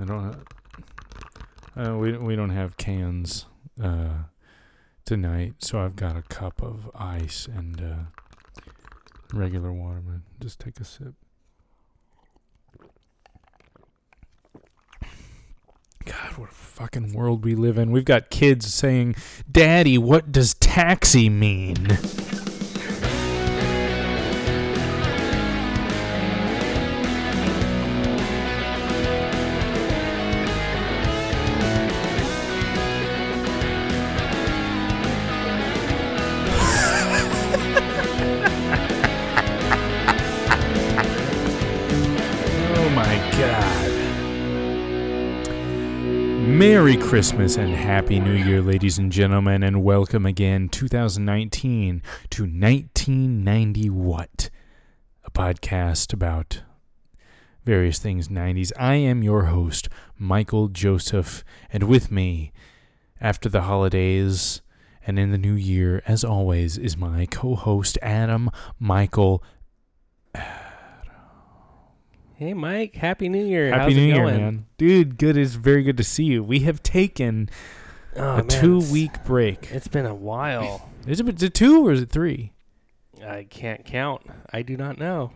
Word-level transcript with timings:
I 0.00 0.04
don't. 0.04 0.44
Uh, 1.76 1.96
we 1.96 2.16
we 2.16 2.36
don't 2.36 2.50
have 2.50 2.76
cans 2.76 3.46
uh, 3.82 4.24
tonight, 5.04 5.54
so 5.58 5.78
I've 5.80 5.96
got 5.96 6.16
a 6.16 6.22
cup 6.22 6.62
of 6.62 6.90
ice 6.94 7.46
and 7.46 7.80
uh, 7.80 8.64
regular 9.32 9.72
water. 9.72 10.00
Man, 10.00 10.22
just 10.40 10.58
take 10.60 10.80
a 10.80 10.84
sip. 10.84 11.14
God, 16.04 16.36
what 16.36 16.50
a 16.50 16.54
fucking 16.54 17.12
world 17.12 17.44
we 17.44 17.54
live 17.54 17.78
in. 17.78 17.90
We've 17.90 18.04
got 18.04 18.30
kids 18.30 18.72
saying, 18.72 19.16
"Daddy, 19.50 19.96
what 19.96 20.32
does 20.32 20.54
taxi 20.54 21.28
mean?" 21.28 21.98
Merry 46.84 46.98
Christmas 46.98 47.56
and 47.56 47.72
Happy 47.72 48.20
New 48.20 48.34
Year, 48.34 48.60
ladies 48.60 48.98
and 48.98 49.10
gentlemen, 49.10 49.62
and 49.62 49.82
welcome 49.82 50.26
again 50.26 50.68
2019 50.68 52.02
to 52.28 52.42
1990 52.42 53.88
What? 53.88 54.50
A 55.24 55.30
podcast 55.30 56.12
about 56.12 56.60
various 57.64 57.98
things 57.98 58.28
90s. 58.28 58.70
I 58.78 58.96
am 58.96 59.22
your 59.22 59.44
host, 59.44 59.88
Michael 60.18 60.68
Joseph, 60.68 61.42
and 61.72 61.84
with 61.84 62.10
me, 62.10 62.52
after 63.18 63.48
the 63.48 63.62
holidays 63.62 64.60
and 65.06 65.18
in 65.18 65.30
the 65.30 65.38
new 65.38 65.54
year, 65.54 66.02
as 66.06 66.22
always, 66.22 66.76
is 66.76 66.98
my 66.98 67.24
co 67.24 67.54
host, 67.54 67.96
Adam 68.02 68.50
Michael 68.78 69.42
Hey 72.44 72.52
Mike, 72.52 72.94
Happy 72.96 73.30
New 73.30 73.42
Year. 73.42 73.70
Happy 73.70 73.84
How's 73.84 73.94
New 73.94 74.02
Year, 74.02 74.26
man. 74.26 74.66
Dude, 74.76 75.16
good. 75.16 75.38
It's 75.38 75.54
very 75.54 75.82
good 75.82 75.96
to 75.96 76.04
see 76.04 76.24
you. 76.24 76.44
We 76.44 76.60
have 76.60 76.82
taken 76.82 77.48
Oh, 78.16 78.20
a 78.22 78.36
man, 78.36 78.48
two 78.48 78.80
week 78.92 79.24
break. 79.24 79.70
It's 79.72 79.88
been 79.88 80.04
a 80.04 80.14
while. 80.14 80.90
Is 81.06 81.20
it, 81.20 81.36
is 81.36 81.42
it 81.42 81.54
two 81.54 81.88
or 81.88 81.92
is 81.92 82.02
it 82.02 82.10
three? 82.10 82.52
I 83.26 83.44
can't 83.44 83.82
count. 83.86 84.26
I 84.52 84.60
do 84.60 84.76
not 84.76 84.98
know. 84.98 85.30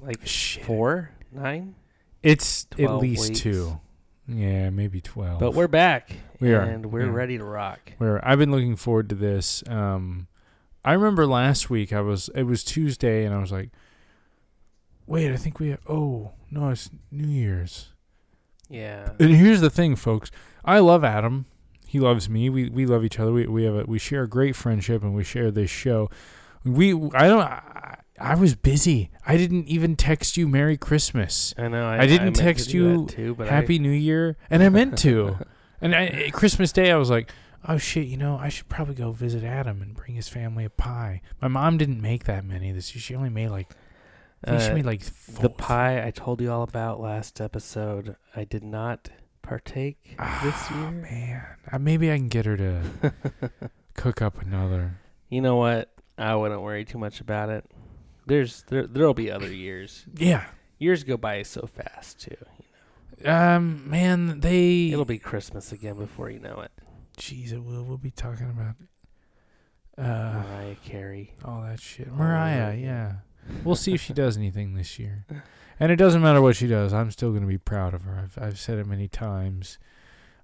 Like 0.00 0.26
Shit. 0.26 0.64
four, 0.64 1.10
nine, 1.30 1.74
It's 2.22 2.66
at 2.78 2.90
least 2.94 3.28
weeks. 3.28 3.40
two. 3.40 3.78
Yeah, 4.26 4.70
maybe 4.70 5.02
12. 5.02 5.38
but 5.38 5.52
we're 5.52 5.68
back. 5.68 6.10
We 6.40 6.54
are, 6.54 6.62
and 6.62 6.86
we're 6.86 7.04
yeah. 7.04 7.12
ready 7.12 7.36
to 7.36 7.44
rock. 7.44 7.92
Where 7.98 8.26
I've 8.26 8.38
been 8.38 8.50
looking 8.50 8.76
forward 8.76 9.10
to 9.10 9.14
this. 9.14 9.62
Um, 9.68 10.26
I 10.86 10.94
remember 10.94 11.26
last 11.26 11.68
week 11.68 11.92
I 11.92 12.00
was 12.00 12.30
it 12.34 12.44
was 12.44 12.64
Tuesday 12.64 13.26
and 13.26 13.34
I 13.34 13.40
was 13.40 13.52
like, 13.52 13.68
wait, 15.08 15.32
I 15.32 15.36
think 15.36 15.58
we 15.58 15.70
have, 15.70 15.80
oh 15.88 16.32
no, 16.50 16.68
it's 16.68 16.90
New 17.10 17.26
Year's. 17.26 17.88
Yeah. 18.68 19.12
And 19.18 19.30
here's 19.30 19.60
the 19.60 19.70
thing, 19.70 19.96
folks. 19.96 20.30
I 20.64 20.78
love 20.78 21.02
Adam. 21.02 21.46
He 21.86 21.98
loves 21.98 22.28
me. 22.28 22.50
We 22.50 22.68
we 22.68 22.84
love 22.84 23.02
each 23.02 23.18
other. 23.18 23.32
We 23.32 23.46
we 23.46 23.64
have 23.64 23.74
a 23.74 23.84
we 23.84 23.98
share 23.98 24.24
a 24.24 24.28
great 24.28 24.54
friendship 24.54 25.02
and 25.02 25.14
we 25.14 25.24
share 25.24 25.50
this 25.50 25.70
show. 25.70 26.10
We 26.62 26.92
I 26.92 27.28
don't 27.28 27.40
I, 27.40 27.96
I 28.20 28.34
was 28.34 28.54
busy. 28.54 29.10
I 29.26 29.38
didn't 29.38 29.68
even 29.68 29.96
text 29.96 30.36
you 30.36 30.46
Merry 30.48 30.76
Christmas. 30.76 31.54
I 31.56 31.68
know. 31.68 31.88
I, 31.88 32.00
I 32.00 32.06
didn't 32.06 32.34
to 32.34 32.42
text 32.42 32.74
you 32.74 33.06
too, 33.06 33.34
Happy 33.36 33.78
New 33.78 33.90
Year, 33.90 34.36
and 34.50 34.62
I 34.62 34.68
meant 34.68 34.98
to. 34.98 35.38
and 35.80 35.94
I, 35.94 36.30
Christmas 36.30 36.72
Day, 36.72 36.90
I 36.90 36.96
was 36.96 37.08
like, 37.08 37.32
"Oh 37.66 37.78
shit, 37.78 38.06
you 38.06 38.18
know, 38.18 38.36
I 38.36 38.50
should 38.50 38.68
probably 38.68 38.94
go 38.94 39.12
visit 39.12 39.42
Adam 39.42 39.80
and 39.80 39.94
bring 39.94 40.14
his 40.14 40.28
family 40.28 40.66
a 40.66 40.70
pie." 40.70 41.22
My 41.40 41.48
mom 41.48 41.78
didn't 41.78 42.02
make 42.02 42.24
that 42.24 42.44
many 42.44 42.70
this 42.70 42.94
year. 42.94 43.00
She 43.00 43.14
only 43.14 43.30
made 43.30 43.48
like 43.48 43.70
I 44.44 44.50
think 44.50 44.62
she 44.62 44.70
Uh, 44.70 44.74
made 44.74 44.86
like 44.86 45.02
four, 45.02 45.42
the 45.42 45.50
pie 45.50 46.06
I 46.06 46.10
told 46.10 46.40
you 46.40 46.50
all 46.52 46.62
about 46.62 47.00
last 47.00 47.40
episode. 47.40 48.16
I 48.36 48.44
did 48.44 48.62
not 48.64 49.10
partake 49.42 49.98
this 50.16 50.18
Ah, 50.18 50.78
year. 50.80 50.90
Man, 51.02 51.46
uh, 51.72 51.78
maybe 51.78 52.12
I 52.12 52.16
can 52.16 52.28
get 52.28 52.46
her 52.46 52.56
to 52.56 52.82
cook 53.94 54.22
up 54.22 54.40
another. 54.40 54.98
You 55.28 55.40
know 55.40 55.56
what? 55.56 55.90
I 56.16 56.34
wouldn't 56.34 56.62
worry 56.62 56.84
too 56.84 56.98
much 56.98 57.20
about 57.20 57.48
it. 57.48 57.64
There's 58.26 58.62
there 58.64 58.86
there'll 58.86 59.14
be 59.14 59.30
other 59.30 59.52
years. 59.52 60.04
Yeah. 60.16 60.44
Years 60.78 61.02
go 61.04 61.16
by 61.16 61.42
so 61.42 61.66
fast 61.66 62.20
too. 62.20 62.36
You 63.18 63.24
know. 63.24 63.32
Um, 63.56 63.88
man, 63.90 64.40
they. 64.40 64.90
It'll 64.92 65.04
be 65.04 65.18
Christmas 65.18 65.72
again 65.72 65.96
before 65.96 66.30
you 66.30 66.38
know 66.38 66.60
it. 66.60 66.70
Jeez, 67.16 67.52
it 67.52 67.64
will. 67.64 67.82
We'll 67.84 67.96
be 67.98 68.10
talking 68.12 68.48
about. 68.50 68.76
Uh, 69.96 70.42
Mariah 70.44 70.76
Carey. 70.84 71.34
all 71.44 71.62
that 71.62 71.80
shit. 71.80 72.06
Oh, 72.08 72.14
Mariah, 72.14 72.74
yeah. 72.74 72.84
yeah. 72.86 73.12
We'll 73.64 73.76
see 73.76 73.94
if 73.94 74.00
she 74.00 74.12
does 74.12 74.36
anything 74.36 74.74
this 74.74 74.98
year. 74.98 75.24
And 75.80 75.92
it 75.92 75.96
doesn't 75.96 76.22
matter 76.22 76.40
what 76.42 76.56
she 76.56 76.66
does. 76.66 76.92
I'm 76.92 77.10
still 77.10 77.30
going 77.30 77.42
to 77.42 77.48
be 77.48 77.58
proud 77.58 77.94
of 77.94 78.02
her. 78.02 78.18
I've, 78.22 78.38
I've 78.42 78.58
said 78.58 78.78
it 78.78 78.86
many 78.86 79.08
times. 79.08 79.78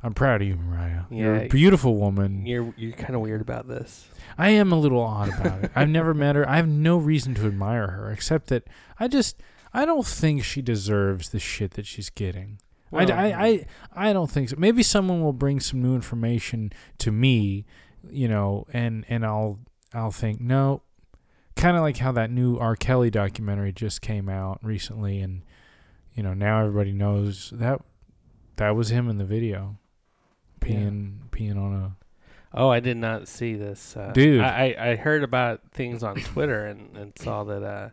I'm 0.03 0.13
proud 0.15 0.43
of 0.43 0.49
you, 0.49 0.57
Mariah. 0.57 1.03
You're 1.11 1.35
a 1.35 1.43
Yeah. 1.43 1.49
beautiful 1.49 1.97
woman. 1.97 2.45
You're 2.47 2.75
you're 2.77 2.93
kind 2.93 3.15
of 3.15 3.21
weird 3.23 3.41
about 3.41 3.67
this. 3.69 4.07
I 4.37 4.51
am 4.51 4.71
a 4.71 4.79
little 4.79 5.01
odd 5.01 5.29
about 5.41 5.65
it. 5.65 5.71
I've 5.75 5.89
never 5.89 6.13
met 6.13 6.37
her. 6.37 6.49
I 6.49 6.57
have 6.57 6.69
no 6.69 6.99
reason 6.99 7.35
to 7.37 7.47
admire 7.47 7.89
her 7.89 8.11
except 8.13 8.49
that 8.49 8.65
I 9.01 9.09
just 9.09 9.41
I 9.73 9.85
don't 9.87 10.07
think 10.07 10.45
she 10.45 10.61
deserves 10.63 11.31
the 11.31 11.39
shit 11.41 11.73
that 11.73 11.87
she's 11.87 12.11
getting. 12.11 12.59
I, 12.93 13.07
I, 13.07 13.25
I, 13.27 13.49
mm. 13.49 13.67
I 13.93 14.13
don't 14.13 14.31
think 14.31 14.51
so. 14.51 14.57
Maybe 14.57 14.85
someone 14.85 15.21
will 15.21 15.33
bring 15.33 15.59
some 15.59 15.83
new 15.83 15.97
information 15.97 16.71
to 16.99 17.11
me, 17.11 17.65
you 18.09 18.29
know, 18.29 18.67
and 18.73 19.05
and 19.09 19.25
I'll 19.27 19.59
I'll 19.93 20.13
think 20.13 20.41
no, 20.41 20.83
kind 21.65 21.77
of 21.79 21.83
like 21.83 21.97
how 21.97 22.13
that 22.13 22.31
new 22.31 22.59
R. 22.59 22.77
Kelly 22.77 23.11
documentary 23.11 23.73
just 23.73 24.03
came 24.03 24.29
out 24.29 24.59
recently, 24.63 25.21
and 25.21 25.43
you 26.15 26.23
know 26.23 26.35
now 26.35 26.61
everybody 26.61 26.93
knows 26.93 27.51
that 27.57 27.81
that 28.57 28.77
was 28.77 28.91
him 28.91 29.09
in 29.09 29.17
the 29.17 29.25
video, 29.25 29.79
Yeah. 30.63 30.69
peeing 30.69 31.19
peeing 31.31 31.57
on 31.57 31.73
a 31.75 31.97
Oh, 32.57 32.69
I 32.69 32.81
did 32.81 32.99
not 32.99 33.27
see 33.29 33.55
this. 33.55 33.97
Uh, 33.97 34.13
Dude. 34.13 34.41
I, 34.43 34.77
I 34.79 34.91
I 34.91 34.97
heard 34.97 35.25
about 35.25 35.61
things 35.73 36.03
on 36.05 36.17
Twitter 36.17 36.67
and, 36.67 36.97
and 36.97 37.13
saw 37.19 37.45
that 37.45 37.63
uh, 37.63 37.89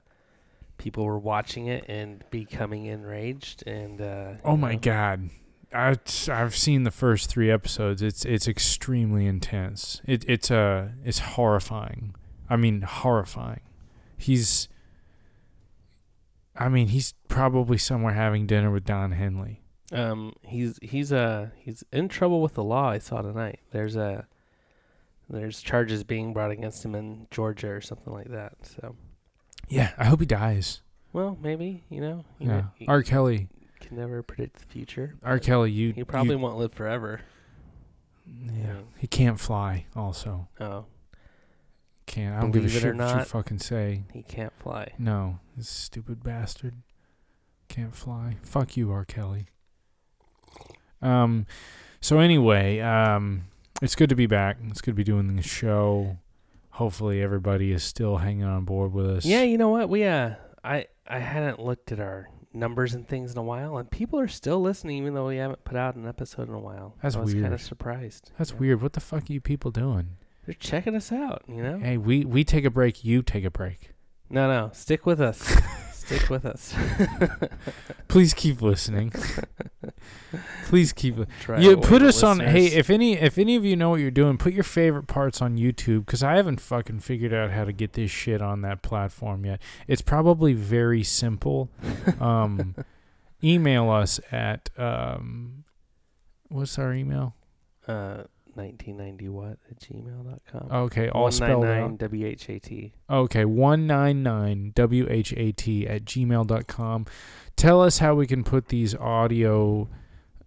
people 0.77 1.05
were 1.05 1.17
watching 1.17 1.67
it 1.67 1.85
and 1.87 2.23
becoming 2.29 2.85
enraged 2.85 3.65
and. 3.65 4.01
Uh, 4.01 4.33
Oh 4.43 4.57
my 4.57 4.73
know, 4.73 4.79
god. 4.79 5.29
I, 5.73 5.95
I've 6.29 6.55
seen 6.57 6.83
the 6.83 6.91
first 6.91 7.29
three 7.29 7.49
episodes. 7.49 8.01
It's 8.01 8.25
it's 8.25 8.47
extremely 8.49 9.25
intense. 9.25 10.01
It 10.05 10.25
it's 10.27 10.51
uh 10.51 10.89
it's 11.05 11.19
horrifying. 11.19 12.13
I 12.51 12.57
mean 12.57 12.81
horrifying. 12.81 13.61
He's 14.17 14.67
I 16.55 16.67
mean 16.69 16.89
he's 16.89 17.13
probably 17.27 17.77
somewhere 17.77 18.13
having 18.13 18.45
dinner 18.45 18.69
with 18.71 18.83
Don 18.85 19.13
Henley. 19.13 19.61
Um, 19.93 20.33
he's 20.41 20.77
he's 20.81 21.11
uh 21.13 21.49
he's 21.55 21.83
in 21.91 22.07
trouble 22.09 22.41
with 22.41 22.53
the 22.55 22.63
law. 22.63 22.89
I 22.89 22.97
saw 22.99 23.21
tonight. 23.21 23.59
There's 23.71 23.95
a 23.95 24.27
there's 25.29 25.61
charges 25.61 26.03
being 26.03 26.33
brought 26.33 26.51
against 26.51 26.83
him 26.83 26.93
in 26.93 27.27
Georgia 27.31 27.69
or 27.69 27.79
something 27.81 28.11
like 28.11 28.29
that. 28.31 28.53
So, 28.63 28.97
Yeah, 29.69 29.91
I 29.97 30.03
hope 30.05 30.19
he 30.19 30.25
dies. 30.25 30.81
well, 31.13 31.37
maybe 31.41 31.83
you 31.89 32.01
know. 32.01 32.25
You 32.39 32.47
Yeah, 32.49 32.55
know, 32.57 32.67
R. 32.89 33.01
Kelly. 33.01 33.47
can 33.79 33.95
never 33.97 34.21
predict 34.23 34.57
the 34.59 34.65
future. 34.65 35.15
R. 35.23 35.39
Kelly, 35.39 35.71
you 35.71 35.93
He 35.93 36.03
probably 36.03 36.35
you- 36.35 36.39
won't 36.39 36.57
live 36.57 36.73
forever. 36.73 37.21
yeah. 38.27 38.81
He 38.97 39.07
can't 39.07 39.39
fly. 39.39 39.85
Also, 39.95 40.47
Oh, 40.59 40.85
can't. 42.11 42.35
I 42.35 42.41
don't 42.41 42.51
give 42.51 42.63
a 42.63 42.67
Believe 42.67 42.75
it 42.75 42.87
or 42.87 42.91
shit 42.91 42.97
what 42.97 43.09
you 43.09 43.15
not. 43.17 43.27
fucking 43.27 43.59
say. 43.59 44.03
he 44.13 44.23
can't 44.23 44.53
fly. 44.59 44.91
No, 44.99 45.39
this 45.55 45.69
stupid 45.69 46.23
bastard 46.23 46.75
can't 47.69 47.95
fly. 47.95 48.37
Fuck 48.43 48.75
you, 48.77 48.91
R. 48.91 49.05
Kelly. 49.05 49.47
Um, 51.01 51.45
so 51.99 52.19
anyway, 52.19 52.79
um, 52.79 53.45
it's 53.81 53.95
good 53.95 54.09
to 54.09 54.15
be 54.15 54.27
back. 54.27 54.57
It's 54.69 54.81
good 54.81 54.91
to 54.91 54.95
be 54.95 55.03
doing 55.03 55.35
the 55.35 55.41
show. 55.41 56.17
Hopefully, 56.71 57.21
everybody 57.21 57.71
is 57.71 57.83
still 57.83 58.17
hanging 58.17 58.43
on 58.43 58.65
board 58.65 58.93
with 58.93 59.07
us. 59.09 59.25
Yeah, 59.25 59.41
you 59.43 59.57
know 59.57 59.69
what? 59.69 59.89
We 59.89 60.03
uh, 60.03 60.35
I 60.63 60.87
I 61.07 61.19
hadn't 61.19 61.59
looked 61.59 61.91
at 61.91 61.99
our 61.99 62.29
numbers 62.53 62.93
and 62.93 63.07
things 63.07 63.31
in 63.31 63.37
a 63.37 63.43
while, 63.43 63.77
and 63.77 63.89
people 63.89 64.19
are 64.19 64.27
still 64.27 64.61
listening, 64.61 64.97
even 64.97 65.13
though 65.13 65.27
we 65.27 65.37
haven't 65.37 65.63
put 65.63 65.75
out 65.77 65.95
an 65.95 66.07
episode 66.07 66.47
in 66.49 66.53
a 66.53 66.59
while. 66.59 66.95
That's 67.01 67.15
I 67.15 67.19
was 67.21 67.31
kind 67.33 67.43
weird. 67.43 67.53
of 67.53 67.61
surprised. 67.61 68.31
that's 68.37 68.51
Yeah. 68.51 68.57
weird. 68.57 68.81
What 68.81 68.93
the 68.93 68.99
fuck 68.99 69.29
are 69.29 69.33
you 69.33 69.41
people 69.41 69.71
doing? 69.71 70.17
They're 70.45 70.55
checking 70.55 70.95
us 70.95 71.11
out. 71.11 71.43
You 71.47 71.61
know? 71.63 71.77
Hey, 71.79 71.97
we 71.97 72.25
we 72.25 72.43
take 72.43 72.65
a 72.65 72.69
break. 72.69 73.03
You 73.03 73.21
take 73.21 73.43
a 73.43 73.51
break. 73.51 73.91
No, 74.29 74.47
no, 74.47 74.71
stick 74.73 75.05
with 75.05 75.19
us. 75.21 75.39
stick 75.93 76.29
with 76.29 76.45
us. 76.45 76.73
Please 78.07 78.33
keep 78.33 78.61
listening. 78.61 79.13
Please 80.65 80.93
keep. 80.93 81.15
Try 81.41 81.59
You 81.59 81.73
away 81.73 81.87
put 81.87 81.99
the 82.01 82.07
us 82.07 82.23
on. 82.23 82.39
Hey, 82.39 82.63
listeners. 82.63 82.79
if 82.79 82.89
any 82.89 83.13
if 83.13 83.37
any 83.37 83.55
of 83.55 83.65
you 83.65 83.75
know 83.75 83.89
what 83.89 83.99
you're 83.99 84.09
doing, 84.11 84.37
put 84.37 84.53
your 84.53 84.63
favorite 84.63 85.07
parts 85.07 85.41
on 85.41 85.57
YouTube 85.57 86.05
because 86.05 86.23
I 86.23 86.35
haven't 86.35 86.61
fucking 86.61 86.99
figured 87.01 87.33
out 87.33 87.51
how 87.51 87.65
to 87.65 87.73
get 87.73 87.93
this 87.93 88.09
shit 88.09 88.41
on 88.41 88.61
that 88.61 88.81
platform 88.81 89.45
yet. 89.45 89.61
It's 89.87 90.01
probably 90.01 90.53
very 90.53 91.03
simple. 91.03 91.69
Um, 92.19 92.75
email 93.43 93.89
us 93.89 94.19
at 94.31 94.69
um, 94.77 95.65
what's 96.49 96.79
our 96.79 96.93
email? 96.93 97.35
Uh, 97.87 98.23
1990 98.55 99.29
what 99.29 99.57
at 99.69 99.79
gmail.com. 99.79 100.71
Okay, 100.71 101.09
all 101.09 101.31
spelled 101.31 101.65
out. 101.65 101.91
199 101.91 102.91
WHAT. 103.09 103.17
Okay, 103.17 103.45
199 103.45 104.73
WHAT 104.75 105.87
at 105.89 106.05
gmail.com. 106.05 107.05
Tell 107.55 107.81
us 107.81 107.99
how 107.99 108.15
we 108.15 108.27
can 108.27 108.43
put 108.43 108.67
these 108.67 108.95
audio 108.95 109.89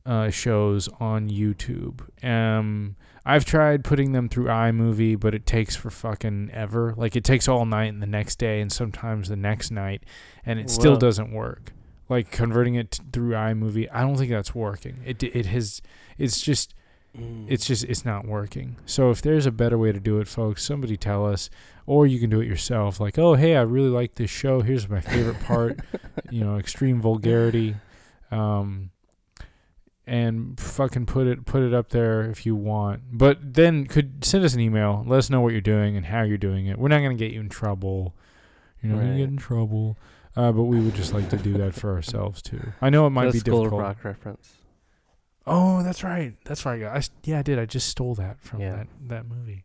uh, 0.07 0.31
shows 0.31 0.89
on 1.01 1.31
YouTube. 1.31 2.01
Um, 2.25 2.97
I've 3.25 3.45
tried 3.45 3.85
putting 3.85 4.13
them 4.13 4.29
through 4.29 4.47
iMovie, 4.47 5.19
but 5.19 5.35
it 5.35 5.47
takes 5.47 5.75
for 5.75 5.91
fucking 5.91 6.51
ever. 6.53 6.95
Like, 6.97 7.17
it 7.17 7.25
takes 7.25 7.49
all 7.49 7.65
night 7.65 7.93
and 7.93 8.03
the 8.03 8.07
next 8.07 8.37
day 8.37 8.61
and 8.61 8.71
sometimes 8.71 9.29
the 9.29 9.37
next 9.37 9.71
night, 9.71 10.05
and 10.45 10.59
it 10.61 10.69
still 10.69 10.97
doesn't 10.97 11.33
work. 11.33 11.73
Like, 12.09 12.31
converting 12.31 12.75
it 12.75 13.01
through 13.13 13.31
iMovie, 13.31 13.89
I 13.91 14.03
don't 14.03 14.17
think 14.17 14.31
that's 14.31 14.55
working. 14.55 14.99
It, 15.07 15.23
it 15.23 15.47
has, 15.47 15.81
it's 16.19 16.43
just 16.43 16.75
Mm. 17.19 17.47
it's 17.49 17.67
just 17.67 17.85
it's 17.85 18.05
not 18.05 18.27
working. 18.27 18.77
So 18.87 19.11
if 19.11 19.23
there's 19.23 19.47
a 19.47 19.53
better 19.53 19.79
way 19.79 19.93
to 19.93 20.01
do 20.01 20.19
it, 20.21 20.27
folks, 20.27 20.65
somebody 20.65 20.97
tell 20.97 21.25
us, 21.27 21.49
or 21.87 22.07
you 22.07 22.19
can 22.19 22.31
do 22.31 22.41
it 22.41 22.47
yourself. 22.47 22.99
Like, 22.99 23.19
oh 23.19 23.35
hey, 23.35 23.57
I 23.57 23.63
really 23.63 23.89
like 23.89 24.17
this 24.17 24.31
show. 24.31 24.63
Here's 24.63 24.89
my 24.89 25.01
favorite 25.01 25.41
part. 25.41 25.79
you 26.31 26.45
know, 26.45 26.57
extreme 26.57 27.01
vulgarity, 27.01 27.77
um, 28.33 28.91
and 30.07 30.59
fucking 30.59 31.07
put 31.07 31.27
it 31.29 31.47
put 31.47 31.63
it 31.63 31.73
up 31.73 31.91
there 31.91 32.23
if 32.23 32.45
you 32.45 32.57
want. 32.57 33.03
But 33.13 33.55
then 33.55 33.87
could 33.87 34.25
send 34.25 34.45
us 34.45 34.55
an 34.55 34.61
email. 34.61 35.05
Let 35.07 35.19
us 35.19 35.31
know 35.31 35.41
what 35.41 35.53
you're 35.53 35.61
doing 35.61 35.97
and 35.97 36.07
how 36.07 36.23
you're 36.23 36.37
doing 36.37 36.67
it. 36.67 36.79
We're 36.79 36.89
not 36.89 37.01
gonna 37.01 37.15
get 37.15 37.33
you 37.33 37.41
in 37.41 37.49
trouble. 37.49 38.15
You're 38.83 38.97
not 38.97 39.03
gonna 39.03 39.19
get 39.19 39.29
in 39.29 39.37
trouble. 39.37 39.97
Uh, 40.37 40.51
but 40.51 40.65
we 40.65 40.81
would 40.81 40.95
just 40.95 41.15
like 41.15 41.29
to 41.31 41.37
do 41.37 41.53
that 41.55 41.75
for 41.75 41.95
ourselves 41.95 42.43
too. 42.43 42.73
I 42.83 42.91
know 42.91 43.07
it 43.07 43.11
might 43.11 43.27
That's 43.27 43.35
be 43.35 43.39
School 43.39 43.59
of 43.59 43.65
difficult. 43.67 43.83
Rock 43.83 44.05
reference. 44.05 44.55
Oh, 45.47 45.83
that's 45.83 46.03
right. 46.03 46.35
That's 46.45 46.65
right. 46.65 46.83
I, 46.83 47.03
yeah, 47.25 47.41
I 47.41 47.43
did. 47.43 47.59
I 47.59 47.67
just 47.67 47.89
stole 47.89 48.15
that 48.15 48.41
from 48.41 48.61
Yeah. 48.61 48.77
that, 48.77 48.87
that 49.09 49.27
movie. 49.29 49.65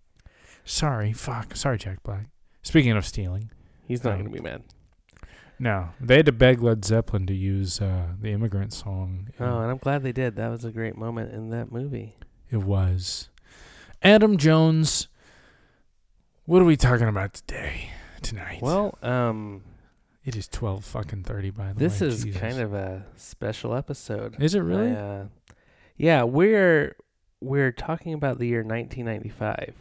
Sorry. 0.66 1.14
Fuck. 1.14 1.56
Sorry, 1.56 1.78
Jack 1.78 2.04
Black. 2.04 2.28
Speaking 2.62 2.92
of 2.92 3.06
stealing, 3.06 3.50
He's 3.88 4.04
not 4.04 4.14
Um, 4.14 4.20
gonna 4.26 4.30
be 4.30 4.42
mad. 4.42 4.62
no, 5.58 5.90
they 6.00 6.18
had 6.18 6.26
to 6.28 6.32
beg 6.32 6.62
Led 6.62 6.86
Zeppelin 6.86 7.26
to 7.28 7.34
use 7.34 7.82
uh, 7.82 8.10
the 8.22 8.30
immigrant 8.32 8.72
song. 8.74 9.30
Oh, 9.40 9.60
and 9.62 9.72
I'm 9.72 9.78
glad 9.78 10.04
they 10.04 10.12
did. 10.12 10.36
That 10.36 10.50
was 10.50 10.64
a 10.66 10.72
great 10.72 10.96
moment 10.96 11.34
in 11.34 11.50
that 11.50 11.72
movie. 11.72 12.16
It 12.52 12.58
was. 12.58 13.30
Adam 14.04 14.38
Jones. 14.38 15.08
What 16.46 16.62
are 16.62 16.66
we 16.66 16.76
talking 16.78 17.08
about 17.08 17.34
today? 17.34 17.90
Tonight. 18.22 18.62
Well, 18.62 18.98
um, 19.02 19.64
it 20.26 20.36
is 20.36 20.48
twelve 20.48 20.84
fucking 20.86 21.24
thirty. 21.24 21.50
By 21.52 21.74
the 21.74 21.80
this 21.80 22.02
way, 22.02 22.08
this 22.08 22.18
is 22.20 22.24
Jesus. 22.26 22.42
kind 22.42 22.60
of 22.60 22.74
a 22.74 23.06
special 23.16 23.74
episode. 23.76 24.36
Is 24.42 24.54
it 24.56 24.60
really? 24.60 24.92
I, 24.92 25.00
uh, 25.00 25.26
yeah, 26.00 26.24
we're 26.24 26.96
we're 27.42 27.72
talking 27.72 28.14
about 28.14 28.40
the 28.40 28.48
year 28.48 28.64
1995, 28.64 29.76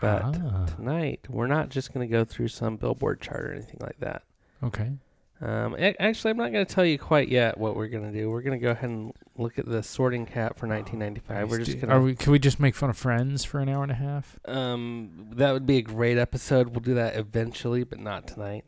but 0.00 0.22
Ah, 0.24 0.66
tonight 0.76 1.20
we're 1.28 1.48
not 1.48 1.68
just 1.70 1.92
going 1.92 2.06
to 2.06 2.10
go 2.10 2.24
through 2.24 2.48
some 2.48 2.76
Billboard 2.76 3.20
chart 3.20 3.44
or 3.44 3.52
anything 3.52 3.78
like 3.80 3.98
that. 3.98 4.22
okay. 4.62 4.92
Um, 5.40 5.74
actually, 5.98 6.30
I'm 6.30 6.36
not 6.36 6.52
going 6.52 6.64
to 6.64 6.72
tell 6.72 6.84
you 6.84 7.00
quite 7.00 7.28
yet 7.28 7.58
what 7.58 7.74
we're 7.74 7.88
going 7.88 8.04
to 8.04 8.16
do. 8.16 8.30
We're 8.30 8.42
going 8.42 8.56
to 8.56 8.62
go 8.62 8.70
ahead 8.70 8.88
and 8.88 9.12
look 9.36 9.58
at 9.58 9.66
the 9.66 9.82
sorting 9.82 10.24
cap 10.24 10.56
for 10.56 10.68
1995. 10.68 11.50
We're 11.50 11.58
just 11.64 11.82
Are 11.82 11.86
going 11.88 12.04
we? 12.04 12.14
Can 12.14 12.30
we 12.30 12.38
just 12.38 12.60
make 12.60 12.76
fun 12.76 12.90
of 12.90 12.96
Friends 12.96 13.42
for 13.44 13.58
an 13.58 13.68
hour 13.68 13.82
and 13.82 13.90
a 13.90 13.96
half? 13.96 14.38
Um, 14.44 15.30
that 15.32 15.50
would 15.50 15.66
be 15.66 15.78
a 15.78 15.82
great 15.82 16.16
episode. 16.16 16.68
We'll 16.68 16.78
do 16.78 16.94
that 16.94 17.16
eventually, 17.16 17.82
but 17.82 17.98
not 17.98 18.28
tonight. 18.28 18.64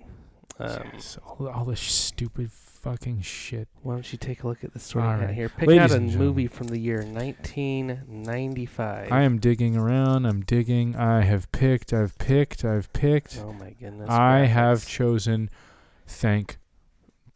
Um, 0.58 0.90
yes. 0.94 1.16
All, 1.24 1.46
all 1.48 1.64
this 1.64 1.78
stupid 1.78 2.50
fucking 2.84 3.22
shit. 3.22 3.66
Why 3.82 3.94
don't 3.94 4.12
you 4.12 4.18
take 4.18 4.42
a 4.42 4.46
look 4.46 4.62
at 4.62 4.74
the 4.74 4.78
sorting 4.78 5.10
All 5.10 5.16
right. 5.16 5.34
here? 5.34 5.48
Pick 5.48 5.68
Ladies 5.68 5.92
out 5.92 5.96
a 5.96 6.00
movie 6.00 6.48
from 6.48 6.66
the 6.68 6.78
year 6.78 6.98
1995. 6.98 9.10
I 9.10 9.22
am 9.22 9.38
digging 9.38 9.74
around. 9.74 10.26
I'm 10.26 10.42
digging. 10.42 10.94
I 10.94 11.22
have 11.22 11.50
picked. 11.50 11.94
I've 11.94 12.18
picked. 12.18 12.62
I've 12.62 12.92
picked. 12.92 13.40
Oh 13.42 13.54
my 13.54 13.70
goodness. 13.70 14.10
I 14.10 14.40
have 14.40 14.86
chosen. 14.86 15.48
Thank 16.06 16.58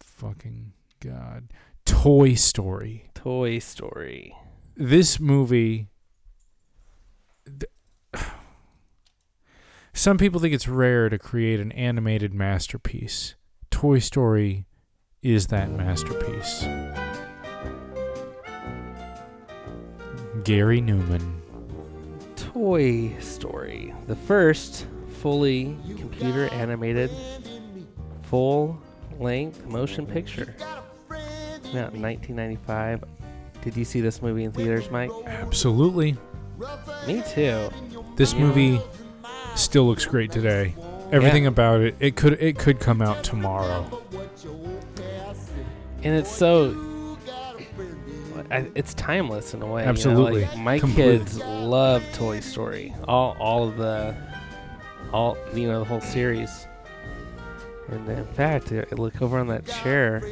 fucking 0.00 0.74
God. 1.00 1.48
Toy 1.86 2.34
Story. 2.34 3.08
Toy 3.14 3.58
Story. 3.58 4.36
This 4.76 5.18
movie. 5.18 5.88
th- 7.46 7.70
Some 9.94 10.18
people 10.18 10.40
think 10.40 10.52
it's 10.52 10.68
rare 10.68 11.08
to 11.08 11.18
create 11.18 11.58
an 11.58 11.72
animated 11.72 12.34
masterpiece. 12.34 13.34
Toy 13.70 13.98
Story 13.98 14.66
is 15.23 15.47
that 15.49 15.70
masterpiece. 15.70 16.65
Gary 20.44 20.81
Newman. 20.81 21.43
Toy 22.37 23.12
Story. 23.19 23.93
The 24.06 24.17
first 24.17 24.87
fully 25.20 25.76
computer 25.97 26.49
animated 26.53 27.11
full 28.23 28.81
length 29.19 29.67
motion 29.67 30.06
picture. 30.06 30.55
In 31.73 32.00
1995. 32.00 33.05
Did 33.62 33.76
you 33.76 33.85
see 33.85 34.00
this 34.00 34.23
movie 34.23 34.44
in 34.44 34.53
theaters, 34.53 34.91
Mike? 34.91 35.11
Absolutely. 35.26 36.17
Me 37.06 37.23
too. 37.35 37.69
This 38.17 38.32
Yeah. 38.32 38.41
movie 38.41 38.81
still 39.55 39.85
looks 39.87 40.06
great 40.06 40.31
today. 40.31 40.75
Everything 41.11 41.47
about 41.47 41.81
it, 41.81 41.97
it 42.00 42.17
could 42.17 42.35
it 42.35 42.59
could 42.59 42.79
come 42.81 43.03
out 43.03 43.23
tomorrow. 43.25 43.85
And 46.02 46.14
it's 46.14 46.30
so. 46.30 46.74
I- 48.50 48.70
It's 48.74 48.94
timeless 48.94 49.52
in 49.52 49.62
a 49.62 49.66
way. 49.66 49.82
you 49.82 49.86
know, 49.86 49.90
Absolutely. 49.90 50.42
like, 50.46 50.56
my 50.58 50.78
Completely. 50.78 51.18
kids 51.18 51.38
love 51.38 52.02
Toy 52.14 52.40
Story. 52.40 52.94
All, 53.06 53.36
all 53.38 53.68
of 53.68 53.76
the, 53.76 54.14
all 55.12 55.36
you 55.54 55.66
know, 55.68 55.80
the 55.80 55.84
whole 55.84 56.00
series. 56.00 56.66
And 57.88 58.08
in 58.08 58.24
fact, 58.26 58.72
uh, 58.72 58.84
look 58.92 59.20
over 59.20 59.38
on 59.38 59.48
that 59.48 59.66
chair 59.66 60.22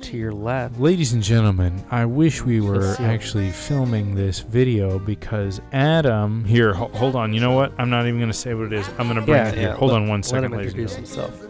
to 0.00 0.16
your 0.16 0.32
left. 0.32 0.80
Ladies 0.80 1.12
and 1.12 1.22
gentlemen, 1.22 1.84
I 1.90 2.04
wish 2.04 2.42
we 2.42 2.60
were 2.60 2.96
actually 3.00 3.50
filming 3.50 4.14
this 4.14 4.40
video 4.40 4.98
because 4.98 5.60
Adam 5.72 6.44
here. 6.44 6.72
Ho- 6.74 6.90
hold 6.94 7.14
on. 7.16 7.32
You 7.32 7.40
know 7.40 7.52
what? 7.52 7.72
I'm 7.78 7.90
not 7.90 8.06
even 8.06 8.18
gonna 8.18 8.32
say 8.32 8.54
what 8.54 8.66
it 8.66 8.72
is. 8.72 8.88
I'm 8.98 9.06
gonna 9.08 9.20
bring 9.20 9.36
Yeah, 9.36 9.48
it 9.48 9.54
here. 9.58 9.68
yeah, 9.68 9.74
Hold 9.76 9.92
let- 9.92 10.00
on 10.02 10.08
one 10.08 10.22
second, 10.22 10.52
ladies 10.52 10.74
and 10.96 11.06
gentlemen. 11.06 11.45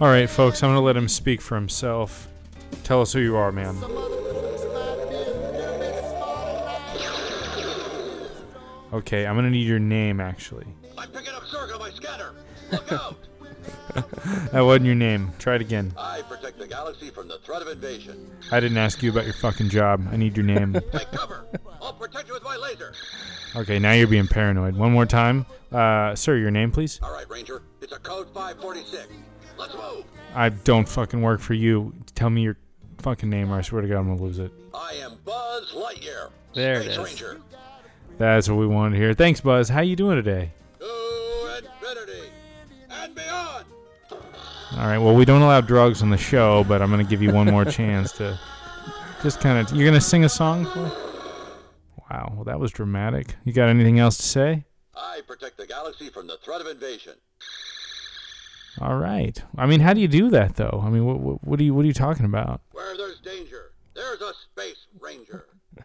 All 0.00 0.08
right, 0.08 0.28
folks. 0.28 0.62
I'm 0.62 0.70
gonna 0.70 0.80
let 0.80 0.96
him 0.96 1.08
speak 1.08 1.40
for 1.40 1.54
himself. 1.54 2.28
Tell 2.82 3.00
us 3.00 3.12
who 3.12 3.20
you 3.20 3.36
are, 3.36 3.52
man. 3.52 3.76
Okay, 8.92 9.26
I'm 9.26 9.34
gonna 9.34 9.50
need 9.50 9.66
your 9.66 9.78
name 9.78 10.20
actually. 10.20 10.66
I'm 10.96 11.10
picking 11.10 11.34
up 11.34 11.42
Zurg 11.44 11.72
on 11.72 11.80
my 11.80 11.90
scanner. 11.90 12.32
Look 12.70 12.92
out! 12.92 13.16
That 14.52 14.60
wasn't 14.60 14.86
your 14.86 14.94
name. 14.94 15.32
Try 15.38 15.56
it 15.56 15.60
again. 15.60 15.92
I 15.96 16.22
protect 16.22 16.58
the 16.58 16.66
galaxy 16.66 17.10
from 17.10 17.28
the 17.28 17.38
threat 17.38 17.62
of 17.62 17.68
invasion. 17.68 18.30
I 18.50 18.60
didn't 18.60 18.78
ask 18.78 19.02
you 19.02 19.10
about 19.10 19.24
your 19.24 19.34
fucking 19.34 19.68
job. 19.68 20.06
I 20.10 20.16
need 20.16 20.36
your 20.36 20.44
name. 20.46 20.72
Take 20.92 21.10
cover. 21.12 21.46
I'll 21.80 21.92
protect 21.92 22.28
you 22.28 22.34
with 22.34 22.42
my 22.44 22.56
laser. 22.56 22.94
Okay, 23.56 23.78
now 23.78 23.92
you're 23.92 24.08
being 24.08 24.26
paranoid. 24.26 24.76
One 24.76 24.92
more 24.92 25.06
time. 25.06 25.46
Uh, 25.72 26.14
sir, 26.14 26.36
your 26.36 26.50
name, 26.50 26.70
please? 26.72 26.98
All 27.02 27.12
right, 27.12 27.28
Ranger. 27.28 27.62
It's 27.80 27.92
a 27.92 27.98
code 27.98 28.28
546. 28.34 29.08
I 30.34 30.48
don't 30.48 30.88
fucking 30.88 31.22
work 31.22 31.40
for 31.40 31.54
you. 31.54 31.92
Tell 32.14 32.28
me 32.28 32.42
your 32.42 32.56
fucking 32.98 33.30
name 33.30 33.52
or 33.52 33.58
I 33.58 33.62
swear 33.62 33.82
to 33.82 33.88
God 33.88 33.98
I'm 33.98 34.08
gonna 34.08 34.22
lose 34.22 34.38
it. 34.38 34.50
I 34.74 34.94
am 34.94 35.18
Buzz 35.24 35.72
Lightyear. 35.72 36.30
There 36.54 36.80
it 36.80 36.92
Space 36.92 36.92
is. 36.92 36.98
Ranger. 36.98 37.40
That's 38.18 38.48
what 38.48 38.56
we 38.56 38.66
wanted 38.66 38.96
to 38.96 38.96
hear. 39.02 39.14
Thanks, 39.14 39.40
Buzz. 39.40 39.68
How 39.68 39.80
you 39.80 39.96
doing 39.96 40.16
today? 40.16 40.52
To 40.78 41.58
infinity 41.58 42.28
and 42.90 43.14
beyond. 43.14 43.66
All 44.72 44.86
right. 44.86 44.98
Well, 44.98 45.14
we 45.14 45.24
don't 45.24 45.42
allow 45.42 45.60
drugs 45.60 46.02
on 46.02 46.10
the 46.10 46.16
show, 46.16 46.64
but 46.64 46.82
I'm 46.82 46.90
gonna 46.90 47.04
give 47.04 47.22
you 47.22 47.32
one 47.32 47.46
more 47.46 47.64
chance 47.64 48.12
to 48.12 48.38
just 49.22 49.40
kind 49.40 49.58
of. 49.58 49.76
You're 49.76 49.86
gonna 49.86 50.00
sing 50.00 50.24
a 50.24 50.28
song 50.28 50.64
for? 50.66 50.90
Wow. 52.10 52.32
Well, 52.34 52.44
that 52.44 52.58
was 52.58 52.70
dramatic. 52.72 53.34
You 53.44 53.52
got 53.52 53.68
anything 53.68 53.98
else 53.98 54.16
to 54.16 54.22
say? 54.24 54.64
I 54.96 55.20
protect 55.26 55.56
the 55.56 55.66
galaxy 55.66 56.08
from 56.08 56.26
the 56.26 56.36
threat 56.38 56.60
of 56.60 56.66
invasion. 56.66 57.14
All 58.80 58.96
right. 58.96 59.40
I 59.56 59.66
mean, 59.66 59.80
how 59.80 59.92
do 59.94 60.00
you 60.00 60.08
do 60.08 60.30
that 60.30 60.56
though? 60.56 60.82
I 60.84 60.90
mean, 60.90 61.04
what 61.04 61.20
what, 61.20 61.44
what 61.44 61.60
are 61.60 61.62
you 61.62 61.74
what 61.74 61.84
are 61.84 61.88
you 61.88 61.94
talking 61.94 62.24
about? 62.26 62.60
Where 62.72 62.96
there's 62.96 63.20
danger, 63.20 63.72
there's 63.94 64.20
a 64.20 64.32
Space 64.34 64.86
Ranger. 65.00 65.46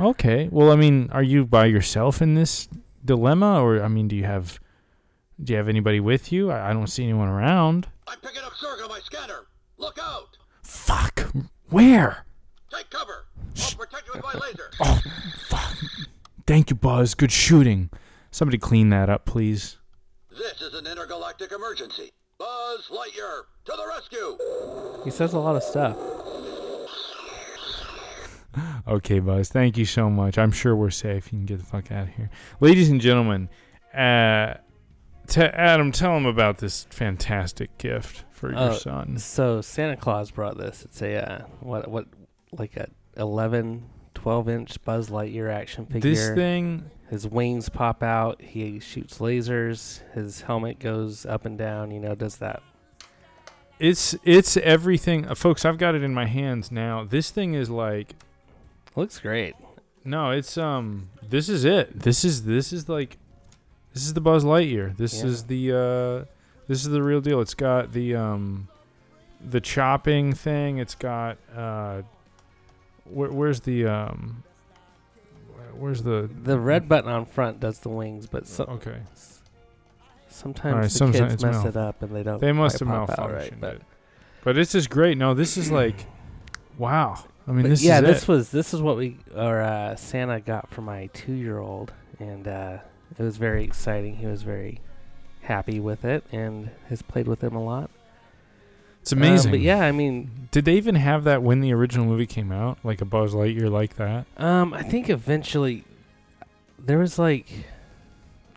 Okay. 0.00 0.48
Well, 0.50 0.72
I 0.72 0.76
mean, 0.76 1.10
are 1.12 1.22
you 1.22 1.44
by 1.44 1.66
yourself 1.66 2.22
in 2.22 2.34
this 2.34 2.66
dilemma, 3.04 3.62
or 3.62 3.80
I 3.82 3.88
mean, 3.88 4.08
do 4.08 4.16
you 4.16 4.24
have 4.24 4.58
do 5.40 5.52
you 5.52 5.58
have 5.58 5.68
anybody 5.68 6.00
with 6.00 6.32
you? 6.32 6.50
I, 6.50 6.70
I 6.70 6.72
don't 6.72 6.86
see 6.86 7.04
anyone 7.04 7.28
around. 7.28 7.88
I'm 8.08 8.18
picking 8.18 8.42
up 8.42 8.52
Zurg 8.54 8.82
on 8.82 8.88
my 8.88 9.00
scanner. 9.00 9.46
Look 9.76 9.98
out! 10.00 10.38
Fuck. 10.62 11.32
Where? 11.68 12.24
Take 12.74 12.88
cover. 12.90 13.26
I'll 13.60 13.70
protect 13.76 14.06
you 14.06 14.12
with 14.14 14.24
my 14.24 14.32
laser. 14.40 14.70
Oh, 14.80 15.00
fuck. 15.46 15.76
Thank 16.46 16.70
you, 16.70 16.76
Buzz. 16.76 17.14
Good 17.14 17.30
shooting. 17.30 17.90
Somebody 18.30 18.58
clean 18.58 18.88
that 18.90 19.10
up, 19.10 19.26
please. 19.26 19.76
This 20.30 20.62
is 20.62 20.71
an 20.86 20.90
intergalactic 20.90 21.52
emergency. 21.52 22.10
Buzz 22.38 22.88
Lightyear, 22.90 23.42
to 23.66 23.72
the 23.76 23.86
rescue! 23.86 24.38
He 25.04 25.10
says 25.10 25.32
a 25.32 25.38
lot 25.38 25.56
of 25.56 25.62
stuff. 25.62 25.96
Okay, 28.86 29.18
Buzz. 29.20 29.48
Thank 29.48 29.78
you 29.78 29.86
so 29.86 30.10
much. 30.10 30.36
I'm 30.36 30.50
sure 30.52 30.76
we're 30.76 30.90
safe. 30.90 31.26
You 31.32 31.38
can 31.38 31.46
get 31.46 31.58
the 31.58 31.64
fuck 31.64 31.90
out 31.90 32.08
of 32.08 32.14
here. 32.14 32.28
Ladies 32.60 32.90
and 32.90 33.00
gentlemen, 33.00 33.48
uh, 33.94 34.54
t- 35.26 35.40
Adam, 35.40 35.90
tell 35.90 36.14
him 36.18 36.26
about 36.26 36.58
this 36.58 36.84
fantastic 36.90 37.78
gift 37.78 38.24
for 38.30 38.50
your 38.50 38.58
Uh, 38.58 38.74
son. 38.74 39.16
So 39.18 39.62
Santa 39.62 39.96
Claus 39.96 40.30
brought 40.30 40.58
this. 40.58 40.84
It's 40.84 41.00
a 41.00 41.14
uh, 41.16 41.44
what 41.60 41.88
what 41.88 42.06
like 42.50 42.76
a 42.76 42.88
11, 43.16 43.84
12 44.14 44.48
inch 44.50 44.84
Buzz 44.84 45.08
Lightyear 45.08 45.50
action 45.50 45.86
figure. 45.86 46.10
This 46.10 46.28
thing, 46.34 46.90
His 47.12 47.28
wings 47.28 47.68
pop 47.68 48.02
out. 48.02 48.40
He 48.40 48.80
shoots 48.80 49.18
lasers. 49.18 50.00
His 50.14 50.40
helmet 50.40 50.78
goes 50.78 51.26
up 51.26 51.44
and 51.44 51.58
down. 51.58 51.90
You 51.90 52.00
know, 52.00 52.14
does 52.14 52.38
that. 52.38 52.62
it's 53.78 54.16
it's 54.24 54.56
everything. 54.56 55.26
Uh, 55.28 55.34
folks, 55.34 55.66
I've 55.66 55.76
got 55.76 55.94
it 55.94 56.02
in 56.02 56.14
my 56.14 56.24
hands 56.24 56.72
now. 56.72 57.04
This 57.04 57.30
thing 57.30 57.52
is 57.52 57.68
like 57.68 58.14
Looks 58.96 59.18
great. 59.20 59.54
No, 60.06 60.30
it's 60.30 60.56
um. 60.56 61.10
This 61.28 61.50
is 61.50 61.66
it. 61.66 62.00
This 62.00 62.24
is 62.24 62.44
this 62.44 62.72
is 62.72 62.88
like, 62.88 63.18
this 63.92 64.04
is 64.04 64.14
the 64.14 64.22
Buzz 64.22 64.42
Lightyear. 64.42 64.96
This 64.96 65.20
Yeah. 65.20 65.26
is 65.26 65.44
the 65.44 65.72
uh, 65.72 66.24
this 66.66 66.80
is 66.80 66.88
the 66.88 67.02
real 67.02 67.20
deal. 67.20 67.42
It's 67.42 67.52
got 67.54 67.92
the 67.92 68.14
um, 68.16 68.68
the 69.50 69.60
chopping 69.60 70.32
thing. 70.32 70.78
It's 70.78 70.94
got 70.94 71.36
uh, 71.54 72.02
where, 73.04 73.30
where's 73.30 73.60
the 73.60 73.86
um, 73.86 74.44
where's 75.76 76.02
the 76.02 76.28
The 76.42 76.58
red 76.58 76.88
button 76.88 77.10
on 77.10 77.26
front 77.26 77.60
does 77.60 77.80
the 77.80 77.88
wings, 77.88 78.26
but 78.26 78.46
so, 78.46 78.64
okay? 78.64 79.00
sometimes 80.28 80.74
Alright, 80.74 80.84
the 80.84 80.90
sometimes 80.90 81.32
kids 81.32 81.44
mess 81.44 81.54
mal- 81.56 81.66
it 81.68 81.76
up 81.76 82.02
and 82.02 82.14
they 82.14 82.22
don't. 82.22 82.40
They 82.40 82.52
must 82.52 82.78
have 82.78 82.88
quite 82.88 83.06
pop 83.06 83.18
out 83.18 83.30
malfunctioned 83.30 83.34
right, 83.34 83.60
but 83.60 83.74
it. 83.76 83.82
But 84.44 84.54
this 84.56 84.74
is 84.74 84.86
great. 84.86 85.18
No, 85.18 85.34
this 85.34 85.56
is 85.56 85.70
like, 85.70 86.06
wow. 86.78 87.22
I 87.46 87.52
mean, 87.52 87.68
this 87.68 87.82
yeah, 87.82 87.98
is 87.98 88.04
this 88.04 88.22
it. 88.22 88.28
was 88.28 88.50
this 88.50 88.74
is 88.74 88.80
what 88.82 88.96
we 88.96 89.18
or 89.34 89.60
uh, 89.60 89.96
Santa 89.96 90.40
got 90.40 90.70
for 90.70 90.82
my 90.82 91.06
two 91.12 91.32
year 91.32 91.58
old, 91.58 91.92
and 92.18 92.46
uh, 92.46 92.78
it 93.18 93.22
was 93.22 93.36
very 93.36 93.64
exciting. 93.64 94.16
He 94.16 94.26
was 94.26 94.42
very 94.42 94.80
happy 95.42 95.80
with 95.80 96.04
it, 96.04 96.24
and 96.32 96.70
has 96.88 97.02
played 97.02 97.26
with 97.28 97.42
him 97.42 97.54
a 97.54 97.62
lot. 97.62 97.90
It's 99.02 99.12
Um, 99.12 99.18
amazing. 99.18 99.50
but 99.50 99.60
yeah, 99.60 99.80
I 99.80 99.92
mean, 99.92 100.48
Did 100.52 100.64
they 100.64 100.74
even 100.76 100.94
have 100.94 101.24
that 101.24 101.42
when 101.42 101.60
the 101.60 101.72
original 101.74 102.06
movie 102.06 102.26
came 102.26 102.50
out? 102.52 102.78
Like 102.84 103.00
a 103.00 103.04
Buzz 103.04 103.34
Lightyear 103.34 103.70
like 103.70 103.96
that? 103.96 104.26
um, 104.38 104.72
I 104.74 104.82
think 104.82 105.10
eventually 105.10 105.84
there 106.78 106.98
was 106.98 107.18
like, 107.18 107.46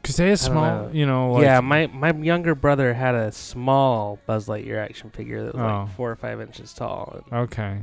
Because 0.02 0.18
they 0.18 0.30
had 0.30 0.40
small, 0.40 0.84
know. 0.86 0.90
you 0.94 1.06
know, 1.08 1.32
like, 1.34 1.44
yeah, 1.44 1.60
my 1.62 1.88
my 1.88 2.12
younger 2.14 2.54
brother 2.54 2.94
had 2.94 3.16
a 3.16 3.32
small 3.32 4.20
Buzz 4.28 4.48
Lightyear 4.48 4.78
action 4.78 5.10
figure 5.10 5.44
that 5.46 5.56
was 5.56 5.62
Oh. 5.62 5.80
like 5.86 5.96
four 5.96 6.12
or 6.12 6.16
five 6.16 6.40
inches 6.42 6.74
tall. 6.74 7.24
Okay. 7.34 7.80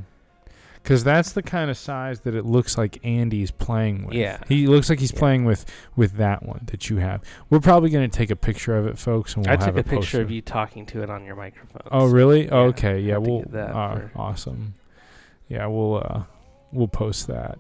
Because 0.83 1.05
that's 1.05 1.33
the 1.33 1.43
kind 1.43 1.71
of 1.71 1.77
size 1.77 2.21
that 2.21 2.35
it 2.35 2.45
looks 2.45 2.77
like 2.77 2.99
Andy's 3.05 3.51
playing 3.53 4.05
with. 4.07 4.15
Yeah. 4.15 4.39
He 4.49 4.67
looks 4.67 4.91
like 4.91 4.99
he's 4.99 5.13
Yeah. 5.13 5.19
playing 5.21 5.45
with 5.45 5.65
with 5.95 6.15
that 6.17 6.45
one 6.45 6.63
that 6.73 6.91
you 6.91 6.97
have. 6.97 7.23
We're 7.51 7.61
probably 7.61 7.91
going 7.91 8.09
to 8.11 8.17
take 8.17 8.31
a 8.31 8.37
picture 8.37 8.77
of 8.77 8.87
it, 8.89 8.99
folks, 8.99 9.37
and 9.37 9.47
we'll 9.47 9.53
I 9.53 9.57
took 9.57 9.67
have 9.67 9.77
a 9.77 9.83
picture 9.85 9.97
posted. 9.97 10.21
of 10.23 10.31
you 10.33 10.41
talking 10.43 10.85
to 10.87 11.03
it 11.03 11.09
on 11.11 11.25
your 11.25 11.37
microphone. 11.37 11.83
Oh, 11.93 12.07
really? 12.09 12.47
yeah, 12.47 12.55
okay. 12.55 12.99
Yeah. 12.99 13.19
We'll. 13.19 13.43
uh, 13.55 13.95
for- 13.97 14.11
awesome. 14.17 14.75
Yeah. 15.49 15.67
We'll. 15.67 15.97
uh 16.05 16.23
We'll 16.73 16.89
post 16.89 17.27
that. 17.27 17.59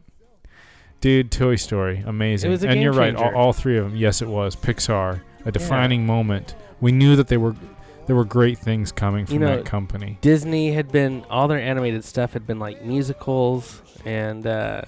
Dude, 1.02 1.30
Toy 1.30 1.56
Story, 1.56 2.02
amazing. 2.06 2.50
was 2.50 2.64
a 2.64 2.68
and 2.68 2.80
you're 2.80 2.92
right. 2.92 3.14
All, 3.14 3.34
all 3.34 3.52
three 3.52 3.76
of 3.76 3.84
them. 3.90 3.96
Yes, 3.96 4.22
it 4.22 4.28
was 4.28 4.56
Pixar, 4.56 5.20
a 5.44 5.52
defining 5.52 6.06
moment. 6.06 6.54
We 6.80 6.92
knew 6.92 7.14
that 7.16 7.28
they 7.28 7.36
were 7.36 7.54
there 8.06 8.16
were 8.16 8.24
great 8.24 8.58
things 8.58 8.92
coming 8.92 9.26
from 9.26 9.34
You 9.34 9.40
know, 9.40 9.56
that 9.56 9.64
company. 9.64 10.18
Disney 10.20 10.72
had 10.72 10.90
been 10.90 11.24
all 11.30 11.48
their 11.48 11.60
animated 11.60 12.04
stuff 12.04 12.32
had 12.32 12.46
been 12.46 12.58
like 12.58 12.84
musicals 12.84 13.82
and 14.04 14.46
uh, 14.46 14.82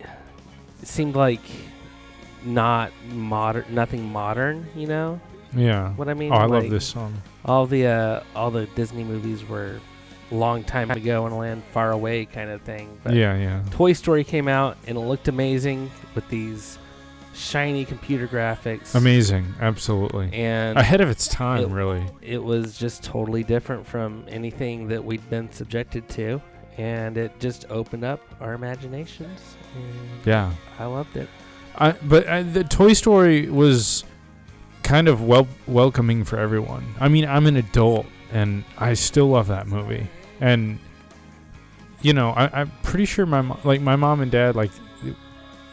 it 0.00 0.88
seemed 0.88 1.14
like 1.14 1.40
not 2.44 2.92
modern 3.12 3.64
nothing 3.70 4.04
modern, 4.10 4.66
you 4.74 4.86
know? 4.86 5.20
Yeah. 5.54 5.92
What 5.94 6.08
I 6.08 6.14
mean? 6.14 6.32
Oh, 6.32 6.36
I 6.36 6.46
love 6.46 6.68
this 6.68 6.86
song. 6.86 7.20
All 7.44 7.66
the 7.66 7.86
uh, 7.86 8.22
all 8.34 8.50
the 8.50 8.66
Disney 8.74 9.04
movies 9.04 9.44
were 9.44 9.80
long 10.30 10.64
time 10.64 10.90
ago 10.90 11.26
in 11.26 11.32
a 11.32 11.38
land 11.38 11.62
far 11.72 11.92
away 11.92 12.24
kind 12.26 12.50
of 12.50 12.60
thing. 12.62 12.98
But 13.04 13.14
yeah, 13.14 13.36
yeah. 13.36 13.62
Toy 13.70 13.92
Story 13.92 14.24
came 14.24 14.48
out 14.48 14.76
and 14.86 14.96
it 14.96 15.00
looked 15.00 15.28
amazing 15.28 15.90
with 16.14 16.28
these 16.28 16.78
shiny 17.36 17.84
computer 17.84 18.26
graphics. 18.26 18.94
Amazing, 18.94 19.54
absolutely. 19.60 20.30
And 20.32 20.78
Ahead 20.78 21.00
of 21.00 21.08
its 21.10 21.28
time, 21.28 21.62
it- 21.64 21.68
really. 21.68 22.04
it 22.22 22.42
was 22.42 22.76
just 22.78 23.02
totally 23.04 23.44
different 23.44 23.86
from 23.86 24.24
anything 24.28 24.88
that 24.88 25.04
we'd 25.04 25.28
been 25.30 25.50
subjected 25.52 26.08
to 26.10 26.40
and 26.78 27.16
it 27.16 27.32
just 27.40 27.64
opened 27.70 28.04
up 28.04 28.20
our 28.40 28.52
imaginations 28.52 29.56
and 29.74 29.94
Yeah. 30.26 30.52
i 30.78 30.84
loved 30.84 31.16
it 31.16 31.26
I, 31.78 31.92
but 31.92 32.26
uh, 32.26 32.42
the 32.42 32.64
Toy 32.64 32.92
Story 32.94 33.50
was 33.50 34.02
kind 34.82 35.08
of 35.08 35.22
wel- 35.22 35.48
welcoming 35.66 36.24
for 36.24 36.38
everyone. 36.38 36.94
I 36.98 37.08
mean, 37.08 37.26
I'm 37.26 37.46
an 37.46 37.56
adult 37.56 38.06
and 38.32 38.64
I 38.78 38.94
still 38.94 39.26
love 39.28 39.48
that 39.48 39.66
movie. 39.66 40.08
And 40.40 40.78
you 42.00 42.14
know, 42.14 42.30
I, 42.30 42.48
I'm 42.60 42.72
pretty 42.82 43.04
sure 43.04 43.26
my 43.26 43.42
mo- 43.42 43.58
like 43.64 43.80
my 43.82 43.94
mom 43.96 44.20
and 44.22 44.30
dad 44.30 44.56
like 44.56 44.70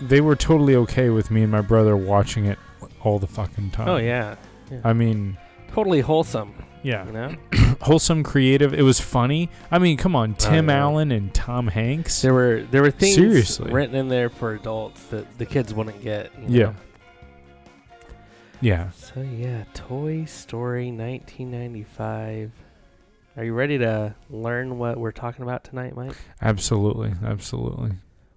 they 0.01 0.21
were 0.21 0.35
totally 0.35 0.75
okay 0.75 1.09
with 1.09 1.31
me 1.31 1.43
and 1.43 1.51
my 1.51 1.61
brother 1.61 1.95
watching 1.95 2.45
it 2.45 2.59
all 3.01 3.19
the 3.19 3.27
fucking 3.27 3.71
time. 3.71 3.87
oh 3.87 3.97
yeah 3.97 4.35
I 4.83 4.93
mean, 4.93 5.37
totally 5.71 6.01
wholesome 6.01 6.53
yeah, 6.83 7.05
you 7.05 7.11
know 7.13 7.35
wholesome, 7.81 8.23
creative. 8.23 8.73
It 8.73 8.81
was 8.81 8.99
funny. 8.99 9.49
I 9.71 9.79
mean, 9.79 9.95
come 9.95 10.17
on, 10.17 10.31
oh, 10.31 10.35
Tim 10.37 10.67
yeah. 10.67 10.79
Allen 10.81 11.11
and 11.13 11.33
Tom 11.33 11.67
Hanks. 11.67 12.21
there 12.21 12.33
were 12.33 12.63
there 12.71 12.81
were 12.81 12.91
things 12.91 13.15
Seriously. 13.15 13.71
written 13.71 13.95
in 13.95 14.09
there 14.09 14.29
for 14.29 14.53
adults 14.53 15.01
that 15.05 15.37
the 15.37 15.45
kids 15.45 15.73
wouldn't 15.73 16.01
get 16.03 16.29
Yeah. 16.45 16.63
know? 16.63 16.75
yeah. 18.59 18.89
so 18.91 19.21
yeah 19.21 19.63
toy 19.73 20.25
story 20.25 20.91
1995 20.91 22.51
are 23.37 23.43
you 23.43 23.53
ready 23.53 23.77
to 23.77 24.13
learn 24.29 24.77
what 24.77 24.97
we're 24.97 25.11
talking 25.11 25.43
about 25.43 25.63
tonight 25.63 25.95
mike 25.95 26.15
Absolutely, 26.41 27.13
absolutely. 27.25 27.91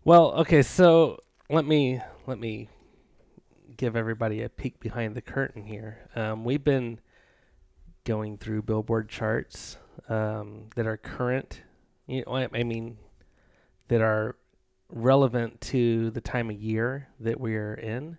Well, 0.05 0.33
okay, 0.35 0.63
so 0.63 1.19
let 1.49 1.65
me 1.65 2.00
let 2.26 2.38
me 2.38 2.69
give 3.76 3.97
everybody 3.97 4.43
a 4.43 4.49
peek 4.49 4.81
behind 4.81 5.15
the 5.15 5.23
curtain 5.23 5.65
here. 5.65 6.09
Um, 6.15 6.45
we've 6.45 6.65
been 6.65 7.00
going 8.05 8.38
through 8.38 8.62
Billboard 8.62 9.09
charts 9.09 9.76
um, 10.09 10.69
that 10.76 10.87
are 10.87 10.97
current. 10.97 11.62
You 12.07 12.25
know, 12.26 12.35
I 12.37 12.62
mean, 12.62 12.99
that 13.88 14.00
are 14.00 14.37
relevant 14.88 15.61
to 15.61 16.11
the 16.11 16.21
time 16.21 16.50
of 16.50 16.57
year 16.57 17.09
that 17.21 17.41
we're 17.41 17.75
in. 17.75 18.19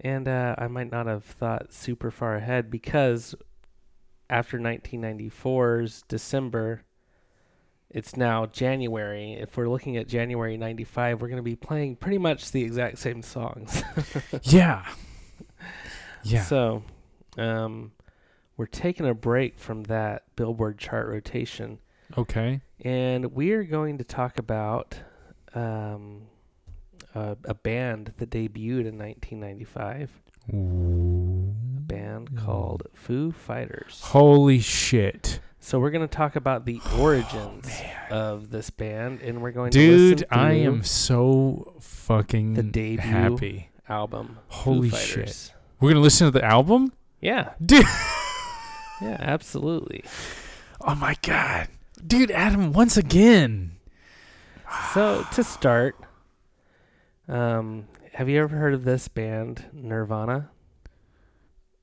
And 0.00 0.28
uh, 0.28 0.54
I 0.58 0.68
might 0.68 0.90
not 0.90 1.06
have 1.06 1.24
thought 1.24 1.72
super 1.72 2.10
far 2.10 2.36
ahead 2.36 2.70
because 2.70 3.34
after 4.28 4.58
1994's 4.58 6.02
December, 6.08 6.82
it's 7.90 8.16
now 8.16 8.46
January. 8.46 9.34
If 9.34 9.56
we're 9.56 9.68
looking 9.68 9.96
at 9.96 10.08
January 10.08 10.56
95, 10.56 11.20
we're 11.20 11.28
going 11.28 11.38
to 11.38 11.42
be 11.42 11.56
playing 11.56 11.96
pretty 11.96 12.18
much 12.18 12.50
the 12.50 12.62
exact 12.62 12.98
same 12.98 13.22
songs. 13.22 13.82
Yeah. 14.42 14.84
Yeah. 16.22 16.42
So, 16.42 16.82
um, 17.38 17.92
we're 18.56 18.66
taking 18.66 19.06
a 19.06 19.14
break 19.14 19.58
from 19.58 19.84
that 19.84 20.24
Billboard 20.34 20.78
chart 20.78 21.08
rotation, 21.08 21.78
okay. 22.16 22.60
and 22.80 23.32
we're 23.32 23.62
going 23.62 23.98
to 23.98 24.04
talk 24.04 24.38
about 24.38 24.98
um, 25.54 26.22
a, 27.14 27.36
a 27.44 27.54
band 27.54 28.12
that 28.18 28.30
debuted 28.30 28.86
in 28.86 28.98
1995. 28.98 30.10
A 30.48 30.52
band 30.52 32.36
called 32.36 32.84
Foo 32.94 33.30
Fighters. 33.30 34.00
Holy 34.02 34.58
shit. 34.58 35.40
So 35.66 35.80
we're 35.80 35.90
going 35.90 36.06
to 36.08 36.16
talk 36.16 36.36
about 36.36 36.64
the 36.64 36.80
origins 36.96 37.68
of 38.08 38.50
this 38.50 38.70
band, 38.70 39.20
and 39.20 39.42
we're 39.42 39.50
going 39.50 39.72
to 39.72 39.76
Dude, 39.76 40.24
I 40.30 40.52
am 40.52 40.84
so 40.84 41.74
fucking 41.80 42.54
The 42.54 42.62
debut. 42.62 42.98
happy. 43.00 43.70
album. 43.88 44.38
Holy 44.46 44.90
shit. 44.90 45.52
We're 45.80 45.88
going 45.88 45.96
to 45.96 46.02
listen 46.02 46.28
to 46.28 46.30
the 46.30 46.44
album? 46.44 46.92
Yeah, 47.20 47.54
Dude. 47.60 47.84
yeah, 49.02 49.16
absolutely. 49.18 50.04
Oh 50.82 50.94
my 50.94 51.16
god. 51.22 51.66
Dude, 52.06 52.30
Adam, 52.30 52.72
once 52.72 52.96
again. 52.96 53.72
So 54.94 55.26
to 55.32 55.42
start, 55.42 55.96
um, 57.26 57.88
have 58.12 58.28
you 58.28 58.40
ever 58.40 58.54
heard 58.54 58.72
of 58.72 58.84
this 58.84 59.08
band, 59.08 59.64
Nirvana? 59.72 60.48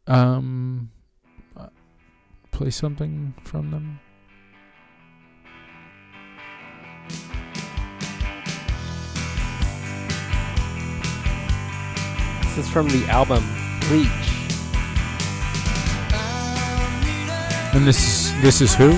Um 0.08 0.93
play 2.54 2.70
something 2.70 3.34
from 3.42 3.72
them? 3.72 4.00
This 12.56 12.68
is 12.68 12.70
from 12.72 12.88
the 12.90 13.06
album 13.10 13.44
Bleach. 13.88 14.10
And 17.74 17.88
this 17.88 17.98
is, 17.98 18.42
this 18.44 18.62
is 18.62 18.76
who? 18.76 18.90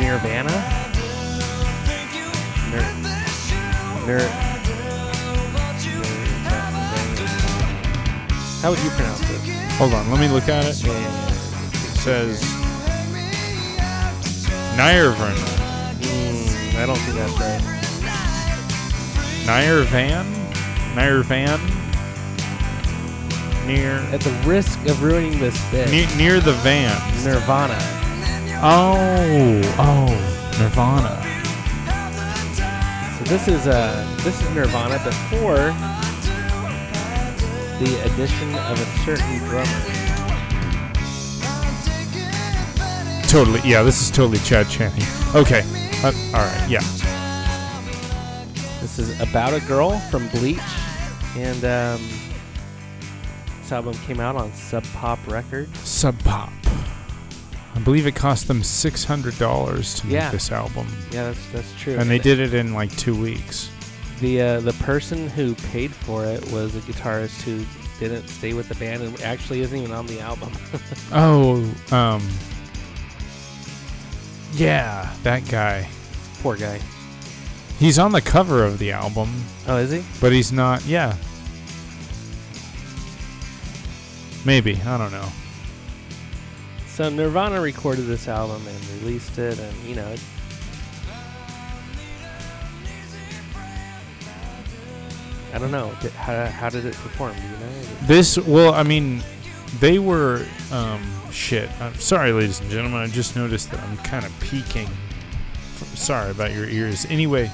Nirvana. 0.00 0.50
Nir- 2.70 2.94
Nir- 4.06 4.28
How 8.60 8.70
would 8.70 8.80
you 8.80 8.90
pronounce 8.90 9.20
it? 9.30 9.63
Hold 9.78 9.92
on, 9.92 10.08
let 10.10 10.20
me 10.20 10.28
look 10.28 10.48
at 10.48 10.64
it. 10.64 10.70
It 10.70 11.98
says 11.98 12.40
Nirvan. 14.76 15.34
Mm, 16.00 16.74
I 16.76 16.86
don't 16.86 16.96
think 16.98 17.16
that's 17.16 17.32
right. 17.40 17.60
Nirvan? 19.46 20.24
Nirvan? 20.94 21.60
Near 23.66 23.96
At 24.12 24.20
the 24.20 24.30
risk 24.46 24.78
of 24.86 25.02
ruining 25.02 25.40
this 25.40 25.58
bit, 25.70 25.90
near, 25.90 26.06
near 26.16 26.40
the 26.40 26.52
van. 26.52 26.96
Nirvana. 27.24 27.78
Oh, 28.62 29.60
oh, 29.78 30.06
Nirvana. 30.60 31.20
So 33.18 33.24
this 33.24 33.48
is 33.48 33.66
uh 33.66 34.18
this 34.22 34.40
is 34.40 34.48
Nirvana 34.50 35.02
before 35.04 35.72
the 37.80 38.00
addition 38.12 38.54
of 38.56 38.80
a 38.80 38.86
certain 39.04 39.38
drummer. 39.48 39.80
Totally, 43.28 43.60
yeah, 43.68 43.82
this 43.82 44.00
is 44.00 44.10
totally 44.10 44.38
Chad 44.38 44.68
Channing. 44.68 45.02
Okay, 45.34 45.62
uh, 46.04 46.12
all 46.32 46.44
right, 46.44 46.66
yeah. 46.70 46.80
This 48.80 48.98
is 49.00 49.18
about 49.20 49.52
a 49.54 49.60
girl 49.66 49.98
from 50.10 50.28
Bleach, 50.28 50.58
and 51.36 51.64
um, 51.64 52.08
this 53.60 53.72
album 53.72 53.94
came 54.06 54.20
out 54.20 54.36
on 54.36 54.52
Sub 54.52 54.84
Pop 54.94 55.18
Records. 55.26 55.76
Sub 55.80 56.16
Pop. 56.20 56.52
I 57.74 57.80
believe 57.80 58.06
it 58.06 58.14
cost 58.14 58.46
them 58.46 58.62
six 58.62 59.02
hundred 59.02 59.36
dollars 59.38 59.94
to 59.94 60.06
make 60.06 60.30
this 60.30 60.52
album, 60.52 60.86
Yeah, 61.10 61.24
that's 61.32 61.46
that's 61.52 61.72
true. 61.74 61.94
and 61.94 62.08
they 62.08 62.20
did 62.20 62.38
it 62.38 62.54
in 62.54 62.72
like 62.72 62.96
two 62.96 63.20
weeks. 63.20 63.68
The 64.20 64.40
uh, 64.40 64.60
the 64.60 64.72
person 64.74 65.28
who 65.28 65.54
paid 65.56 65.92
for 65.92 66.24
it 66.24 66.50
was 66.52 66.74
a 66.76 66.80
guitarist 66.80 67.42
who 67.42 67.64
didn't 68.00 68.28
stay 68.28 68.52
with 68.54 68.68
the 68.68 68.74
band 68.76 69.02
and 69.02 69.20
actually 69.22 69.60
isn't 69.60 69.76
even 69.78 69.92
on 69.92 70.06
the 70.06 70.20
album. 70.20 70.52
Oh, 71.12 71.56
um, 71.92 72.26
yeah, 74.52 75.12
that 75.22 75.48
guy. 75.48 75.88
Poor 76.42 76.56
guy. 76.56 76.80
He's 77.78 77.98
on 77.98 78.12
the 78.12 78.20
cover 78.20 78.64
of 78.64 78.78
the 78.78 78.92
album, 78.92 79.32
Oh, 79.66 79.76
is 79.78 79.90
he? 79.90 80.04
but 80.20 80.32
he's 80.32 80.52
not. 80.52 80.84
Yeah, 80.86 81.16
maybe 84.44 84.80
I 84.86 84.96
don't 84.98 85.12
know. 85.12 85.28
So 86.86 87.08
Nirvana 87.10 87.60
recorded 87.60 88.02
this 88.06 88.28
album 88.28 88.62
and 88.66 89.02
released 89.02 89.38
it, 89.38 89.58
and 89.58 89.76
you 89.84 89.96
know, 89.96 90.06
it, 90.08 90.20
I 95.54 95.58
don't 95.58 95.70
know. 95.70 95.90
How, 96.16 96.46
how 96.46 96.68
did 96.68 96.84
it 96.84 96.94
perform? 96.94 97.36
You 97.36 97.42
know? 97.42 97.72
This, 98.06 98.36
well, 98.38 98.74
I 98.74 98.82
mean, 98.82 99.22
they 99.78 100.00
were, 100.00 100.44
um, 100.72 101.00
shit. 101.30 101.70
I'm 101.80 101.94
sorry, 101.94 102.32
ladies 102.32 102.60
and 102.60 102.68
gentlemen. 102.70 103.00
I 103.00 103.06
just 103.06 103.36
noticed 103.36 103.70
that 103.70 103.80
I'm 103.80 103.96
kind 103.98 104.26
of 104.26 104.40
peeking. 104.40 104.88
Sorry 105.94 106.32
about 106.32 106.52
your 106.52 106.68
ears. 106.68 107.06
Anyway, 107.08 107.52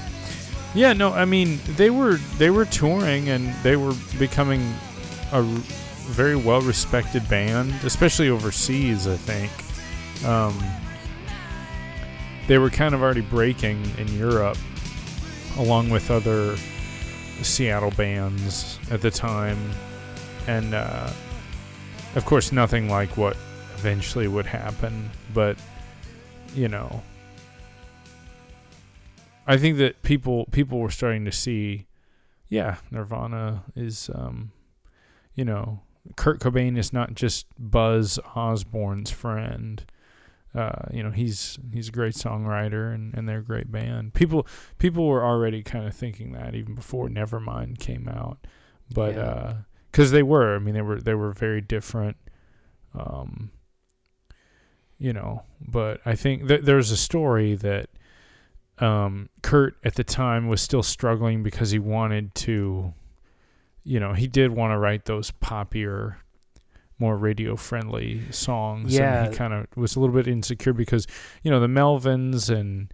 yeah, 0.73 0.93
no, 0.93 1.13
I 1.13 1.25
mean, 1.25 1.59
they 1.75 1.89
were 1.89 2.15
they 2.37 2.49
were 2.49 2.65
touring 2.65 3.29
and 3.29 3.53
they 3.61 3.75
were 3.75 3.93
becoming 4.17 4.61
a 5.31 5.41
very 5.43 6.35
well 6.35 6.61
respected 6.61 7.27
band, 7.29 7.73
especially 7.83 8.29
overseas. 8.29 9.05
I 9.07 9.17
think. 9.17 9.51
Um, 10.25 10.57
they 12.47 12.57
were 12.57 12.69
kind 12.69 12.95
of 12.95 13.01
already 13.01 13.21
breaking 13.21 13.83
in 13.97 14.07
Europe, 14.17 14.57
along 15.57 15.89
with 15.89 16.09
other 16.09 16.55
Seattle 17.43 17.91
bands 17.91 18.79
at 18.89 19.01
the 19.01 19.11
time, 19.11 19.71
and 20.47 20.73
uh, 20.73 21.09
of 22.15 22.25
course, 22.25 22.51
nothing 22.51 22.89
like 22.89 23.17
what 23.17 23.37
eventually 23.75 24.27
would 24.27 24.45
happen. 24.45 25.09
But 25.33 25.57
you 26.53 26.67
know, 26.67 27.01
I 29.47 29.57
think 29.57 29.77
that 29.77 30.01
people 30.03 30.45
people 30.51 30.79
were 30.79 30.91
starting 30.91 31.25
to 31.25 31.31
see, 31.31 31.87
yeah, 32.49 32.77
Nirvana 32.89 33.63
is, 33.75 34.09
um, 34.13 34.51
you 35.35 35.45
know, 35.45 35.81
Kurt 36.15 36.39
Cobain 36.39 36.77
is 36.77 36.93
not 36.93 37.15
just 37.15 37.47
Buzz 37.57 38.19
Osborne's 38.35 39.11
friend. 39.11 39.83
Uh, 40.53 40.87
you 40.91 41.01
know, 41.01 41.11
he's 41.11 41.57
he's 41.73 41.87
a 41.87 41.91
great 41.91 42.13
songwriter 42.13 42.93
and, 42.93 43.13
and 43.13 43.27
they're 43.27 43.39
a 43.39 43.43
great 43.43 43.71
band. 43.71 44.13
People 44.13 44.45
people 44.79 45.07
were 45.07 45.23
already 45.23 45.63
kind 45.63 45.87
of 45.87 45.95
thinking 45.95 46.33
that 46.33 46.55
even 46.55 46.75
before 46.75 47.07
Nevermind 47.07 47.79
came 47.79 48.09
out, 48.09 48.37
but 48.93 49.15
Yeah. 49.15 49.53
because 49.91 50.11
they 50.11 50.23
were, 50.23 50.55
I 50.55 50.59
mean, 50.59 50.73
they 50.73 50.81
were 50.81 50.99
they 50.99 51.13
were 51.15 51.31
very 51.31 51.61
different. 51.61 52.17
Um, 52.93 53.51
you 54.97 55.13
know, 55.13 55.43
but 55.65 56.01
I 56.05 56.15
think 56.15 56.47
th- 56.47 56.61
there's 56.63 56.91
a 56.91 56.97
story 56.97 57.55
that 57.55 57.89
um, 58.79 59.29
Kurt 59.41 59.75
at 59.83 59.95
the 59.95 60.03
time 60.03 60.47
was 60.47 60.61
still 60.61 60.83
struggling 60.83 61.43
because 61.43 61.71
he 61.71 61.79
wanted 61.79 62.35
to, 62.35 62.93
you 63.83 63.99
know, 63.99 64.13
he 64.13 64.27
did 64.27 64.51
want 64.51 64.71
to 64.73 64.77
write 64.77 65.05
those 65.05 65.31
poppier, 65.31 66.15
more 67.01 67.17
radio 67.17 67.55
friendly 67.55 68.21
songs. 68.29 68.93
Yeah. 68.95 69.23
And 69.23 69.33
he 69.33 69.37
kind 69.37 69.53
of 69.53 69.65
was 69.75 69.95
a 69.95 69.99
little 69.99 70.15
bit 70.15 70.27
insecure 70.27 70.71
because, 70.71 71.07
you 71.41 71.49
know, 71.49 71.59
the 71.59 71.67
Melvins 71.67 72.49
and 72.49 72.93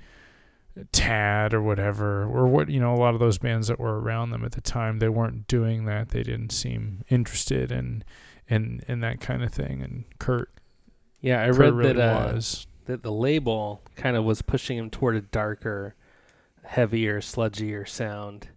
Tad 0.94 1.54
or 1.54 1.62
whatever, 1.62 2.24
or 2.24 2.48
what, 2.48 2.70
you 2.70 2.80
know, 2.80 2.94
a 2.94 2.96
lot 2.96 3.14
of 3.14 3.20
those 3.20 3.38
bands 3.38 3.68
that 3.68 3.80
were 3.80 4.00
around 4.00 4.32
them 4.32 4.46
at 4.46 4.54
the 4.54 4.62
time, 4.62 5.00
they 5.00 5.10
weren't 5.10 5.46
doing 5.46 5.84
that. 5.86 6.10
They 6.10 6.24
didn't 6.24 6.52
seem 6.52 7.04
interested 7.10 7.70
in, 7.70 8.06
in, 8.48 8.82
in 8.88 9.02
that 9.02 9.20
kind 9.20 9.44
of 9.44 9.52
thing. 9.52 9.82
And 9.84 10.06
Kurt, 10.20 10.50
Yeah, 11.20 11.44
I 11.44 11.48
Kurt 11.48 11.58
read 11.58 11.74
really 11.74 11.94
that 11.94 12.36
uh, 12.36 12.42
that 12.86 13.04
the 13.04 13.12
label 13.12 13.82
kind 13.98 14.16
of 14.16 14.24
was 14.24 14.42
pushing 14.42 14.78
him 14.78 14.90
toward 14.90 15.18
a 15.18 15.22
darker, 15.22 15.96
heavier, 16.64 17.20
sludgier 17.20 17.86
sound, 17.86 18.48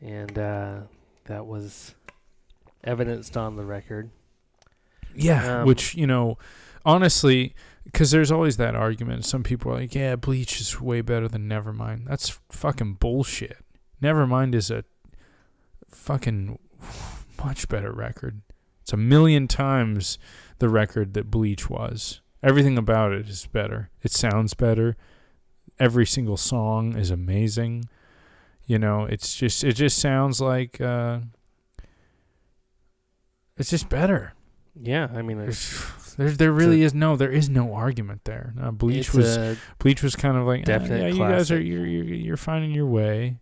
and 0.00 0.36
uh, 0.36 0.80
that 1.26 1.46
was 1.46 1.94
evidenced 2.82 3.36
on 3.36 3.54
the 3.54 3.64
record. 3.64 4.10
Yeah, 5.16 5.60
Um, 5.60 5.66
which 5.66 5.94
you 5.94 6.06
know, 6.06 6.38
honestly, 6.84 7.54
because 7.84 8.10
there's 8.10 8.30
always 8.32 8.56
that 8.56 8.74
argument. 8.74 9.24
Some 9.24 9.42
people 9.42 9.72
are 9.72 9.76
like, 9.80 9.94
"Yeah, 9.94 10.16
Bleach 10.16 10.60
is 10.60 10.80
way 10.80 11.00
better 11.00 11.28
than 11.28 11.48
Nevermind." 11.48 12.06
That's 12.06 12.38
fucking 12.50 12.94
bullshit. 12.94 13.58
Nevermind 14.02 14.54
is 14.54 14.70
a 14.70 14.84
fucking 15.88 16.58
much 17.42 17.68
better 17.68 17.92
record. 17.92 18.42
It's 18.82 18.92
a 18.92 18.96
million 18.98 19.48
times 19.48 20.18
the 20.58 20.68
record 20.68 21.14
that 21.14 21.30
Bleach 21.30 21.70
was. 21.70 22.20
Everything 22.42 22.76
about 22.76 23.12
it 23.12 23.28
is 23.28 23.46
better. 23.46 23.90
It 24.02 24.12
sounds 24.12 24.52
better. 24.54 24.96
Every 25.78 26.04
single 26.06 26.36
song 26.36 26.94
is 26.96 27.10
amazing. 27.10 27.88
You 28.66 28.78
know, 28.78 29.04
it's 29.04 29.34
just 29.34 29.64
it 29.64 29.74
just 29.74 29.98
sounds 29.98 30.40
like 30.40 30.80
uh 30.80 31.20
it's 33.56 33.70
just 33.70 33.88
better. 33.88 34.32
Yeah, 34.80 35.08
I 35.14 35.22
mean, 35.22 35.38
There's, 35.38 36.14
there 36.16 36.30
there 36.30 36.52
really 36.52 36.82
is 36.82 36.94
no 36.94 37.16
there 37.16 37.30
is 37.30 37.48
no 37.48 37.74
argument 37.74 38.24
there. 38.24 38.54
Uh, 38.60 38.70
Bleach 38.70 39.14
was 39.14 39.58
Bleach 39.78 40.02
was 40.02 40.16
kind 40.16 40.36
of 40.36 40.46
like 40.46 40.68
eh, 40.68 40.78
yeah, 40.86 41.06
you 41.06 41.18
guys 41.18 41.50
are 41.50 41.60
you're, 41.60 41.86
you're 41.86 42.04
you're 42.04 42.36
finding 42.36 42.72
your 42.72 42.86
way. 42.86 43.38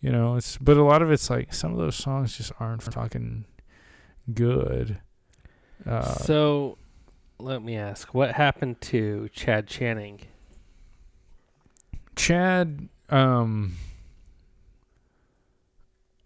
You 0.00 0.12
know, 0.12 0.36
it's 0.36 0.56
but 0.58 0.76
a 0.76 0.82
lot 0.82 1.02
of 1.02 1.10
it's 1.10 1.30
like 1.30 1.52
some 1.52 1.72
of 1.72 1.78
those 1.78 1.96
songs 1.96 2.36
just 2.36 2.52
aren't 2.60 2.82
fucking 2.82 3.44
good. 4.32 5.00
Uh, 5.86 6.14
so. 6.14 6.78
Let 7.38 7.62
me 7.62 7.76
ask, 7.76 8.14
what 8.14 8.32
happened 8.32 8.80
to 8.80 9.28
Chad 9.30 9.66
Channing? 9.66 10.20
Chad, 12.16 12.88
um, 13.10 13.76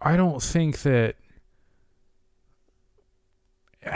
I 0.00 0.16
don't 0.16 0.40
think 0.40 0.82
that 0.82 1.16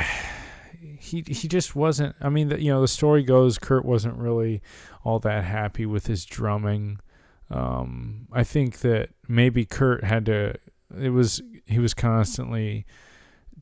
he 0.98 1.22
he 1.26 1.48
just 1.48 1.76
wasn't. 1.76 2.16
I 2.20 2.28
mean, 2.28 2.48
the, 2.48 2.60
you 2.60 2.72
know, 2.72 2.80
the 2.80 2.88
story 2.88 3.22
goes 3.22 3.58
Kurt 3.58 3.84
wasn't 3.84 4.16
really 4.16 4.62
all 5.04 5.18
that 5.20 5.44
happy 5.44 5.86
with 5.86 6.06
his 6.06 6.24
drumming. 6.24 6.98
Um, 7.50 8.26
I 8.32 8.44
think 8.44 8.78
that 8.78 9.10
maybe 9.28 9.64
Kurt 9.64 10.04
had 10.04 10.26
to. 10.26 10.54
It 10.98 11.10
was 11.10 11.42
he 11.66 11.78
was 11.78 11.94
constantly 11.94 12.86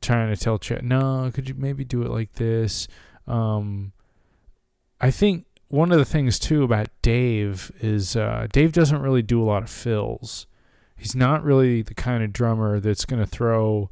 trying 0.01 0.33
to 0.33 0.41
tell 0.41 0.57
Chad, 0.57 0.83
no, 0.83 1.31
could 1.33 1.49
you 1.49 1.55
maybe 1.55 1.83
do 1.83 2.01
it 2.03 2.11
like 2.11 2.33
this? 2.33 2.87
Um, 3.27 3.93
I 4.99 5.11
think 5.11 5.45
one 5.69 5.91
of 5.91 5.97
the 5.97 6.05
things 6.05 6.37
too 6.37 6.63
about 6.63 6.89
Dave 7.01 7.71
is 7.79 8.15
uh, 8.15 8.47
Dave 8.51 8.73
doesn't 8.73 9.01
really 9.01 9.21
do 9.21 9.41
a 9.41 9.45
lot 9.45 9.63
of 9.63 9.69
fills. 9.69 10.45
he's 10.97 11.15
not 11.15 11.43
really 11.43 11.81
the 11.81 11.95
kind 11.95 12.23
of 12.23 12.31
drummer 12.31 12.79
that's 12.79 13.05
going 13.05 13.21
to 13.21 13.27
throw 13.27 13.89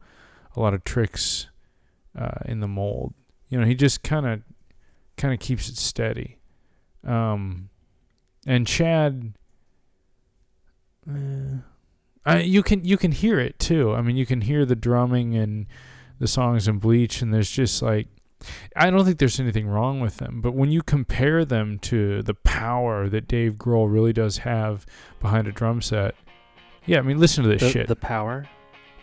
a 0.56 0.60
lot 0.60 0.74
of 0.74 0.84
tricks 0.84 1.48
uh, 2.18 2.40
in 2.46 2.60
the 2.60 2.68
mold. 2.68 3.14
You 3.50 3.60
know, 3.60 3.66
he 3.66 3.76
just 3.76 4.04
kind 4.04 4.26
of 4.26 4.42
kind 5.18 5.34
of 5.34 5.40
keeps 5.40 5.70
it 5.70 5.78
steady. 5.78 6.38
Um, 7.06 7.70
and 8.48 8.66
Chad, 8.66 9.34
uh, 11.10 11.58
I, 12.26 12.40
you 12.42 12.64
can 12.64 12.84
you 12.86 12.98
can 12.98 13.12
hear 13.12 13.40
it 13.40 13.60
too. 13.60 13.94
I 13.94 14.02
mean, 14.02 14.16
you 14.16 14.26
can 14.26 14.42
hear 14.42 14.66
the 14.66 14.76
drumming 14.76 15.36
and 15.36 15.68
the 16.20 16.28
songs 16.28 16.68
in 16.68 16.78
Bleach, 16.80 17.22
and 17.22 17.34
there's 17.34 17.50
just 17.52 17.82
like 17.82 18.08
I 18.76 18.90
don't 18.90 19.06
think 19.06 19.18
there's 19.20 19.40
anything 19.40 19.68
wrong 19.68 20.00
with 20.00 20.18
them, 20.18 20.42
but 20.42 20.54
when 20.54 20.72
you 20.72 20.82
compare 20.82 21.46
them 21.46 21.78
to 21.80 22.22
the 22.24 22.34
power 22.34 23.08
that 23.10 23.28
Dave 23.28 23.56
Grohl 23.56 23.92
really 23.92 24.14
does 24.14 24.40
have 24.40 24.86
behind 25.20 25.48
a 25.48 25.52
drum 25.52 25.82
set, 25.82 26.16
yeah, 26.86 26.98
I 27.00 27.02
mean, 27.02 27.20
listen 27.20 27.44
to 27.44 27.50
this 27.50 27.62
The, 27.62 27.70
shit. 27.70 27.88
the 27.88 27.96
power. 27.96 28.48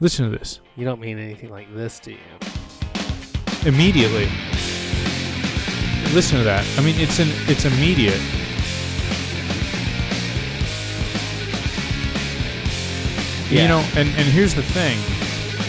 listen 0.00 0.30
to 0.30 0.36
this 0.36 0.60
You 0.76 0.84
don't 0.84 1.00
mean 1.00 1.18
anything 1.18 1.50
like 1.50 1.72
this, 1.74 2.00
do 2.00 2.12
you? 2.12 2.18
Immediately. 3.66 4.28
Listen 6.14 6.38
to 6.38 6.44
that. 6.44 6.66
I 6.78 6.82
mean, 6.82 6.94
it's 6.98 7.18
an 7.18 7.28
it's 7.48 7.64
immediate. 7.64 8.20
You 13.50 13.66
know, 13.66 13.80
and 13.96 14.08
and 14.08 14.28
here's 14.28 14.54
the 14.54 14.62
thing. 14.62 14.98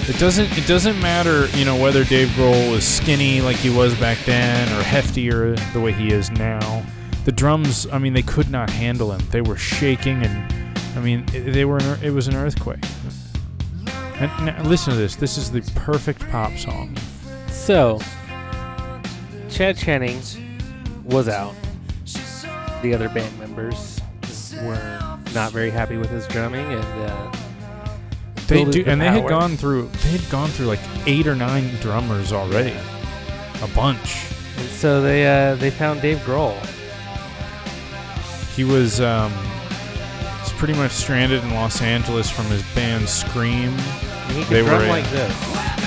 It 0.09 0.19
doesn't 0.19 0.57
it 0.57 0.67
doesn't 0.67 0.99
matter, 0.99 1.47
you 1.57 1.65
know, 1.65 1.75
whether 1.75 2.03
Dave 2.03 2.27
Grohl 2.29 2.71
was 2.71 2.85
skinny 2.85 3.41
like 3.41 3.55
he 3.55 3.69
was 3.69 3.93
back 3.99 4.17
then 4.25 4.67
or 4.69 4.81
heftier 4.81 5.57
the 5.71 5.79
way 5.79 5.91
he 5.91 6.11
is 6.11 6.31
now. 6.31 6.83
The 7.25 7.31
drums, 7.31 7.87
I 7.91 7.99
mean, 7.99 8.13
they 8.13 8.21
could 8.21 8.49
not 8.49 8.69
handle 8.69 9.11
him. 9.11 9.21
They 9.29 9.41
were 9.41 9.55
shaking 9.55 10.23
and 10.23 10.77
I 10.97 10.99
mean, 10.99 11.25
they 11.31 11.63
were 11.63 11.77
an, 11.77 12.03
it 12.03 12.09
was 12.09 12.27
an 12.27 12.35
earthquake. 12.35 12.83
And, 14.15 14.45
now 14.45 14.63
listen 14.63 14.91
to 14.91 14.99
this. 14.99 15.15
This 15.15 15.37
is 15.37 15.51
the 15.51 15.61
perfect 15.75 16.27
pop 16.29 16.57
song. 16.57 16.97
So, 17.69 17.99
Chad 19.47 19.77
Channing 19.77 20.19
was 21.05 21.29
out. 21.29 21.53
The 22.81 22.95
other 22.95 23.09
band 23.09 23.37
members 23.37 24.01
were 24.63 24.99
not 25.35 25.51
very 25.51 25.69
happy 25.69 25.97
with 25.97 26.09
his 26.09 26.25
drumming, 26.29 26.65
and 26.65 26.83
uh, 26.83 27.31
They 28.47 28.65
do, 28.65 28.83
the 28.83 28.89
and 28.89 28.99
they 28.99 29.05
had 29.05 29.27
gone 29.27 29.55
through. 29.55 29.89
They 30.01 30.17
had 30.17 30.31
gone 30.31 30.49
through 30.49 30.65
like 30.65 30.79
eight 31.05 31.27
or 31.27 31.35
nine 31.35 31.69
drummers 31.75 32.33
already, 32.33 32.75
a 33.61 33.67
bunch. 33.75 34.17
and 34.57 34.67
so 34.69 35.03
they 35.03 35.27
uh, 35.27 35.53
they 35.53 35.69
found 35.69 36.01
Dave 36.01 36.17
Grohl. 36.21 36.57
He 38.55 38.63
was 38.63 38.99
um, 38.99 39.31
was 40.39 40.51
pretty 40.53 40.73
much 40.73 40.89
stranded 40.89 41.43
in 41.43 41.53
Los 41.53 41.83
Angeles 41.83 42.31
from 42.31 42.45
his 42.45 42.63
band 42.73 43.07
Scream. 43.07 43.69
And 43.69 44.37
he 44.37 44.43
could 44.43 44.53
They 44.55 44.61
drum 44.63 44.81
were, 44.81 44.87
like 44.87 45.07
this. 45.11 45.78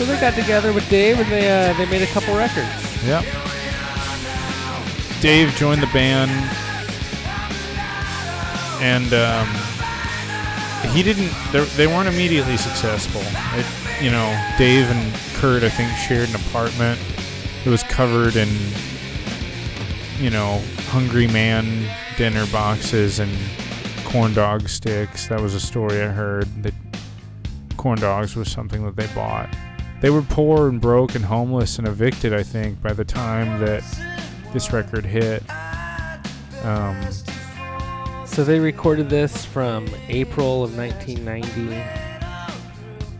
So 0.00 0.06
they 0.06 0.18
got 0.18 0.32
together 0.32 0.72
with 0.72 0.88
Dave, 0.88 1.20
and 1.20 1.30
they 1.30 1.50
uh, 1.50 1.74
they 1.74 1.84
made 1.84 2.00
a 2.00 2.06
couple 2.06 2.34
records. 2.34 2.66
Yep. 3.04 3.22
Dave 5.20 5.54
joined 5.56 5.82
the 5.82 5.90
band, 5.92 6.30
and 8.80 9.12
um, 9.12 9.46
he 10.94 11.02
didn't. 11.02 11.30
They, 11.52 11.62
they 11.76 11.86
weren't 11.86 12.08
immediately 12.08 12.56
successful. 12.56 13.20
It, 13.58 13.66
you 14.02 14.10
know, 14.10 14.26
Dave 14.56 14.90
and 14.90 15.14
Kurt, 15.34 15.64
I 15.64 15.68
think, 15.68 15.94
shared 15.98 16.30
an 16.30 16.36
apartment. 16.36 16.98
It 17.66 17.68
was 17.68 17.82
covered 17.82 18.36
in, 18.36 18.48
you 20.18 20.30
know, 20.30 20.62
Hungry 20.88 21.26
Man 21.26 21.86
dinner 22.16 22.46
boxes 22.46 23.18
and 23.18 23.30
corn 24.06 24.32
dog 24.32 24.66
sticks. 24.66 25.28
That 25.28 25.42
was 25.42 25.52
a 25.52 25.60
story 25.60 26.00
I 26.00 26.06
heard 26.06 26.46
that 26.62 26.72
corn 27.76 28.00
dogs 28.00 28.34
was 28.34 28.50
something 28.50 28.82
that 28.86 28.96
they 28.96 29.06
bought. 29.14 29.54
They 30.00 30.10
were 30.10 30.22
poor 30.22 30.68
and 30.68 30.80
broke 30.80 31.14
and 31.14 31.24
homeless 31.24 31.78
and 31.78 31.86
evicted, 31.86 32.32
I 32.32 32.42
think, 32.42 32.80
by 32.82 32.92
the 32.94 33.04
time 33.04 33.60
that 33.60 33.82
this 34.52 34.72
record 34.72 35.04
hit. 35.04 35.42
Um, 36.64 37.00
So 38.26 38.44
they 38.44 38.60
recorded 38.60 39.10
this 39.10 39.44
from 39.44 39.88
April 40.08 40.62
of 40.62 40.76
1990 40.76 41.74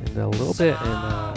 and 0.06 0.16
a 0.18 0.28
little 0.28 0.54
bit 0.54 0.80
in 0.80 0.88
uh, 0.88 1.34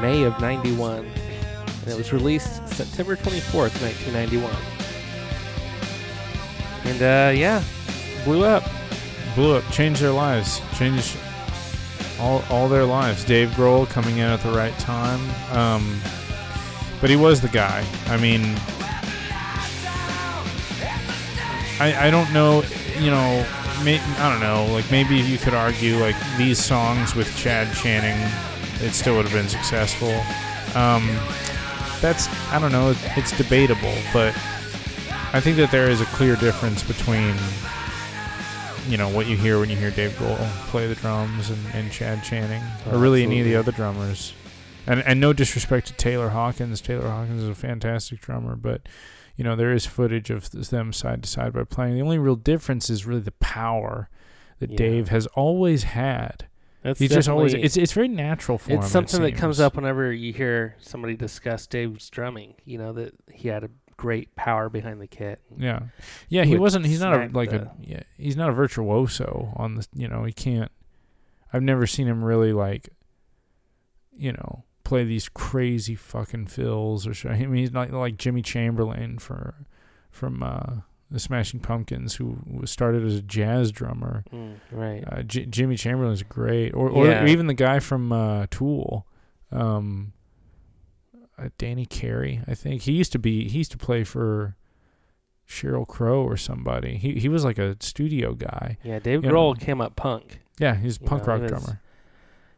May 0.00 0.22
of 0.24 0.40
91. 0.40 1.04
And 1.04 1.88
it 1.88 1.96
was 1.96 2.12
released 2.12 2.66
September 2.68 3.16
24th, 3.16 3.80
1991. 3.82 4.50
And 6.84 7.02
uh, 7.02 7.38
yeah, 7.38 7.62
blew 8.24 8.44
up. 8.44 8.64
blew 9.34 9.56
up, 9.56 9.70
changed 9.70 10.00
their 10.00 10.10
lives, 10.12 10.60
changed 10.78 11.16
all 12.22 12.44
all 12.48 12.68
their 12.68 12.84
lives. 12.84 13.24
Dave 13.24 13.50
Grohl 13.50 13.88
coming 13.88 14.18
in 14.18 14.26
at 14.26 14.40
the 14.40 14.50
right 14.52 14.76
time, 14.78 15.20
um, 15.50 16.00
but 17.00 17.10
he 17.10 17.16
was 17.16 17.40
the 17.40 17.48
guy. 17.48 17.84
I 18.06 18.16
mean, 18.16 18.42
I 21.80 22.06
I 22.06 22.10
don't 22.10 22.32
know, 22.32 22.62
you 22.98 23.10
know, 23.10 23.44
may, 23.84 23.98
I 23.98 24.30
don't 24.30 24.40
know. 24.40 24.72
Like 24.72 24.88
maybe 24.90 25.16
you 25.16 25.36
could 25.36 25.54
argue 25.54 25.96
like 25.96 26.16
these 26.38 26.58
songs 26.64 27.16
with 27.16 27.36
Chad 27.36 27.74
Channing, 27.74 28.18
it 28.80 28.92
still 28.92 29.16
would 29.16 29.26
have 29.26 29.34
been 29.34 29.48
successful. 29.48 30.12
Um, 30.80 31.08
that's 32.00 32.28
I 32.52 32.58
don't 32.60 32.72
know. 32.72 32.94
It's 33.16 33.36
debatable, 33.36 33.94
but 34.12 34.34
I 35.32 35.40
think 35.40 35.56
that 35.56 35.70
there 35.72 35.90
is 35.90 36.00
a 36.00 36.06
clear 36.06 36.36
difference 36.36 36.82
between 36.82 37.34
you 38.88 38.96
know 38.96 39.08
what 39.08 39.26
you 39.26 39.36
hear 39.36 39.58
when 39.60 39.70
you 39.70 39.76
hear 39.76 39.90
Dave 39.90 40.10
Grohl 40.12 40.36
play 40.68 40.86
the 40.86 40.94
drums 40.96 41.50
and, 41.50 41.58
and 41.74 41.90
Chad 41.92 42.22
Channing, 42.24 42.62
Oh, 42.86 42.92
or 42.96 42.98
really 42.98 43.22
any 43.22 43.40
of 43.40 43.46
the 43.46 43.56
other 43.56 43.72
drummers. 43.72 44.32
And 44.86 45.00
and 45.04 45.20
no 45.20 45.32
disrespect 45.32 45.86
to 45.88 45.92
Taylor 45.94 46.30
Hawkins. 46.30 46.80
Taylor 46.80 47.08
Hawkins 47.08 47.42
is 47.42 47.48
a 47.48 47.54
fantastic 47.54 48.20
drummer, 48.20 48.56
but 48.56 48.82
you 49.36 49.44
know 49.44 49.54
there 49.56 49.72
is 49.72 49.86
footage 49.86 50.30
of 50.30 50.50
them 50.50 50.92
side 50.92 51.22
to 51.22 51.28
side 51.28 51.52
by 51.52 51.64
playing. 51.64 51.94
The 51.94 52.02
only 52.02 52.18
real 52.18 52.36
difference 52.36 52.90
is 52.90 53.06
really 53.06 53.20
the 53.20 53.32
power 53.32 54.08
that 54.58 54.70
Yeah. 54.70 54.76
Dave 54.76 55.08
has 55.10 55.26
always 55.28 55.84
had. 55.84 56.48
That's 56.82 56.98
He's 56.98 57.10
just 57.12 57.28
always 57.28 57.54
it's 57.54 57.76
it's 57.76 57.92
very 57.92 58.08
natural 58.08 58.58
for 58.58 58.72
him. 58.72 58.78
it's 58.80 58.88
it 58.88 58.90
something 58.90 59.22
that 59.22 59.36
comes 59.36 59.60
up 59.60 59.76
whenever 59.76 60.12
you 60.12 60.32
hear 60.32 60.74
somebody 60.80 61.14
discuss 61.14 61.68
Dave's 61.68 62.10
drumming. 62.10 62.54
You 62.64 62.78
know 62.78 62.92
that 62.94 63.14
he 63.32 63.46
had 63.48 63.62
a 63.62 63.70
great 63.96 64.34
power 64.34 64.68
behind 64.68 65.00
the 65.00 65.06
kit. 65.06 65.40
Yeah, 65.56 65.80
yeah. 66.28 66.44
He 66.44 66.56
wasn't. 66.58 66.86
He's 66.86 67.00
not 67.00 67.14
a 67.14 67.28
like 67.32 67.50
the- 67.50 67.62
a. 67.62 67.72
Yeah, 67.80 68.02
he's 68.16 68.36
not 68.36 68.50
a 68.50 68.52
virtuoso 68.52 69.52
on 69.56 69.76
the. 69.76 69.86
You 69.94 70.08
know, 70.08 70.24
he 70.24 70.32
can't. 70.32 70.70
I've 71.52 71.62
never 71.62 71.86
seen 71.86 72.06
him 72.08 72.24
really 72.24 72.52
like. 72.52 72.88
You 74.14 74.32
know, 74.32 74.64
play 74.84 75.04
these 75.04 75.28
crazy 75.28 75.94
fucking 75.94 76.46
fills 76.46 77.06
or. 77.06 77.28
I 77.28 77.36
mean, 77.38 77.54
he's 77.54 77.72
not 77.72 77.90
like 77.92 78.16
Jimmy 78.18 78.42
Chamberlin 78.42 79.18
for, 79.18 79.54
from 80.10 80.42
uh, 80.42 80.76
the 81.10 81.18
Smashing 81.18 81.60
Pumpkins, 81.60 82.16
who 82.16 82.38
was 82.46 82.70
started 82.70 83.04
as 83.04 83.16
a 83.16 83.22
jazz 83.22 83.72
drummer. 83.72 84.24
Mm, 84.32 84.56
right. 84.70 85.04
Uh, 85.10 85.22
J- 85.22 85.46
Jimmy 85.46 85.76
Chamberlin's 85.76 86.22
great, 86.22 86.74
or 86.74 86.90
or 86.90 87.06
Yeah. 87.06 87.26
even 87.26 87.46
the 87.46 87.54
guy 87.54 87.78
from 87.78 88.12
uh, 88.12 88.46
Tool, 88.50 89.06
um, 89.50 90.12
uh, 91.38 91.48
Danny 91.58 91.86
Carey. 91.86 92.40
I 92.46 92.54
think 92.54 92.82
he 92.82 92.92
used 92.92 93.12
to 93.12 93.18
be. 93.18 93.48
He 93.48 93.58
used 93.58 93.72
to 93.72 93.78
play 93.78 94.04
for 94.04 94.56
Sheryl 95.48 95.86
Crow 95.86 96.22
or 96.22 96.36
somebody. 96.36 96.96
He 96.96 97.14
he 97.14 97.28
was 97.28 97.44
like 97.44 97.58
a 97.58 97.76
studio 97.80 98.34
guy. 98.34 98.78
Yeah, 98.82 98.98
Dave 98.98 99.24
you 99.24 99.30
Grohl 99.30 99.54
know. 99.58 99.64
came 99.64 99.80
up 99.80 99.96
punk. 99.96 100.40
Yeah, 100.58 100.76
he's 100.76 100.96
a 100.96 101.00
punk 101.00 101.26
know, 101.26 101.32
rock 101.32 101.38
he 101.38 101.42
was- 101.42 101.50
drummer. 101.50 101.80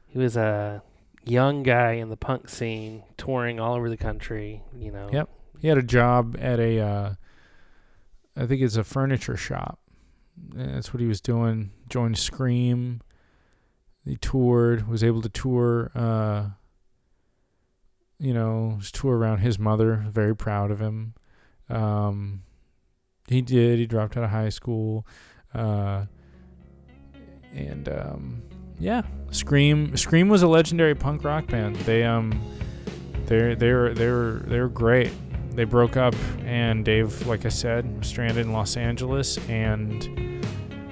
He 0.06 0.18
was 0.18 0.36
a 0.36 0.80
young 1.24 1.62
guy 1.64 1.92
in 1.94 2.08
the 2.08 2.16
punk 2.16 2.48
scene, 2.48 3.02
touring 3.16 3.58
all 3.58 3.74
over 3.74 3.88
the 3.90 3.96
country. 3.96 4.62
You 4.76 4.92
know. 4.92 5.08
Yep. 5.12 5.28
He 5.60 5.68
had 5.68 5.78
a 5.78 5.82
job 5.82 6.36
at 6.40 6.60
a. 6.60 6.80
Uh, 6.80 7.14
I 8.36 8.46
think 8.46 8.62
it's 8.62 8.76
a 8.76 8.84
furniture 8.84 9.36
shop. 9.36 9.78
And 10.56 10.74
that's 10.74 10.92
what 10.92 11.00
he 11.00 11.06
was 11.06 11.20
doing. 11.20 11.70
Joined 11.88 12.18
Scream. 12.18 13.00
He 14.04 14.16
toured. 14.16 14.88
Was 14.88 15.02
able 15.02 15.22
to 15.22 15.28
tour. 15.28 15.90
Uh, 15.94 16.50
you 18.18 18.32
know, 18.32 18.76
his 18.78 18.92
tour 18.92 19.16
around 19.16 19.38
his 19.38 19.58
mother. 19.58 20.04
Very 20.08 20.34
proud 20.34 20.70
of 20.70 20.80
him. 20.80 21.14
Um, 21.68 22.42
he 23.28 23.42
did. 23.42 23.78
He 23.78 23.86
dropped 23.86 24.16
out 24.16 24.24
of 24.24 24.30
high 24.30 24.48
school. 24.50 25.06
Uh, 25.54 26.06
and 27.54 27.88
um, 27.88 28.42
yeah, 28.78 29.02
Scream. 29.30 29.96
Scream 29.96 30.28
was 30.28 30.42
a 30.42 30.48
legendary 30.48 30.94
punk 30.94 31.24
rock 31.24 31.46
band. 31.46 31.76
They 31.76 32.04
um, 32.04 32.40
they're 33.26 33.54
they're 33.54 33.94
they're 33.94 34.40
they're 34.40 34.68
great. 34.68 35.10
They 35.52 35.64
broke 35.64 35.96
up, 35.96 36.16
and 36.44 36.84
Dave, 36.84 37.26
like 37.28 37.46
I 37.46 37.48
said, 37.48 38.04
stranded 38.04 38.44
in 38.44 38.52
Los 38.52 38.76
Angeles, 38.76 39.38
and 39.48 40.44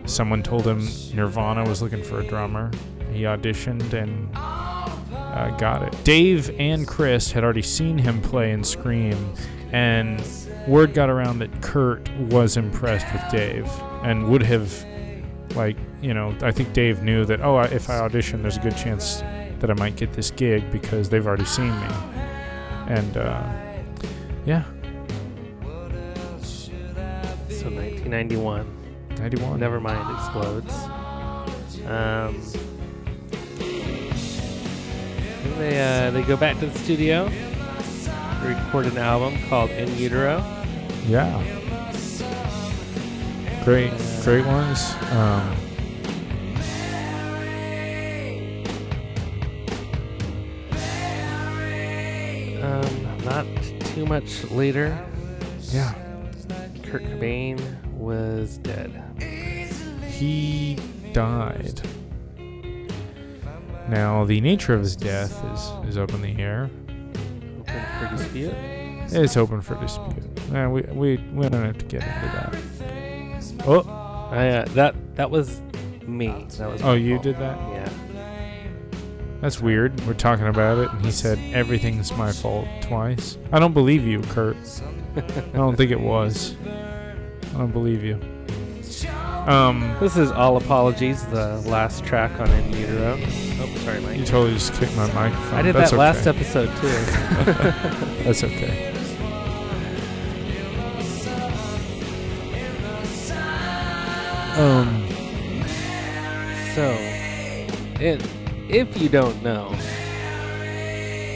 someone 0.05 0.43
told 0.43 0.67
him 0.67 0.89
Nirvana 1.15 1.69
was 1.69 1.83
looking 1.83 2.03
for 2.03 2.21
a 2.21 2.27
drummer. 2.27 2.71
He 3.13 3.23
auditioned, 3.23 3.93
and 3.93 4.29
uh, 4.35 5.51
got 5.59 5.83
it. 5.83 6.05
Dave 6.05 6.55
and 6.59 6.87
Chris 6.87 7.33
had 7.33 7.45
already 7.45 7.63
seen 7.63 7.99
him 7.99 8.21
play 8.23 8.53
and 8.53 8.67
Scream, 8.67 9.33
and 9.73 10.23
word 10.67 10.95
got 10.95 11.11
around 11.11 11.39
that 11.41 11.63
Kurt 11.63 12.09
was 12.19 12.57
impressed 12.57 13.13
with 13.13 13.23
Dave 13.31 13.69
and 14.03 14.29
would 14.29 14.43
have, 14.43 14.85
like, 15.55 15.77
you 16.01 16.15
know, 16.15 16.35
I 16.43 16.53
think 16.53 16.73
Dave 16.73 17.03
knew 17.03 17.25
that, 17.25 17.41
oh, 17.41 17.59
if 17.61 17.89
I 17.91 17.99
audition, 17.99 18.43
there's 18.43 18.57
a 18.57 18.61
good 18.61 18.77
chance 18.77 19.23
that 19.61 19.71
I 19.71 19.75
might 19.75 19.97
get 19.97 20.13
this 20.13 20.31
gig 20.31 20.71
because 20.71 21.09
they've 21.09 21.27
already 21.27 21.45
seen 21.45 21.71
me. 21.81 21.87
And, 22.89 23.17
uh, 23.17 23.43
yeah, 24.45 24.65
So 27.63 27.71
1991. 27.71 28.67
91. 29.19 29.61
Nevermind 29.61 30.15
explodes. 30.17 30.75
Um, 31.87 32.43
they 35.59 35.81
uh, 35.81 36.11
they 36.11 36.23
go 36.23 36.37
back 36.37 36.59
to 36.61 36.67
the 36.67 36.79
studio, 36.79 37.31
record 38.43 38.87
an 38.87 38.99
album 38.99 39.39
called 39.49 39.71
In 39.71 39.95
Utero. 39.97 40.45
Yeah. 41.07 41.43
Great, 43.65 43.93
great 44.25 44.45
ones. 44.47 44.95
Um, 45.11 45.57
Um, 52.63 53.25
not 53.25 53.47
too 53.87 54.07
much 54.07 54.45
later, 54.53 54.97
yeah. 55.73 55.95
Kurt 56.85 57.03
Cobain 57.03 57.59
was 57.95 58.59
dead. 58.59 59.03
He 60.09 60.79
died. 61.13 61.81
Now, 63.93 64.25
the 64.25 64.41
nature 64.41 64.73
of 64.73 64.81
his 64.81 64.97
death 64.97 65.45
is, 65.53 65.91
is 65.91 65.99
up 65.99 66.15
in 66.15 66.23
the 66.23 66.41
air. 66.41 66.71
Open 67.61 67.85
for 68.01 68.17
dispute. 68.17 68.55
It's 68.55 69.37
open 69.37 69.61
for 69.61 69.75
dispute. 69.75 70.25
We, 70.51 70.81
we, 70.81 71.17
we 71.35 71.49
don't 71.51 71.63
have 71.63 71.77
to 71.77 71.85
get 71.85 72.03
into 72.03 72.27
that. 72.33 73.67
Oh, 73.67 73.81
uh, 73.81 74.65
that 74.71 74.95
that 75.17 75.31
was 75.31 75.61
me. 76.07 76.47
That 76.57 76.71
was. 76.71 76.83
oh, 76.83 76.95
you 76.95 77.17
fault. 77.17 77.23
did 77.23 77.37
that? 77.37 77.59
Yeah. 77.71 77.93
That's 79.43 79.61
weird. 79.61 80.01
We're 80.07 80.15
talking 80.15 80.47
about 80.47 80.79
it, 80.79 80.91
and 80.91 81.05
he 81.05 81.13
said 81.13 81.39
everything's 81.53 82.17
my 82.17 82.33
fault 82.33 82.67
twice. 82.81 83.37
I 83.53 83.59
don't 83.59 83.75
believe 83.75 84.07
you, 84.07 84.23
Kurt. 84.23 84.57
I 85.17 85.21
don't 85.53 85.77
think 85.77 85.91
it 85.91 86.01
was. 86.01 86.57
I 86.65 87.59
don't 87.59 87.73
believe 87.73 88.03
you. 88.03 88.19
Um, 89.47 89.97
This 89.99 90.17
is 90.17 90.31
all 90.31 90.57
apologies. 90.57 91.27
The 91.27 91.59
last 91.67 92.05
track 92.05 92.39
on 92.41 92.49
In 92.51 92.73
Utero. 92.73 93.19
Oh, 93.21 93.75
sorry, 93.85 94.01
Mike. 94.01 94.19
you 94.19 94.25
totally 94.25 94.55
just 94.55 94.73
kicked 94.75 94.97
my 94.97 95.11
microphone. 95.13 95.55
I 95.55 95.63
did 95.63 95.75
That's 95.75 95.91
that 95.91 95.97
last 95.97 96.27
okay. 96.27 96.39
episode 96.39 96.67
too. 96.81 96.89
That's 98.25 98.45
okay. 98.45 98.89
Um, 104.57 105.09
So, 106.75 106.83
and 108.01 108.23
if 108.69 109.01
you 109.01 109.09
don't 109.09 109.43
know, 109.43 109.71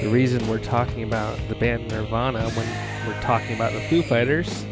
the 0.02 0.08
reason 0.10 0.46
we're 0.48 0.58
talking 0.58 1.02
about 1.02 1.38
the 1.48 1.54
band 1.56 1.88
Nirvana 1.88 2.48
when 2.50 2.66
we're 3.06 3.20
talking 3.22 3.54
about 3.54 3.72
the 3.72 3.80
Foo 3.82 4.02
Fighters 4.02 4.64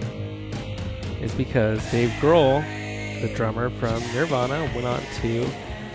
is 1.20 1.35
because 1.35 1.90
Dave 1.90 2.11
Grohl, 2.20 2.62
the 3.27 3.35
drummer 3.35 3.71
from 3.71 4.03
Nirvana, 4.13 4.71
went 4.75 4.87
on 4.87 5.03
to 5.23 5.47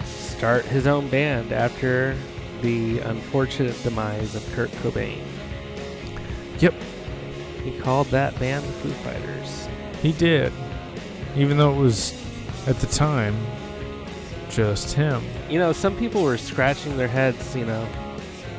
start 0.03 0.65
his 0.65 0.87
own 0.87 1.07
band 1.09 1.51
after 1.51 2.17
the 2.61 2.99
unfortunate 2.99 3.81
demise 3.83 4.35
of 4.35 4.45
Kurt 4.53 4.71
Cobain. 4.71 5.21
Yep. 6.59 6.73
He 7.63 7.77
called 7.79 8.07
that 8.07 8.37
band 8.39 8.65
the 8.65 8.71
Foo 8.73 8.89
Fighters. 9.03 9.67
he 10.01 10.11
did, 10.13 10.51
even 11.35 11.57
though 11.57 11.71
it 11.71 11.77
was 11.77 12.13
at 12.67 12.77
the 12.79 12.87
time 12.87 13.35
just 14.49 14.93
him. 14.93 15.23
you 15.49 15.59
know, 15.59 15.71
some 15.71 15.95
people 15.95 16.23
were 16.23 16.37
scratching 16.37 16.97
their 16.97 17.07
heads. 17.07 17.55
You 17.55 17.65
know, 17.65 17.87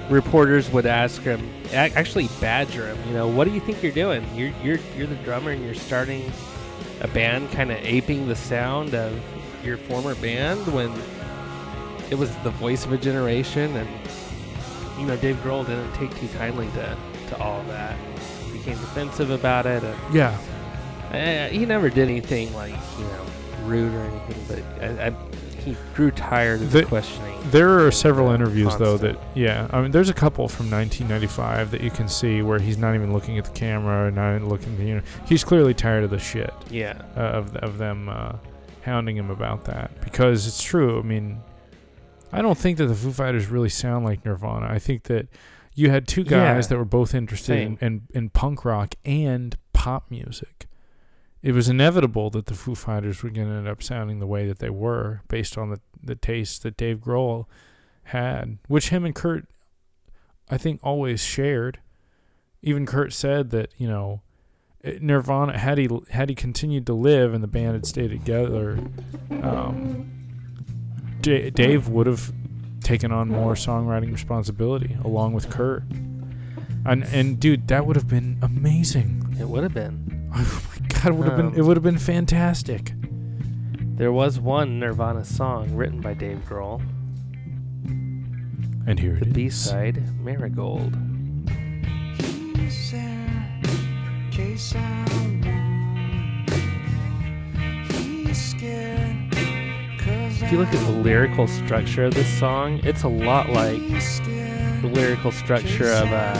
reporters 0.08 0.70
would 0.70 0.86
ask 0.86 1.22
him, 1.22 1.50
actually 1.72 2.28
badger 2.40 2.86
him. 2.86 2.98
You 3.08 3.14
know, 3.14 3.26
what 3.26 3.48
do 3.48 3.52
you 3.52 3.60
think 3.60 3.82
you're 3.82 3.90
doing? 3.90 4.24
You're 4.36 4.52
you're 4.62 4.78
you're 4.96 5.08
the 5.08 5.16
drummer 5.16 5.50
and 5.50 5.64
you're 5.64 5.74
starting 5.74 6.30
a 7.00 7.08
band, 7.08 7.50
kind 7.52 7.70
of 7.70 7.78
aping 7.78 8.28
the 8.28 8.36
sound 8.36 8.94
of 8.94 9.18
your 9.64 9.76
former 9.76 10.14
band 10.16 10.66
when 10.72 10.92
it 12.10 12.14
was 12.14 12.34
the 12.38 12.50
voice 12.50 12.84
of 12.84 12.92
a 12.92 12.98
generation. 12.98 13.74
And 13.76 13.88
you 14.98 15.06
know, 15.06 15.16
Dave 15.16 15.36
Grohl 15.36 15.66
didn't 15.66 15.92
take 15.94 16.14
too 16.18 16.28
kindly 16.38 16.68
to 16.68 16.96
to 17.28 17.38
all 17.38 17.60
of 17.60 17.66
that. 17.68 17.96
He 18.46 18.58
became 18.58 18.78
defensive 18.78 19.30
about 19.30 19.66
it. 19.66 19.82
Yeah, 20.12 20.36
uh, 21.12 21.48
he 21.48 21.66
never 21.66 21.88
did 21.88 22.08
anything 22.08 22.52
like 22.54 22.74
you 22.98 23.04
know 23.04 23.26
rude 23.64 23.94
or 23.94 24.00
anything, 24.00 24.44
but 24.48 24.82
I, 24.82 25.06
I, 25.08 25.14
he 25.60 25.76
grew 25.94 26.10
tired 26.10 26.60
of 26.62 26.72
the, 26.72 26.80
The- 26.80 26.86
questioning. 26.86 27.38
there 27.50 27.84
are 27.86 27.90
several 27.90 28.30
interviews 28.30 28.76
though 28.76 28.96
that 28.98 29.18
yeah, 29.34 29.68
I 29.70 29.80
mean, 29.80 29.90
there's 29.90 30.08
a 30.08 30.14
couple 30.14 30.48
from 30.48 30.70
1995 30.70 31.70
that 31.70 31.80
you 31.82 31.90
can 31.90 32.08
see 32.08 32.42
where 32.42 32.58
he's 32.58 32.78
not 32.78 32.94
even 32.94 33.12
looking 33.12 33.38
at 33.38 33.44
the 33.44 33.50
camera, 33.52 34.10
not 34.10 34.36
even 34.36 34.48
looking, 34.48 34.78
you 34.86 34.96
know, 34.96 35.02
he's 35.26 35.44
clearly 35.44 35.74
tired 35.74 36.04
of 36.04 36.10
the 36.10 36.18
shit. 36.18 36.52
Yeah, 36.70 37.00
uh, 37.16 37.20
of 37.20 37.56
of 37.56 37.78
them 37.78 38.08
uh, 38.08 38.32
hounding 38.82 39.16
him 39.16 39.30
about 39.30 39.64
that 39.66 39.90
because 40.02 40.46
it's 40.46 40.62
true. 40.62 40.98
I 40.98 41.02
mean, 41.02 41.40
I 42.32 42.42
don't 42.42 42.56
think 42.58 42.78
that 42.78 42.86
the 42.86 42.94
Foo 42.94 43.12
Fighters 43.12 43.46
really 43.48 43.68
sound 43.68 44.04
like 44.04 44.24
Nirvana. 44.24 44.66
I 44.68 44.78
think 44.78 45.04
that 45.04 45.28
you 45.74 45.90
had 45.90 46.06
two 46.08 46.24
guys 46.24 46.66
Yeah. 46.66 46.68
that 46.68 46.78
were 46.78 46.84
both 46.84 47.14
interested 47.14 47.58
in, 47.58 47.78
in, 47.80 48.02
in 48.12 48.30
punk 48.30 48.64
rock 48.64 48.94
and 49.04 49.56
pop 49.72 50.10
music. 50.10 50.66
It 51.42 51.52
was 51.52 51.68
inevitable 51.68 52.28
that 52.30 52.46
the 52.46 52.54
Foo 52.54 52.74
Fighters 52.74 53.22
were 53.22 53.30
going 53.30 53.48
to 53.48 53.54
end 53.54 53.68
up 53.68 53.82
sounding 53.82 54.18
the 54.18 54.26
way 54.26 54.46
that 54.46 54.58
they 54.58 54.68
were 54.70 55.22
based 55.28 55.56
on 55.56 55.70
the, 55.70 55.80
the 56.02 56.14
taste 56.14 56.62
that 56.62 56.76
Dave 56.76 56.98
Grohl 56.98 57.46
had, 58.04 58.58
which 58.68 58.90
him 58.90 59.04
and 59.04 59.14
Kurt, 59.14 59.46
I 60.50 60.58
think, 60.58 60.80
always 60.82 61.22
shared. 61.22 61.78
Even 62.62 62.84
Kurt 62.84 63.14
said 63.14 63.50
that, 63.50 63.70
you 63.78 63.88
know, 63.88 64.20
Nirvana 65.00 65.58
had 65.58 65.78
he 65.78 65.88
had 66.10 66.28
he 66.28 66.34
continued 66.34 66.86
to 66.86 66.94
live 66.94 67.34
and 67.34 67.42
the 67.42 67.48
band 67.48 67.72
had 67.72 67.86
stayed 67.86 68.08
together, 68.08 68.78
um, 69.42 70.10
D- 71.20 71.50
Dave 71.50 71.88
would 71.88 72.06
have 72.06 72.32
taken 72.82 73.12
on 73.12 73.28
more 73.28 73.54
songwriting 73.54 74.10
responsibility 74.12 74.96
along 75.04 75.34
with 75.34 75.50
Kurt. 75.50 75.84
And 76.86 77.04
and 77.04 77.38
dude, 77.38 77.68
that 77.68 77.86
would 77.86 77.96
have 77.96 78.08
been 78.08 78.38
amazing. 78.42 79.36
it 79.38 79.48
would 79.48 79.62
have 79.62 79.74
been. 79.74 80.19
Oh 80.36 80.62
my 80.80 80.86
god, 80.88 81.06
it 81.06 81.14
would 81.14 81.26
have 81.26 81.36
been 81.36 81.46
Um, 81.46 81.54
it 81.56 81.62
would 81.62 81.76
have 81.76 81.82
been 81.84 81.98
fantastic. 81.98 82.92
There 83.96 84.12
was 84.12 84.38
one 84.40 84.78
Nirvana 84.78 85.24
song 85.24 85.74
written 85.74 86.00
by 86.00 86.14
Dave 86.14 86.42
Grohl, 86.48 86.80
And 88.86 88.98
here 88.98 89.14
the 89.14 89.22
it 89.22 89.28
is. 89.28 89.32
B 89.34 89.50
side, 89.50 90.02
Marigold. 90.20 90.96
If 100.42 100.50
you 100.52 100.58
look 100.58 100.68
at 100.68 100.86
the 100.86 100.92
lyrical 100.92 101.46
structure 101.46 102.04
of 102.04 102.14
this 102.14 102.26
song, 102.38 102.80
it's 102.82 103.02
a 103.02 103.08
lot 103.08 103.50
like 103.50 103.78
the 103.80 104.90
lyrical 104.92 105.30
structure 105.30 105.92
of 105.92 106.10
uh, 106.10 106.34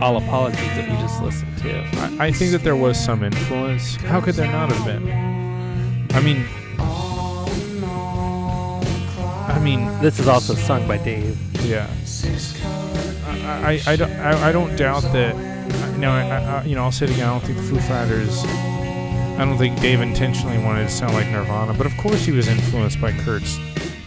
All 0.00 0.16
Apologies 0.16 0.60
that 0.60 0.88
you 0.88 0.96
just 0.96 1.22
listened 1.22 1.56
to. 1.58 1.78
I, 2.20 2.26
I 2.28 2.32
think 2.32 2.52
that 2.52 2.62
there 2.64 2.76
was 2.76 2.98
some 3.02 3.22
influence. 3.22 3.96
How 3.96 4.20
could 4.20 4.34
there 4.34 4.50
not 4.50 4.72
have 4.72 4.84
been? 4.86 5.08
I 6.12 6.20
mean, 6.20 6.46
I 9.48 9.58
mean, 9.62 9.86
This 10.00 10.18
is 10.18 10.26
also 10.28 10.54
sung 10.54 10.86
by 10.88 10.98
Dave. 10.98 11.36
yeah. 11.64 11.88
I, 13.26 13.80
I, 13.86 13.92
I 13.92 13.96
don't 13.96 14.10
I, 14.12 14.48
I 14.48 14.52
don't 14.52 14.76
doubt 14.76 15.02
that. 15.12 15.36
No, 15.98 16.10
I, 16.10 16.22
I, 16.22 16.64
you 16.64 16.74
know 16.74 16.84
I'll 16.84 16.92
say 16.92 17.04
it 17.06 17.10
again. 17.12 17.28
I 17.28 17.32
don't 17.32 17.44
think 17.44 17.58
the 17.58 17.64
Foo 17.64 17.78
Fighters. 17.80 18.44
I 18.44 19.44
don't 19.44 19.58
think 19.58 19.78
Dave 19.80 20.00
intentionally 20.00 20.58
wanted 20.58 20.84
to 20.84 20.90
sound 20.90 21.14
like 21.14 21.26
Nirvana, 21.28 21.74
but 21.74 21.86
of 21.86 21.96
course 21.96 22.24
he 22.24 22.32
was 22.32 22.48
influenced 22.48 23.00
by 23.00 23.12
Kurt's 23.12 23.58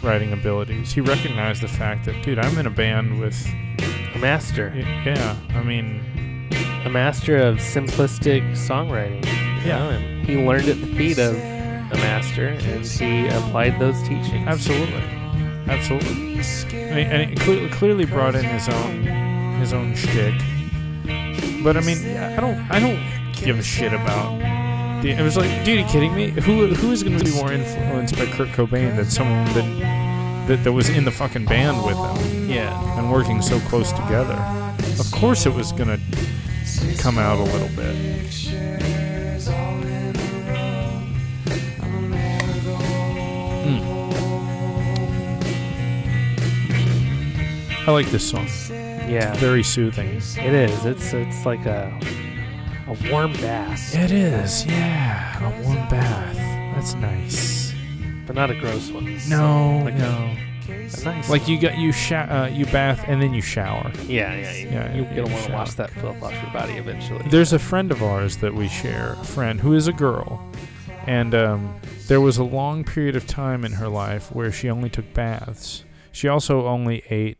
writing 0.01 0.33
abilities. 0.33 0.91
He 0.93 1.01
recognized 1.01 1.61
the 1.61 1.67
fact 1.67 2.05
that, 2.05 2.23
dude, 2.23 2.37
I'm 2.39 2.57
in 2.57 2.67
a 2.67 2.69
band 2.69 3.19
with, 3.19 3.35
master. 4.23 4.71
yeah. 5.05 5.35
I 5.49 5.61
mean, 5.63 5.99
a 6.85 6.89
master 6.89 7.37
of 7.37 7.57
simplistic 7.57 8.41
songwriting. 8.53 9.23
Yeah. 9.65 9.79
know, 9.79 9.89
and 9.89 10.25
he 10.25 10.37
learned 10.37 10.67
at 10.69 10.79
the 10.79 10.87
feet 10.95 11.19
of 11.19 11.35
a 11.35 11.97
master, 11.97 12.47
and 12.47 12.85
he 12.85 13.27
applied 13.27 13.79
those 13.79 14.01
teachings. 14.03 14.47
Absolutely, 14.47 15.03
absolutely. 15.67 16.33
And 16.73 16.97
he, 16.97 17.05
and 17.05 17.29
he 17.29 17.35
cle- 17.35 17.69
clearly 17.69 18.05
brought 18.05 18.35
in 18.35 18.43
his 18.45 18.67
own 18.69 19.03
his 19.59 19.73
own 19.73 19.93
shtick. 19.93 20.33
But 21.63 21.77
I 21.77 21.81
mean, 21.81 22.17
I 22.17 22.39
don't 22.39 22.59
I 22.71 22.79
don't 22.79 22.99
give 23.33 23.59
a 23.59 23.63
shit 23.63 23.93
about. 23.93 24.39
The, 25.01 25.11
it 25.11 25.21
was 25.21 25.35
like, 25.35 25.65
dude, 25.65 25.79
are 25.79 25.81
you 25.81 25.87
kidding 25.87 26.15
me? 26.15 26.29
Who 26.29 26.67
who 26.67 26.91
is 26.91 27.03
going 27.03 27.17
to 27.17 27.25
be 27.25 27.31
more 27.31 27.51
influenced 27.51 28.15
by 28.15 28.25
Kurt 28.25 28.49
Cobain 28.49 28.95
than 28.95 29.05
someone 29.09 29.45
that 29.53 29.92
that, 30.47 30.63
that 30.63 30.71
was 30.71 30.89
in 30.89 31.05
the 31.05 31.11
fucking 31.11 31.45
band 31.45 31.83
with 31.85 31.95
them. 31.95 32.49
Yeah. 32.49 32.99
and 32.99 33.11
working 33.11 33.41
so 33.41 33.59
close 33.61 33.91
together. 33.91 34.35
Of 34.99 35.11
course, 35.11 35.45
it 35.45 35.53
was 35.53 35.71
gonna 35.71 35.97
come 36.97 37.17
out 37.17 37.39
a 37.39 37.43
little 37.43 37.69
bit. 37.75 37.95
Mm. 43.65 43.81
I 47.87 47.91
like 47.91 48.09
this 48.11 48.29
song. 48.29 48.47
Yeah. 49.09 49.33
Very 49.35 49.63
soothing. 49.63 50.17
It 50.17 50.53
is. 50.53 50.85
It's 50.85 51.13
it's 51.13 51.45
like 51.45 51.65
a 51.65 51.97
a 52.87 52.97
warm 53.09 53.31
bath, 53.33 53.95
It 53.95 54.11
is, 54.11 54.65
yeah. 54.65 55.39
A 55.39 55.63
warm 55.63 55.87
bath. 55.87 56.35
That's 56.75 56.95
nice. 56.95 57.62
But 58.25 58.35
not 58.35 58.49
a 58.51 58.55
gross 58.55 58.89
one. 58.91 59.19
No, 59.27 59.81
Like 59.85 59.95
no. 59.95 60.35
A 60.69 61.03
nice. 61.05 61.29
Like 61.29 61.47
you 61.47 61.59
got 61.59 61.77
you 61.77 61.91
sho- 61.91 62.15
uh, 62.15 62.49
you 62.51 62.65
bath 62.67 63.03
and 63.07 63.21
then 63.21 63.33
you 63.33 63.41
shower. 63.41 63.91
yeah, 64.07 64.33
yeah, 64.35 64.53
you, 64.53 64.67
yeah, 64.69 64.95
you'll 64.95 65.07
you 65.13 65.23
want 65.23 65.45
to 65.45 65.51
wash 65.51 65.73
that 65.73 65.89
filth 65.91 66.21
off 66.23 66.31
your 66.41 66.51
body 66.53 66.73
eventually. 66.73 67.23
There's 67.29 67.51
a 67.51 67.59
friend 67.59 67.91
of 67.91 68.01
ours 68.01 68.37
that 68.37 68.53
we 68.53 68.67
share, 68.69 69.13
a 69.19 69.23
friend 69.25 69.59
who 69.59 69.73
is 69.73 69.87
a 69.87 69.93
girl, 69.93 70.41
and 71.05 71.35
um, 71.35 71.75
there 72.07 72.21
was 72.21 72.37
a 72.37 72.43
long 72.45 72.83
period 72.85 73.15
of 73.17 73.27
time 73.27 73.65
in 73.65 73.73
her 73.73 73.89
life 73.89 74.31
where 74.33 74.51
she 74.53 74.69
only 74.69 74.89
took 74.89 75.13
baths. 75.13 75.83
She 76.13 76.27
also 76.29 76.65
only 76.65 77.03
ate 77.09 77.39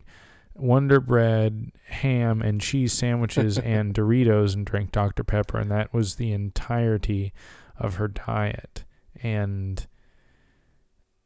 Wonder 0.56 1.00
Bread, 1.00 1.72
ham, 1.88 2.42
and 2.42 2.60
cheese 2.60 2.92
sandwiches 2.92 3.58
and 3.60 3.94
Doritos 3.94 4.54
and 4.54 4.66
drank 4.66 4.92
Dr. 4.92 5.24
Pepper, 5.24 5.60
and 5.60 5.72
that 5.72 5.94
was 5.94 6.16
the 6.16 6.34
entirety 6.34 7.32
of 7.80 7.96
her 7.96 8.10
diet. 8.10 8.84
And 9.22 9.88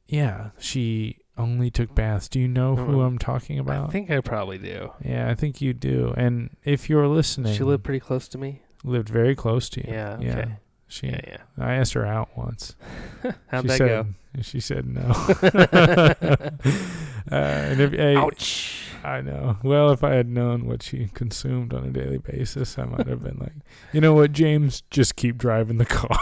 yeah, 0.07 0.49
she 0.59 1.17
only 1.37 1.69
took 1.69 1.93
baths. 1.93 2.27
Do 2.27 2.39
you 2.39 2.47
know 2.47 2.75
who. 2.75 3.01
I'm 3.01 3.17
talking 3.17 3.59
about? 3.59 3.89
I 3.89 3.91
think 3.91 4.09
I 4.09 4.19
probably 4.21 4.57
do. 4.57 4.91
yeah, 5.03 5.29
I 5.29 5.35
think 5.35 5.61
you 5.61 5.73
do. 5.73 6.13
And 6.17 6.49
if 6.63 6.89
you're 6.89 7.07
listening, 7.07 7.53
She 7.53 7.63
lived 7.63 7.83
pretty 7.83 7.99
close 7.99 8.27
to 8.29 8.37
me. 8.37 8.61
lived 8.83 9.09
very 9.09 9.35
close 9.35 9.69
to 9.69 9.85
you. 9.85 9.93
Yeah. 9.93 10.19
Yeah. 10.19 10.45
She 10.87 11.07
Yeah, 11.07 11.19
yeah. 11.27 11.37
I 11.57 11.73
asked 11.75 11.93
her 11.93 12.05
out 12.05 12.29
once. 12.37 12.75
How'd 13.47 13.63
she 13.63 13.67
that 13.67 13.77
said, 13.77 13.87
go? 13.87 14.05
She 14.41 14.59
said 14.59 14.85
no. 14.87 15.01
uh, 17.31 17.31
and 17.31 17.81
if, 17.81 17.91
hey, 17.91 18.15
Ouch. 18.15 18.83
I 19.03 19.21
know. 19.21 19.57
Well, 19.63 19.91
if 19.91 20.03
I 20.03 20.13
had 20.15 20.27
known 20.27 20.65
what 20.65 20.83
she 20.83 21.09
consumed 21.13 21.73
on 21.73 21.83
a 21.85 21.89
daily 21.89 22.17
basis, 22.17 22.77
I 22.77 22.85
might 22.85 23.07
have 23.07 23.23
been 23.23 23.37
like, 23.39 23.53
you 23.93 24.01
know 24.01 24.13
what, 24.13 24.31
James, 24.31 24.83
just 24.91 25.15
keep 25.15 25.37
driving 25.37 25.77
the 25.77 25.85
car. 25.85 26.19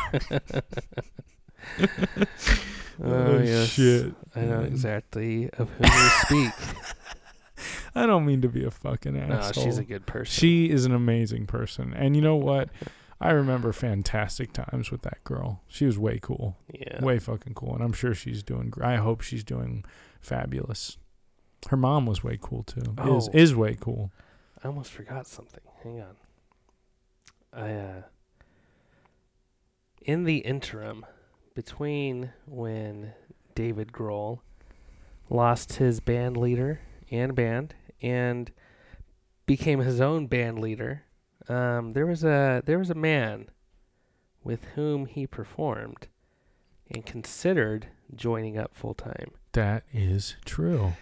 Oh, 3.04 3.40
yes. 3.40 3.68
shit. 3.70 4.14
I 4.36 4.42
know 4.42 4.62
exactly 4.62 5.50
of 5.58 5.70
whom 5.70 5.84
you 5.92 6.10
speak. 6.52 6.54
I 7.96 8.06
don't 8.06 8.26
mean 8.26 8.42
to 8.42 8.50
be 8.50 8.64
a 8.66 8.72
fucking 8.72 9.14
no, 9.14 9.36
asshole. 9.36 9.64
she's 9.64 9.78
a 9.78 9.84
good 9.84 10.06
person. 10.06 10.32
She 10.32 10.70
is 10.70 10.86
an 10.86 10.94
amazing 10.94 11.46
person, 11.48 11.94
and 11.94 12.16
you 12.16 12.22
know 12.22 12.36
what? 12.36 12.70
I 13.22 13.32
remember 13.32 13.72
fantastic 13.72 14.52
times 14.52 14.92
with 14.92 15.04
that 15.04 15.24
girl. 15.24 15.62
She 15.68 15.86
was 15.86 15.98
way 15.98 16.20
cool. 16.22 16.58
yeah. 16.74 17.04
way 17.04 17.20
fucking 17.20 17.54
cool, 17.54 17.74
and 17.74 17.82
I'm 17.84 17.94
sure 17.94 18.14
she's 18.14 18.44
doing. 18.44 18.70
gr- 18.70 18.84
I 18.84 18.98
hope 18.98 19.22
she's 19.22 19.44
doing 19.46 19.86
fabulous. 20.20 20.98
Her 21.70 21.78
mom 21.78 22.06
was 22.06 22.24
way 22.24 22.38
cool 22.40 22.64
too. 22.64 22.82
Is 22.82 22.90
Oh. 22.98 23.30
is 23.34 23.56
way 23.56 23.78
cool. 23.80 24.12
I 24.64 24.68
almost 24.68 24.92
forgot 24.92 25.26
something. 25.28 25.64
Hang 25.84 26.02
on. 26.02 26.16
I 27.54 27.72
uh 27.74 28.02
in 30.02 30.26
the 30.26 30.40
interim 30.40 31.06
between 31.56 32.32
when 32.46 33.14
David 33.56 33.92
Grohl 33.92 34.40
lost 35.30 35.74
his 35.74 36.00
band 36.00 36.38
leader 36.38 36.82
and 37.10 37.34
band 37.34 37.74
and 38.02 38.52
became 39.46 39.80
his 39.80 40.00
own 40.00 40.28
band 40.28 40.60
leader, 40.60 41.04
um, 41.48 41.94
there 41.94 42.06
was 42.06 42.24
a 42.24 42.62
there 42.66 42.78
was 42.78 42.90
a 42.90 42.96
man 42.96 43.50
with 44.44 44.66
whom 44.76 45.08
he 45.08 45.26
performed 45.26 46.08
and 46.92 47.06
considered 47.06 47.88
joining 48.14 48.58
up 48.58 48.76
full 48.76 48.94
time. 48.94 49.32
That 49.54 49.84
is 49.92 50.36
true. 50.46 50.94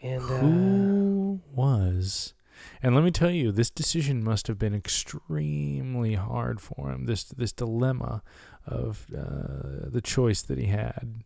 And 0.00 0.22
uh, 0.22 0.38
Who 0.38 1.40
was? 1.52 2.34
And 2.82 2.94
let 2.94 3.04
me 3.04 3.10
tell 3.10 3.30
you, 3.30 3.50
this 3.50 3.70
decision 3.70 4.22
must 4.22 4.46
have 4.46 4.58
been 4.58 4.74
extremely 4.74 6.14
hard 6.14 6.60
for 6.60 6.90
him. 6.90 7.06
This 7.06 7.24
this 7.24 7.52
dilemma 7.52 8.22
of 8.66 9.06
uh, 9.16 9.88
the 9.90 10.00
choice 10.02 10.42
that 10.42 10.58
he 10.58 10.66
had. 10.66 11.24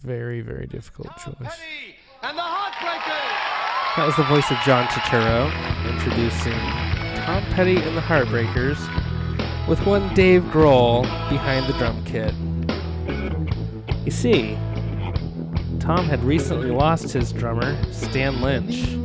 Very 0.00 0.40
very 0.40 0.66
difficult 0.66 1.16
choice. 1.16 1.60
And 2.22 2.36
the 2.36 2.42
Heartbreakers! 2.42 3.96
That 3.96 4.06
was 4.06 4.16
the 4.16 4.24
voice 4.24 4.50
of 4.50 4.56
John 4.64 4.86
Turturro 4.86 5.50
introducing 5.92 6.58
Tom 7.24 7.44
Petty 7.52 7.76
and 7.76 7.96
the 7.96 8.00
Heartbreakers 8.00 8.78
with 9.68 9.84
one 9.86 10.12
Dave 10.14 10.42
Grohl 10.44 11.02
behind 11.28 11.66
the 11.66 11.78
drum 11.78 12.04
kit. 12.04 12.34
You 14.04 14.10
see, 14.10 14.56
Tom 15.78 16.06
had 16.06 16.22
recently 16.24 16.70
lost 16.70 17.12
his 17.12 17.32
drummer, 17.32 17.76
Stan 17.92 18.40
Lynch, 18.40 18.96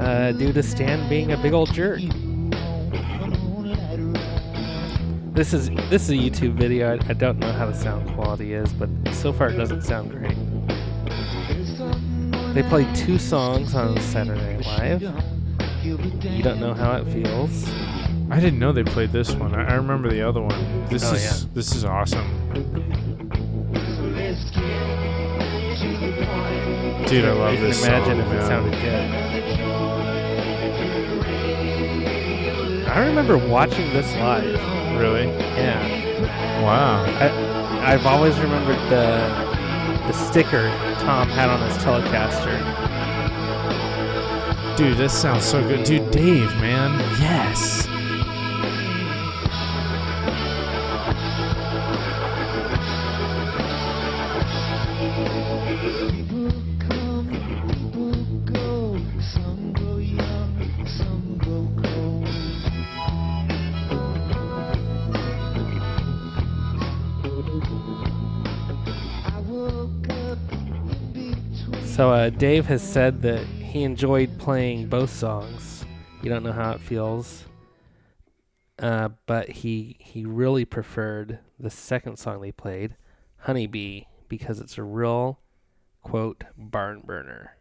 uh, 0.00 0.32
due 0.32 0.52
to 0.52 0.62
Stan 0.62 1.08
being 1.08 1.32
a 1.32 1.36
big 1.36 1.52
old 1.52 1.72
jerk. 1.72 2.00
This 5.32 5.52
is 5.54 5.70
this 5.90 6.02
is 6.02 6.10
a 6.10 6.14
YouTube 6.14 6.54
video. 6.54 6.90
I, 6.96 6.98
I 7.08 7.12
don't 7.14 7.38
know 7.38 7.52
how 7.52 7.66
the 7.66 7.74
sound 7.74 8.08
quality 8.14 8.52
is, 8.52 8.72
but 8.72 8.88
so 9.12 9.32
far 9.32 9.48
it 9.48 9.56
doesn't 9.56 9.82
sound 9.82 10.10
great. 10.10 10.36
They 12.54 12.62
played 12.68 12.92
two 12.96 13.18
songs 13.18 13.74
on 13.74 13.98
Saturday 14.00 14.56
Night 14.58 14.66
Live. 14.66 15.02
You 15.82 16.42
don't 16.42 16.60
know 16.60 16.74
how 16.74 16.96
it 16.96 17.04
feels. 17.06 17.68
I 18.30 18.38
didn't 18.40 18.58
know 18.58 18.72
they 18.72 18.82
played 18.84 19.12
this 19.12 19.32
one. 19.34 19.54
I, 19.54 19.70
I 19.70 19.74
remember 19.74 20.10
the 20.10 20.20
other 20.22 20.40
one. 20.40 20.86
This 20.88 21.04
Oh, 21.10 21.14
is 21.14 21.22
yeah. 21.24 21.48
this 21.54 21.74
is 21.74 21.84
awesome. 21.84 22.26
Dude, 27.06 27.24
I 27.24 27.32
love 27.32 27.52
you 27.52 27.58
can 27.58 27.68
this 27.68 27.84
imagine 27.86 28.18
song, 28.18 28.26
if 28.26 28.32
it 28.40 28.46
sounded 28.46 28.72
good. 28.82 29.10
I 32.88 33.06
remember 33.06 33.36
watching 33.38 33.92
this 33.92 34.12
live. 34.16 34.79
Really? 34.98 35.26
Yeah, 35.56 36.62
Wow. 36.62 37.04
I, 37.04 37.92
I've 37.92 38.06
always 38.06 38.38
remembered 38.38 38.78
the 38.90 39.50
the 40.06 40.12
sticker 40.12 40.68
Tom 41.00 41.28
had 41.28 41.48
on 41.48 41.60
his 41.68 41.76
Telecaster. 41.78 42.56
Dude, 44.76 44.96
this 44.96 45.12
sounds 45.12 45.44
so 45.44 45.62
good. 45.62 45.84
Dude, 45.84 46.10
Dave, 46.10 46.48
man. 46.56 46.98
Yes. 47.20 47.86
Dave 72.38 72.66
has 72.66 72.82
said 72.82 73.22
that 73.22 73.44
he 73.44 73.82
enjoyed 73.82 74.38
playing 74.38 74.88
both 74.88 75.10
songs. 75.10 75.84
You 76.22 76.28
don't 76.28 76.42
know 76.42 76.52
how 76.52 76.72
it 76.72 76.80
feels, 76.80 77.44
uh, 78.78 79.10
but 79.26 79.48
he 79.48 79.96
he 79.98 80.24
really 80.24 80.64
preferred 80.64 81.38
the 81.58 81.70
second 81.70 82.18
song 82.18 82.40
they 82.40 82.52
played, 82.52 82.96
"Honeybee," 83.38 84.02
because 84.28 84.60
it's 84.60 84.78
a 84.78 84.82
real 84.82 85.40
quote 86.02 86.44
barn 86.56 87.02
burner. 87.04 87.56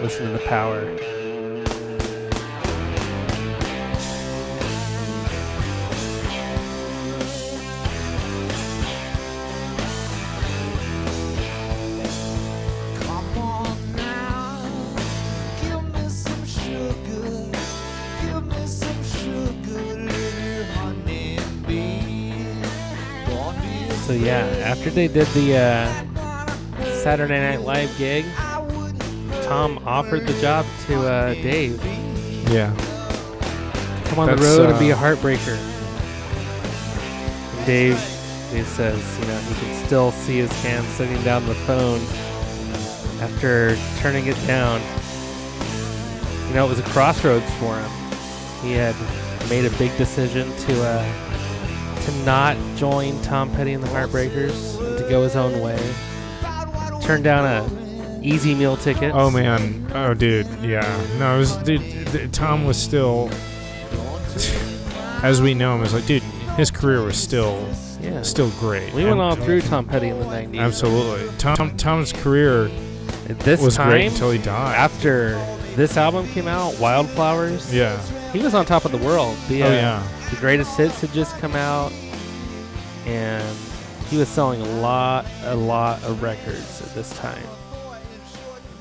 Listen 0.00 0.26
to 0.26 0.32
the 0.32 0.44
power. 0.46 1.27
So 24.08 24.14
yeah, 24.14 24.38
after 24.64 24.88
they 24.88 25.06
did 25.06 25.26
the 25.34 25.58
uh, 25.58 26.84
Saturday 27.02 27.38
Night 27.40 27.60
Live 27.60 27.94
gig, 27.98 28.24
Tom 29.44 29.78
offered 29.84 30.26
the 30.26 30.32
job 30.40 30.64
to 30.86 31.06
uh, 31.06 31.34
Dave. 31.34 31.78
Yeah. 32.48 32.74
come 34.06 34.20
on 34.20 34.30
the 34.30 34.36
That's, 34.36 34.56
road 34.56 34.70
and 34.70 34.78
be 34.78 34.88
a 34.88 34.96
uh, 34.96 34.98
heartbreaker. 34.98 35.58
And 37.54 37.66
Dave, 37.66 37.96
Dave 38.50 38.66
says, 38.66 39.18
you 39.20 39.26
know, 39.26 39.38
he 39.40 39.54
can 39.66 39.86
still 39.86 40.10
see 40.12 40.38
his 40.38 40.52
hand 40.62 40.86
sitting 40.86 41.22
down 41.22 41.44
the 41.44 41.54
phone 41.54 42.00
after 43.20 43.76
turning 43.98 44.24
it 44.24 44.38
down. 44.46 44.80
You 46.48 46.54
know, 46.54 46.64
it 46.64 46.70
was 46.70 46.78
a 46.78 46.84
crossroads 46.84 47.44
for 47.56 47.78
him. 47.78 47.90
He 48.62 48.72
had 48.72 48.96
made 49.50 49.66
a 49.66 49.76
big 49.76 49.94
decision 49.98 50.50
to 50.60 50.82
uh, 50.82 51.28
to 52.08 52.24
not 52.24 52.56
join 52.76 53.20
Tom 53.22 53.50
Petty 53.52 53.72
and 53.72 53.82
the 53.82 53.88
Heartbreakers 53.88 54.80
and 54.80 54.98
to 54.98 55.08
go 55.08 55.22
his 55.22 55.36
own 55.36 55.60
way. 55.60 55.78
Turned 57.02 57.24
down 57.24 57.44
a 57.44 58.20
easy 58.22 58.54
meal 58.54 58.76
ticket. 58.76 59.12
Oh 59.14 59.30
man. 59.30 59.90
Oh 59.94 60.14
dude. 60.14 60.46
Yeah. 60.62 60.80
No, 61.18 61.36
it 61.36 61.38
was 61.38 61.56
dude. 61.58 61.82
th- 62.08 62.30
Tom 62.32 62.64
was 62.64 62.76
still, 62.80 63.28
as 65.22 65.42
we 65.42 65.54
know 65.54 65.76
him, 65.76 65.82
is 65.82 65.92
like, 65.92 66.06
dude. 66.06 66.22
His 66.56 66.70
career 66.70 67.02
was 67.02 67.16
still 67.16 67.68
yeah. 68.00 68.22
still 68.22 68.50
great. 68.58 68.92
We 68.92 69.04
went 69.04 69.20
all 69.20 69.36
through 69.36 69.60
Tom 69.60 69.86
Petty 69.86 70.08
in 70.08 70.18
the 70.18 70.24
90s. 70.24 70.58
Absolutely. 70.58 71.28
Tom, 71.38 71.76
Tom's 71.76 72.12
career 72.12 72.68
At 73.28 73.38
this 73.40 73.60
was 73.62 73.76
time, 73.76 73.90
great 73.90 74.06
until 74.06 74.32
he 74.32 74.38
died. 74.38 74.74
after 74.74 75.32
this 75.76 75.96
album 75.96 76.26
came 76.28 76.48
out, 76.48 76.76
Wildflowers, 76.80 77.72
yeah. 77.72 78.02
he 78.32 78.40
was 78.40 78.54
on 78.54 78.66
top 78.66 78.84
of 78.84 78.90
the 78.90 78.98
world. 78.98 79.36
The, 79.48 79.62
Oh 79.62 79.66
uh, 79.68 79.70
yeah. 79.70 80.17
The 80.30 80.36
greatest 80.40 80.76
hits 80.76 81.00
had 81.00 81.12
just 81.12 81.36
come 81.38 81.54
out, 81.54 81.92
and 83.06 83.56
he 84.08 84.16
was 84.18 84.28
selling 84.28 84.60
a 84.60 84.80
lot, 84.80 85.26
a 85.44 85.54
lot 85.54 86.02
of 86.04 86.22
records 86.22 86.82
at 86.82 86.94
this 86.94 87.10
time. 87.18 87.42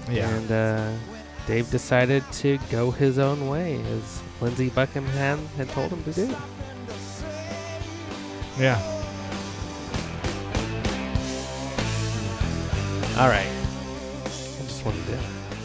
Yeah. 0.10 0.30
And 0.30 0.52
uh, 0.52 0.94
Dave 1.48 1.70
decided 1.70 2.24
to 2.34 2.58
go 2.70 2.92
his 2.92 3.20
own 3.20 3.48
way, 3.50 3.82
as 3.92 4.22
Lindsey 4.42 4.70
Buckingham 4.70 5.46
had 5.58 5.70
told 5.70 5.92
him 5.92 6.04
to 6.06 6.14
do. 6.14 6.36
Yeah. 8.60 8.82
All 13.18 13.28
right. 13.30 13.48
I 14.26 14.28
just 14.68 14.86
wanted 14.86 15.06
to 15.08 15.18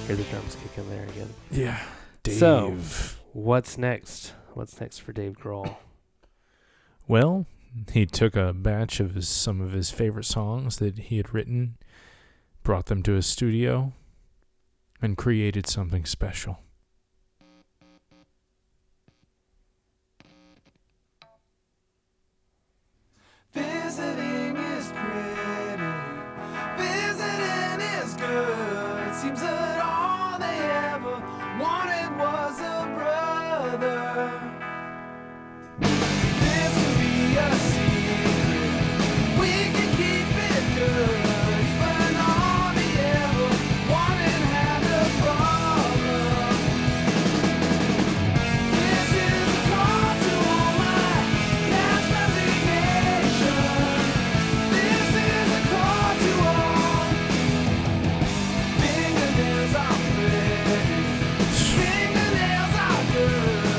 hear 0.07 0.17
the 0.17 0.23
drums 0.25 0.57
kick 0.57 0.79
in 0.79 0.89
there 0.89 1.05
again. 1.05 1.29
Yeah. 1.51 1.79
Dave. 2.23 2.35
So- 2.39 2.77
What's 3.35 3.79
next? 3.79 4.35
What's 4.55 4.81
next 4.81 4.99
for 4.99 5.13
Dave 5.13 5.39
Grohl? 5.39 5.77
Well, 7.09 7.47
he 7.93 8.07
took 8.07 8.37
a 8.37 8.53
batch 8.53 9.01
of 9.01 9.15
his, 9.15 9.29
some 9.29 9.61
of 9.61 9.73
his 9.73 9.91
favorite 9.91 10.25
songs 10.25 10.77
that 10.77 10.99
he 10.99 11.17
had 11.17 11.33
written, 11.33 11.79
brought 12.63 12.87
them 12.87 13.03
to 13.05 13.13
his 13.13 13.27
studio, 13.27 13.93
and 15.01 15.17
created 15.17 15.67
something 15.67 16.05
special. 16.05 16.59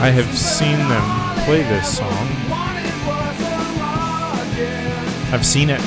I 0.04 0.10
have 0.10 0.28
seen 0.38 0.78
them 0.78 1.46
play 1.46 1.64
this 1.64 1.98
song. 1.98 2.10
Wanted 2.50 2.92
was 3.08 3.40
a 3.40 3.56
rocket. 3.80 5.32
I've 5.34 5.46
seen 5.46 5.70
it. 5.70 5.80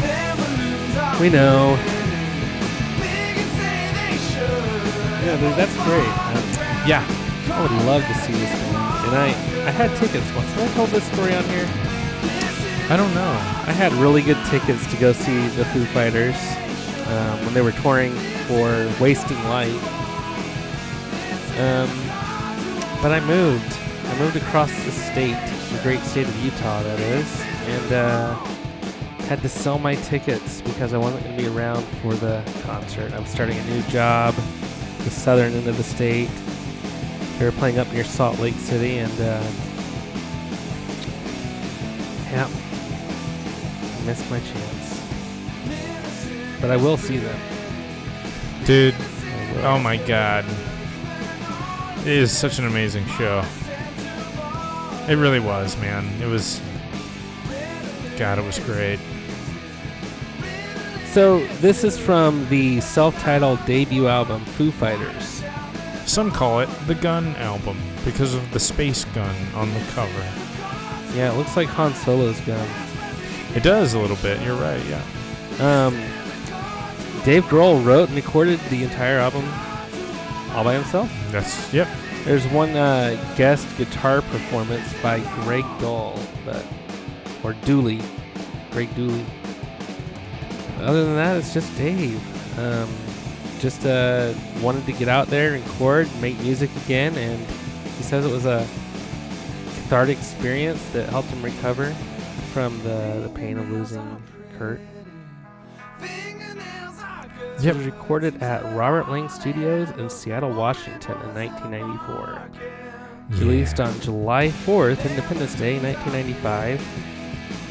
Their 0.00 0.34
balloons 0.34 0.96
are 0.96 1.20
We 1.20 1.30
know. 1.30 1.78
big 2.98 3.38
and 3.38 3.50
say 3.54 3.86
they 3.94 4.18
should. 4.18 5.24
Yeah, 5.24 5.36
dude, 5.38 5.54
that's 5.54 5.76
great. 5.86 6.10
Um, 6.34 6.88
Yeah. 6.90 7.04
I 7.54 7.60
would 7.62 7.70
love 7.86 8.02
to 8.02 8.14
see 8.14 8.32
this 8.32 8.50
band. 8.50 9.06
And 9.06 9.16
I, 9.16 9.26
I 9.68 9.70
had 9.70 9.94
tickets 9.98 10.26
once. 10.34 10.50
Have 10.54 10.70
I 10.72 10.74
told 10.74 10.88
this 10.90 11.04
story 11.12 11.34
on 11.36 11.44
here? 11.44 11.68
I 12.90 12.96
don't 12.96 13.14
know. 13.14 13.30
I 13.68 13.72
had 13.72 13.92
really 13.92 14.22
good 14.22 14.38
tickets 14.46 14.84
to 14.90 14.96
go 14.96 15.12
see 15.12 15.46
the 15.48 15.64
Foo 15.66 15.84
Fighters 15.86 16.34
um, 17.06 17.44
when 17.44 17.54
they 17.54 17.60
were 17.60 17.72
touring 17.72 18.12
for 18.48 18.90
Wasting 19.00 19.38
Light. 19.44 19.78
Um, 21.60 21.88
but 23.04 23.12
I 23.12 23.20
moved. 23.20 23.70
I 24.06 24.18
moved 24.18 24.34
across 24.34 24.72
the 24.86 24.90
state, 24.90 25.36
the 25.70 25.78
great 25.82 26.00
state 26.00 26.26
of 26.26 26.42
Utah, 26.42 26.82
that 26.84 26.98
is, 26.98 27.42
and 27.66 27.92
uh, 27.92 28.34
had 29.26 29.42
to 29.42 29.48
sell 29.50 29.78
my 29.78 29.94
tickets 29.96 30.62
because 30.62 30.94
I 30.94 30.96
wasn't 30.96 31.22
going 31.22 31.36
to 31.36 31.42
be 31.42 31.46
around 31.54 31.82
for 32.00 32.14
the 32.14 32.42
concert. 32.62 33.12
I'm 33.12 33.26
starting 33.26 33.58
a 33.58 33.64
new 33.66 33.82
job, 33.82 34.34
the 35.00 35.10
southern 35.10 35.52
end 35.52 35.68
of 35.68 35.76
the 35.76 35.82
state. 35.82 36.30
They 37.38 37.44
were 37.44 37.52
playing 37.52 37.78
up 37.78 37.92
near 37.92 38.04
Salt 38.04 38.38
Lake 38.38 38.54
City, 38.54 38.96
and 38.96 39.12
uh, 39.20 39.50
yeah, 42.30 42.48
missed 44.06 44.30
my 44.30 44.40
chance. 44.40 45.02
But 46.58 46.70
I 46.70 46.78
will 46.78 46.96
see 46.96 47.18
them. 47.18 47.38
Dude, 48.64 48.94
oh 49.62 49.78
my 49.78 49.98
god. 49.98 50.46
It 52.04 52.10
is 52.10 52.36
such 52.36 52.58
an 52.58 52.66
amazing 52.66 53.06
show. 53.06 53.42
It 55.08 55.16
really 55.16 55.40
was, 55.40 55.74
man. 55.78 56.06
It 56.20 56.26
was. 56.26 56.60
God, 58.18 58.38
it 58.38 58.44
was 58.44 58.58
great. 58.58 58.98
So 61.06 61.46
this 61.62 61.82
is 61.82 61.98
from 61.98 62.46
the 62.50 62.82
self-titled 62.82 63.64
debut 63.64 64.06
album 64.06 64.44
Foo 64.44 64.70
Fighters. 64.70 65.42
Some 66.04 66.30
call 66.30 66.60
it 66.60 66.68
the 66.86 66.94
Gun 66.94 67.34
album 67.36 67.80
because 68.04 68.34
of 68.34 68.52
the 68.52 68.60
space 68.60 69.06
gun 69.06 69.34
on 69.54 69.72
the 69.72 69.80
cover. 69.92 70.30
Yeah, 71.14 71.32
it 71.32 71.38
looks 71.38 71.56
like 71.56 71.68
Han 71.68 71.94
Solo's 71.94 72.40
gun. 72.42 72.68
It 73.54 73.62
does 73.62 73.94
a 73.94 73.98
little 73.98 74.16
bit. 74.16 74.42
You're 74.42 74.56
right. 74.56 74.82
Yeah. 74.86 75.86
Um, 75.86 75.94
Dave 77.24 77.44
Grohl 77.44 77.82
wrote 77.82 78.08
and 78.08 78.16
recorded 78.16 78.60
the 78.68 78.82
entire 78.82 79.18
album 79.18 79.48
all 80.54 80.64
by 80.64 80.74
himself. 80.74 81.10
Yes. 81.32 81.72
yep. 81.72 81.88
There's 82.24 82.46
one 82.48 82.70
uh, 82.70 83.16
guest 83.36 83.66
guitar 83.76 84.22
performance 84.22 84.92
by 85.02 85.20
Greg 85.42 85.64
Doll, 85.78 86.18
but 86.44 86.64
or 87.42 87.52
Dooley, 87.64 88.00
Greg 88.70 88.94
Dooley. 88.94 89.24
Other 90.80 91.04
than 91.04 91.16
that, 91.16 91.36
it's 91.36 91.52
just 91.52 91.76
Dave. 91.76 92.20
Um, 92.58 92.88
just 93.58 93.84
uh, 93.84 94.32
wanted 94.60 94.86
to 94.86 94.92
get 94.92 95.08
out 95.08 95.28
there 95.28 95.54
and 95.54 95.66
record, 95.66 96.08
make 96.20 96.38
music 96.40 96.70
again, 96.84 97.16
and 97.16 97.38
he 97.96 98.02
says 98.02 98.24
it 98.24 98.30
was 98.30 98.46
a 98.46 98.66
cathartic 99.74 100.18
experience 100.18 100.82
that 100.90 101.08
helped 101.08 101.28
him 101.28 101.42
recover 101.42 101.92
from 102.52 102.82
the, 102.82 103.20
the 103.22 103.32
pain 103.34 103.58
of 103.58 103.70
losing 103.70 104.22
Kurt. 104.58 104.80
Good. 107.56 107.66
It 107.66 107.76
was 107.76 107.86
recorded 107.86 108.42
at 108.42 108.64
Robert 108.74 109.08
Lang 109.10 109.28
Studios 109.28 109.90
in 109.90 110.10
Seattle, 110.10 110.50
Washington 110.50 111.20
in 111.22 111.34
1994. 111.34 112.50
Released 113.30 113.80
on 113.80 113.98
July 114.00 114.48
4th, 114.48 115.08
Independence 115.08 115.54
Day, 115.54 115.78
1995, 115.80 116.82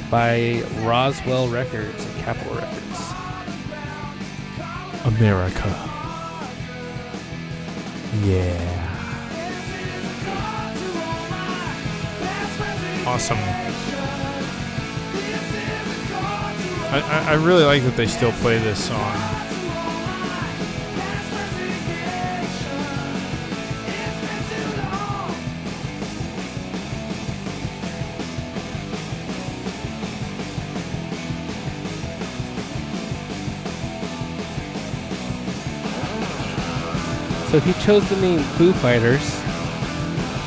by 0.09 0.63
Roswell 0.83 1.47
Records 1.47 2.05
and 2.05 2.15
Capitol 2.23 2.55
Records. 2.55 3.13
America. 5.05 5.89
Yeah. 8.23 8.79
Awesome. 13.05 13.37
I, 16.93 17.25
I 17.29 17.33
really 17.33 17.63
like 17.65 17.83
that 17.83 17.97
they 17.97 18.07
still 18.07 18.31
play 18.33 18.59
this 18.59 18.85
song. 18.85 19.42
So 37.53 37.59
he 37.59 37.71
chose 37.73 38.09
the 38.09 38.15
name 38.15 38.39
Foo 38.57 38.73
Fighters 38.73 39.21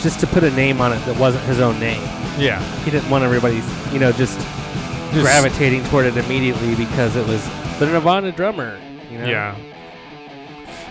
just 0.03 0.19
to 0.19 0.27
put 0.27 0.43
a 0.43 0.51
name 0.51 0.81
on 0.81 0.93
it 0.93 0.99
that 1.07 1.17
wasn't 1.21 1.45
his 1.45 1.61
own 1.61 1.79
name. 1.79 2.03
Yeah. 2.37 2.61
He 2.83 2.91
didn't 2.91 3.09
want 3.09 3.23
everybody, 3.23 3.63
you 3.93 4.01
know, 4.01 4.11
just, 4.11 4.37
Just- 4.41 5.21
gravitating 5.23 5.85
toward 5.85 6.07
it 6.07 6.17
immediately 6.17 6.75
because 6.75 7.15
it 7.15 7.25
was 7.29 7.41
the 7.79 7.87
Nirvana 7.87 8.33
drummer. 8.33 8.77
You 9.09 9.19
know? 9.19 9.25
Yeah. 9.29 9.57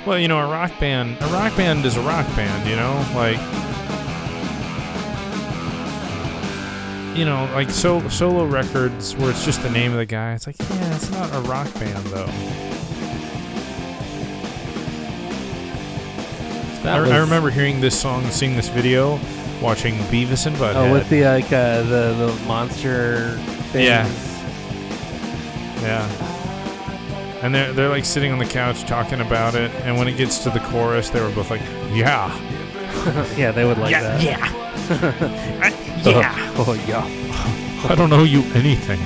Well, 0.07 0.18
you 0.18 0.30
know, 0.30 0.39
a 0.39 0.49
rock 0.49 0.72
band, 0.80 1.18
a 1.20 1.28
rock 1.28 1.53
band 1.57 1.84
is 1.84 1.97
a 1.97 2.01
rock 2.03 2.26
band, 2.38 2.70
you 2.70 2.78
know? 2.78 3.05
Like 3.13 3.38
you 7.13 7.26
know, 7.26 7.43
like 7.53 7.70
so, 7.70 8.07
solo 8.07 8.45
records 8.45 9.18
where 9.18 9.32
it's 9.32 9.43
just 9.43 9.61
the 9.63 9.70
name 9.70 9.91
of 9.91 9.97
the 9.97 10.05
guy. 10.05 10.34
It's 10.34 10.47
like, 10.47 10.57
yeah, 10.59 10.95
it's 10.95 11.11
not 11.11 11.34
a 11.36 11.41
rock 11.41 11.74
band 11.74 12.05
though. 12.07 12.74
I, 16.88 16.99
was- 17.01 17.11
I 17.11 17.17
remember 17.17 17.49
hearing 17.49 17.81
this 17.81 17.99
song, 17.99 18.23
seeing 18.31 18.55
this 18.55 18.69
video, 18.69 19.19
watching 19.61 19.95
Beavis 20.09 20.45
and 20.45 20.55
Butthead. 20.57 20.75
Oh, 20.89 20.91
with 20.93 21.09
the 21.09 21.23
like 21.25 21.45
uh, 21.51 21.81
the 21.83 22.13
the 22.13 22.43
monster 22.47 23.38
things. 23.71 23.86
Yeah. 23.86 24.07
Yeah. 25.81 26.07
And 27.43 27.53
they're, 27.53 27.73
they're 27.73 27.89
like 27.89 28.05
sitting 28.05 28.31
on 28.31 28.39
the 28.39 28.45
couch 28.45 28.86
talking 28.86 29.21
about 29.21 29.53
it. 29.55 29.69
And 29.83 29.97
when 29.97 30.07
it 30.07 30.17
gets 30.17 30.39
to 30.45 30.49
the 30.49 30.59
chorus, 30.61 31.09
they 31.11 31.21
were 31.21 31.29
both 31.31 31.51
like, 31.51 31.61
yeah. 31.91 32.33
yeah, 33.38 33.51
they 33.51 33.65
would 33.65 33.77
like 33.77 33.91
yeah. 33.91 34.01
that. 34.01 34.23
Yeah. 34.23 34.61
Uh, 36.05 36.09
yeah. 36.11 36.53
Oh, 36.57 36.73
yeah. 36.88 37.03
I 37.89 37.95
don't 37.95 38.11
know 38.11 38.23
you 38.25 38.43
anything. 38.53 38.99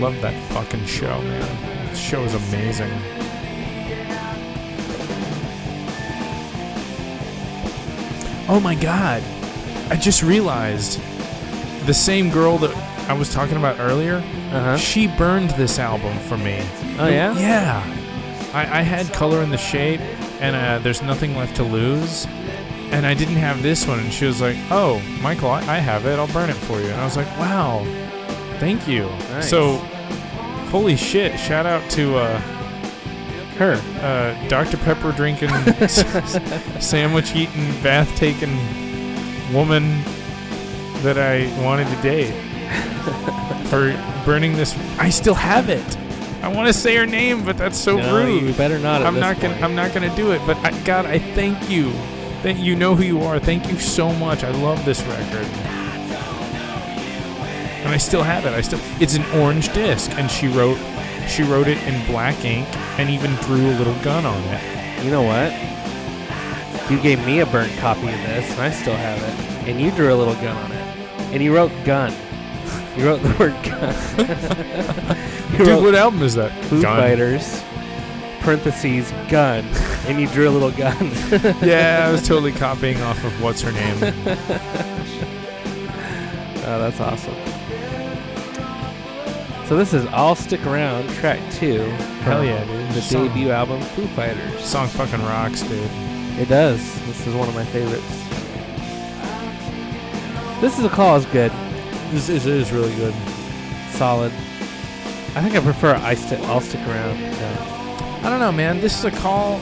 Love 0.00 0.20
that 0.22 0.34
fucking 0.52 0.84
show, 0.86 1.20
man. 1.22 1.86
This 1.90 1.98
show 1.98 2.22
is 2.24 2.34
amazing. 2.34 2.90
Oh 8.46 8.60
my 8.62 8.74
god. 8.74 9.22
I 9.90 9.96
just 9.96 10.22
realized 10.22 11.00
the 11.86 11.94
same 11.94 12.30
girl 12.30 12.58
that 12.58 12.74
I 13.08 13.12
was 13.14 13.32
talking 13.32 13.56
about 13.56 13.78
earlier, 13.80 14.16
Uh 14.52 14.60
huh. 14.60 14.76
she 14.76 15.06
burned 15.06 15.50
this 15.50 15.78
album 15.78 16.18
for 16.20 16.36
me. 16.36 16.58
Oh 16.98 17.08
yeah. 17.08 17.36
Yeah. 17.38 17.82
I, 18.52 18.80
I 18.80 18.82
had 18.82 19.12
Color 19.12 19.40
and 19.42 19.52
the 19.52 19.56
Shape, 19.58 20.00
and 20.40 20.54
uh, 20.54 20.78
There's 20.78 21.02
Nothing 21.02 21.36
Left 21.36 21.56
to 21.56 21.64
Lose, 21.64 22.26
and 22.92 23.04
I 23.04 23.12
didn't 23.12 23.34
have 23.36 23.62
this 23.62 23.86
one. 23.86 23.98
And 23.98 24.12
she 24.12 24.26
was 24.26 24.40
like, 24.40 24.56
Oh, 24.70 25.00
Michael, 25.20 25.50
I, 25.50 25.60
I 25.60 25.78
have 25.78 26.06
it. 26.06 26.18
I'll 26.18 26.28
burn 26.28 26.50
it 26.50 26.56
for 26.56 26.78
you. 26.80 26.86
And 26.86 27.00
I 27.00 27.04
was 27.04 27.16
like, 27.16 27.26
Wow, 27.38 27.84
thank 28.58 28.86
you. 28.88 29.04
Nice. 29.30 29.48
So, 29.50 29.76
holy 30.70 30.96
shit, 30.96 31.38
shout 31.38 31.66
out 31.66 31.88
to 31.92 32.16
uh, 32.16 32.38
Her. 33.58 33.74
uh, 34.02 34.48
Dr. 34.48 34.76
Pepper 34.78 35.12
drinking, 35.12 35.48
sandwich 36.80 37.34
eating, 37.34 37.70
bath 37.82 38.14
taking 38.16 38.56
woman 39.52 40.02
that 41.02 41.18
I 41.18 41.46
wanted 41.62 41.86
to 41.94 42.02
date 42.02 42.32
for 43.68 43.92
burning 44.24 44.56
this. 44.56 44.76
I 44.98 45.10
still 45.10 45.34
have 45.34 45.68
it. 45.68 45.96
I 46.42 46.48
want 46.48 46.66
to 46.66 46.72
say 46.74 46.96
her 46.96 47.06
name, 47.06 47.44
but 47.44 47.56
that's 47.56 47.78
so 47.78 47.96
no, 47.96 48.16
rude. 48.16 48.42
you 48.42 48.52
better 48.54 48.78
not. 48.78 49.02
I'm 49.02 49.18
not 49.18 49.40
gonna. 49.40 49.54
I'm 49.56 49.74
not 49.74 49.94
gonna 49.94 50.14
do 50.14 50.32
it. 50.32 50.42
But 50.46 50.58
I, 50.58 50.78
God, 50.84 51.06
I 51.06 51.18
thank 51.18 51.70
you. 51.70 51.90
That 52.42 52.58
you 52.58 52.76
know 52.76 52.94
who 52.94 53.02
you 53.02 53.22
are. 53.22 53.38
Thank 53.38 53.70
you 53.70 53.78
so 53.78 54.12
much. 54.12 54.44
I 54.44 54.50
love 54.50 54.84
this 54.84 55.00
record, 55.04 55.46
and 57.84 57.92
I 57.92 57.96
still 57.98 58.22
have 58.22 58.44
it. 58.46 58.52
I 58.52 58.60
still. 58.62 58.80
It's 59.00 59.14
an 59.14 59.24
orange 59.40 59.72
disc, 59.72 60.10
and 60.18 60.30
she 60.30 60.48
wrote. 60.48 60.78
She 61.28 61.42
wrote 61.42 61.68
it 61.68 61.78
in 61.86 62.04
black 62.06 62.44
ink, 62.44 62.68
and 62.98 63.08
even 63.08 63.34
drew 63.36 63.66
a 63.70 63.76
little 63.78 63.94
gun 64.02 64.26
on 64.26 64.42
it. 64.44 65.04
You 65.04 65.10
know 65.10 65.22
what? 65.22 65.52
You 66.90 67.00
gave 67.00 67.24
me 67.24 67.40
a 67.40 67.46
burnt 67.46 67.72
copy 67.78 68.08
of 68.08 68.18
this, 68.26 68.50
and 68.52 68.60
I 68.60 68.70
still 68.70 68.94
have 68.96 69.18
it. 69.22 69.68
And 69.68 69.80
you 69.80 69.90
drew 69.92 70.12
a 70.12 70.16
little 70.16 70.34
gun 70.34 70.54
on 70.56 70.70
it. 70.72 70.96
And 71.32 71.42
you 71.42 71.54
wrote 71.54 71.72
gun. 71.86 72.12
You 72.96 73.06
wrote 73.06 73.22
the 73.22 73.34
word 73.38 73.54
gun. 73.64 73.94
you 75.52 75.58
Dude, 75.58 75.66
wrote 75.68 75.82
what 75.82 75.94
album 75.94 76.22
is 76.22 76.34
that? 76.34 76.52
Foo 76.66 76.82
Gun. 76.82 76.98
Fighters, 77.00 77.62
parentheses, 78.40 79.10
gun. 79.28 79.64
and 80.06 80.20
you 80.20 80.26
drew 80.28 80.48
a 80.48 80.50
little 80.52 80.70
gun. 80.72 81.10
Yeah, 81.66 82.04
I 82.06 82.12
was 82.12 82.20
totally 82.26 82.52
copying 82.52 83.00
off 83.00 83.24
of 83.24 83.42
what's 83.42 83.62
her 83.62 83.72
name. 83.72 83.98
Oh, 86.66 86.78
that's 86.78 86.98
awesome. 86.98 87.34
So 89.66 89.76
this 89.78 89.94
is 89.94 90.04
I'll 90.06 90.34
Stick 90.34 90.64
Around, 90.66 91.08
track 91.14 91.40
two. 91.52 91.80
Hell 92.24 92.44
yeah, 92.44 92.64
dude. 92.64 92.90
The 92.90 93.00
Song- 93.00 93.28
debut 93.28 93.50
album, 93.50 93.80
Foo 93.80 94.06
Fighters. 94.08 94.60
Song 94.62 94.88
fucking 94.88 95.22
rocks, 95.22 95.62
dude. 95.62 95.90
It 96.38 96.48
does. 96.48 96.80
This 97.06 97.26
is 97.26 97.34
one 97.34 97.48
of 97.48 97.54
my 97.54 97.64
favorites. 97.64 98.04
This 100.60 100.78
is 100.78 100.84
a 100.84 100.88
call 100.90 101.16
is 101.16 101.24
good. 101.26 101.50
This 102.10 102.28
is, 102.28 102.44
it 102.46 102.52
is 102.52 102.72
really 102.72 102.94
good. 102.96 103.14
Solid. 103.92 104.32
I 105.34 105.40
think 105.42 105.56
I 105.56 105.60
prefer 105.60 105.94
I 105.94 106.14
sti- 106.14 106.42
I'll 106.44 106.60
Stick 106.60 106.80
Around. 106.86 107.18
Yeah. 107.18 108.20
I 108.22 108.28
don't 108.30 108.40
know, 108.40 108.52
man. 108.52 108.80
This 108.80 108.98
is 108.98 109.04
a 109.06 109.10
call. 109.10 109.60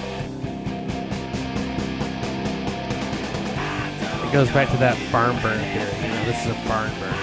It 4.26 4.32
goes 4.32 4.50
back 4.50 4.68
to 4.70 4.76
that 4.78 4.98
barn 5.12 5.40
burn 5.42 5.58
theory. 5.60 5.94
You 6.02 6.08
know, 6.08 6.24
this 6.24 6.44
is 6.44 6.50
a 6.50 6.68
barn 6.68 6.90
burn. 6.98 7.14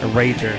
A 0.00 0.14
rager. 0.14 0.56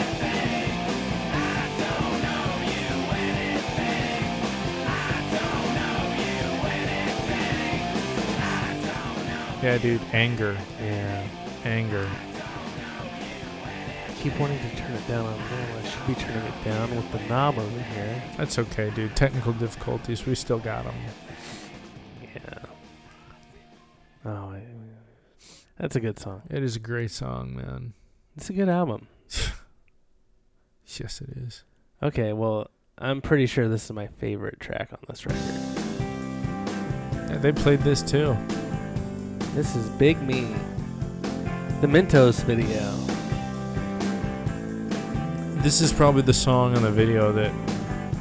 Yeah, 9.61 9.77
dude. 9.77 10.01
Anger. 10.13 10.57
Yeah. 10.81 11.27
Anger. 11.65 12.09
I 14.07 14.11
keep 14.21 14.37
wanting 14.39 14.59
to 14.59 14.75
turn 14.77 14.91
it 14.91 15.07
down 15.07 15.25
on 15.25 15.37
there. 15.49 15.77
I 15.77 15.87
should 15.87 16.07
be 16.07 16.15
turning 16.15 16.43
it 16.45 16.63
down 16.63 16.95
with 16.95 17.11
the 17.11 17.19
knob 17.27 17.57
over 17.57 17.79
here. 17.81 18.23
That's 18.37 18.57
okay, 18.59 18.89
dude. 18.91 19.15
Technical 19.15 19.53
difficulties. 19.53 20.25
We 20.25 20.35
still 20.35 20.59
got 20.59 20.85
them. 20.85 20.95
Yeah. 22.35 22.59
Oh, 24.25 24.51
I- 24.51 24.63
that's 25.77 25.95
a 25.95 25.99
good 26.01 26.19
song. 26.19 26.41
It 26.49 26.61
is 26.61 26.75
a 26.75 26.79
great 26.79 27.11
song, 27.11 27.55
man. 27.55 27.93
It's 28.35 28.49
a 28.49 28.53
good 28.53 28.69
album. 28.69 29.07
Yes, 30.99 31.21
it 31.21 31.29
is. 31.37 31.63
Okay, 32.01 32.33
well, 32.33 32.71
I'm 32.97 33.21
pretty 33.21 33.45
sure 33.45 33.67
this 33.67 33.85
is 33.85 33.91
my 33.91 34.07
favorite 34.07 34.59
track 34.59 34.89
on 34.91 34.97
this 35.07 35.23
record. 35.23 35.39
Yeah, 37.29 37.37
they 37.37 37.51
played 37.51 37.81
this 37.81 38.01
too. 38.01 38.35
This 39.55 39.75
is 39.75 39.89
Big 39.89 40.21
Me, 40.21 40.47
the 41.81 41.87
Mentos 41.87 42.43
video. 42.43 42.95
This 45.63 45.81
is 45.81 45.91
probably 45.91 46.21
the 46.21 46.33
song 46.33 46.75
in 46.75 46.83
the 46.83 46.91
video 46.91 47.31
that, 47.31 47.51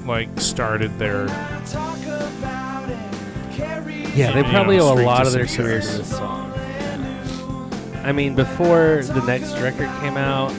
like, 0.07 0.29
started 0.41 0.99
their. 0.99 1.27
Yeah, 4.17 4.33
they 4.33 4.43
probably 4.43 4.81
owe 4.81 4.95
a 4.95 5.05
lot 5.05 5.23
to 5.23 5.27
of 5.27 5.33
their 5.35 5.47
career 5.47 5.81
to 5.81 5.83
success. 5.83 6.09
this 6.09 6.19
song. 6.19 6.53
I 8.03 8.11
mean, 8.11 8.35
before 8.35 9.03
the 9.05 9.23
next 9.27 9.53
record 9.59 9.91
came 10.01 10.17
out, 10.17 10.51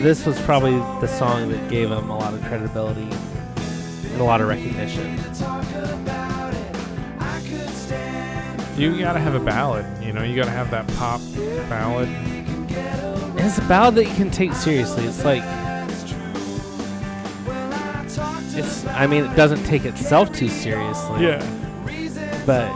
this 0.00 0.24
was 0.24 0.40
probably 0.42 0.76
the 1.00 1.08
song 1.08 1.50
that 1.50 1.68
gave 1.68 1.90
them 1.90 2.08
a 2.08 2.16
lot 2.16 2.32
of 2.32 2.40
credibility 2.44 3.10
and 4.12 4.20
a 4.20 4.24
lot 4.24 4.40
of 4.40 4.46
recognition. 4.46 5.18
You 8.78 8.96
gotta 8.98 9.18
have 9.18 9.34
a 9.34 9.40
ballad. 9.40 9.84
You 10.02 10.12
know, 10.12 10.22
you 10.22 10.36
gotta 10.36 10.50
have 10.52 10.70
that 10.70 10.86
pop 10.94 11.20
ballad. 11.68 12.08
And 12.08 13.40
it's 13.40 13.58
a 13.58 13.62
ballad 13.62 13.96
that 13.96 14.04
you 14.04 14.14
can 14.14 14.30
take 14.30 14.52
seriously. 14.52 15.04
It's 15.04 15.24
like 15.24 15.42
it's. 18.56 18.84
I 18.86 19.06
mean, 19.06 19.24
it 19.24 19.34
doesn't 19.36 19.64
take 19.64 19.84
itself 19.84 20.32
too 20.32 20.48
seriously. 20.48 21.22
Yeah. 21.24 21.44
But 22.46 22.70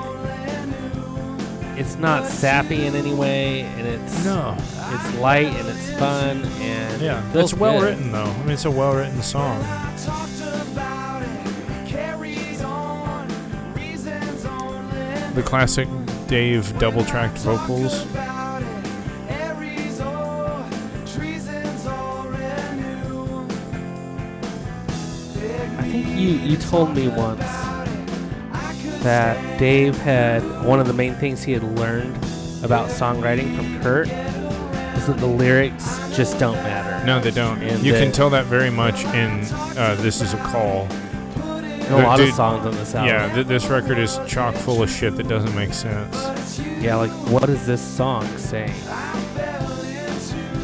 it's 1.79 1.97
not 1.97 2.27
sappy 2.27 2.85
in 2.87 2.95
any 2.95 3.15
way, 3.15 3.61
and 3.63 3.87
it's 3.87 4.25
No. 4.25 4.57
It's 4.95 5.15
light 5.19 5.47
and 5.47 5.69
it's 5.69 5.91
fun 5.99 6.45
and 6.61 7.01
Yeah. 7.01 7.23
it 7.31 7.37
It's 7.37 7.55
well 7.55 7.79
good. 7.81 7.87
written 7.97 8.13
though. 8.13 8.25
I 8.25 8.39
mean, 8.41 8.51
it's 8.51 8.65
a 8.67 8.71
well 8.71 8.95
written 8.95 9.23
song. 9.23 9.65
The 15.35 15.43
classic 15.43 15.89
Dave 16.27 16.79
double 16.79 17.05
tracked 17.05 17.39
vocals. 17.39 18.07
I 25.79 25.89
think 25.91 26.07
you 26.09 26.29
you 26.29 26.57
told 26.59 26.95
me 26.95 27.09
once 27.09 27.41
that 29.03 29.59
Dave 29.59 29.97
had 29.97 30.43
one 30.65 30.79
of 30.81 30.87
the 30.87 30.93
main 30.93 31.15
things 31.15 31.43
he 31.43 31.53
had 31.53 31.63
learned 31.79 32.15
about 32.63 32.91
songwriting 32.91 33.57
from 33.57 33.81
Kurt 33.83 34.09
is 34.09 35.07
that 35.07 35.17
the 35.17 35.27
lyrics 35.27 35.99
just 36.15 36.39
don't 36.39 36.57
matter. 36.57 37.05
No, 37.07 37.21
they 37.21 37.31
don't. 37.31 37.63
And 37.63 37.83
you 37.83 37.95
can 37.95 38.13
tell 38.13 38.29
that 38.31 38.45
very 38.45 38.71
much 38.71 39.05
in 39.07 39.45
uh, 39.79 39.97
"This 39.99 40.21
Is 40.21 40.35
a 40.35 40.39
Call." 40.39 40.87
A 41.91 42.03
lot 42.03 42.17
dude, 42.17 42.29
of 42.31 42.35
songs 42.35 42.67
on 42.67 42.73
this 42.75 42.95
album. 42.95 43.09
Yeah, 43.09 43.35
th- 43.35 43.47
this 43.47 43.67
record 43.67 43.99
is 43.99 44.19
chock 44.27 44.55
full 44.55 44.83
of 44.83 44.91
shit 44.91 45.17
that 45.17 45.29
doesn't 45.29 45.55
make 45.55 45.73
sense. 45.73 46.59
Yeah, 46.81 46.97
like 46.97 47.11
what 47.31 47.49
is 47.49 47.67
this 47.67 47.81
song 47.81 48.27
saying? 48.39 48.71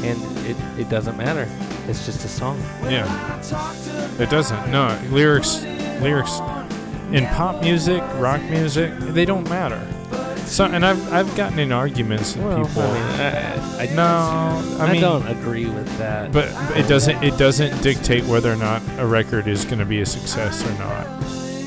And 0.05 0.47
it, 0.47 0.57
it 0.79 0.89
doesn't 0.89 1.17
matter. 1.17 1.49
It's 1.87 2.05
just 2.07 2.25
a 2.25 2.29
song. 2.29 2.61
Yeah, 2.85 3.41
it 4.19 4.31
doesn't. 4.31 4.71
No 4.71 4.99
lyrics, 5.11 5.63
lyrics 6.01 6.41
in 7.13 7.27
pop 7.29 7.63
music, 7.63 8.03
rock 8.17 8.43
music, 8.43 8.97
they 8.99 9.25
don't 9.25 9.49
matter. 9.49 9.87
So, 10.49 10.65
and 10.65 10.85
I've 10.85 11.13
I've 11.13 11.37
gotten 11.37 11.59
in 11.59 11.73
arguments 11.73 12.35
with 12.37 12.45
Well, 12.47 12.65
people. 12.65 12.83
I 12.83 12.93
mean, 12.95 13.03
I, 13.21 13.83
I, 13.93 13.95
no, 13.95 14.79
I, 14.79 14.87
I, 14.87 14.93
mean, 14.93 15.01
don't 15.01 15.27
agree 15.29 15.67
with 15.67 15.99
that. 15.99 16.33
But 16.33 16.49
it 16.77 16.89
doesn't 16.89 17.23
it 17.23 17.37
doesn't 17.39 17.83
dictate 17.83 18.25
whether 18.25 18.53
or 18.53 18.57
not 18.57 18.83
a 18.99 19.07
record 19.07 19.47
is 19.47 19.65
going 19.65 19.79
to 19.79 19.85
be 19.85 20.01
a 20.01 20.07
success 20.07 20.65
or 20.67 20.73
not. 20.79 21.07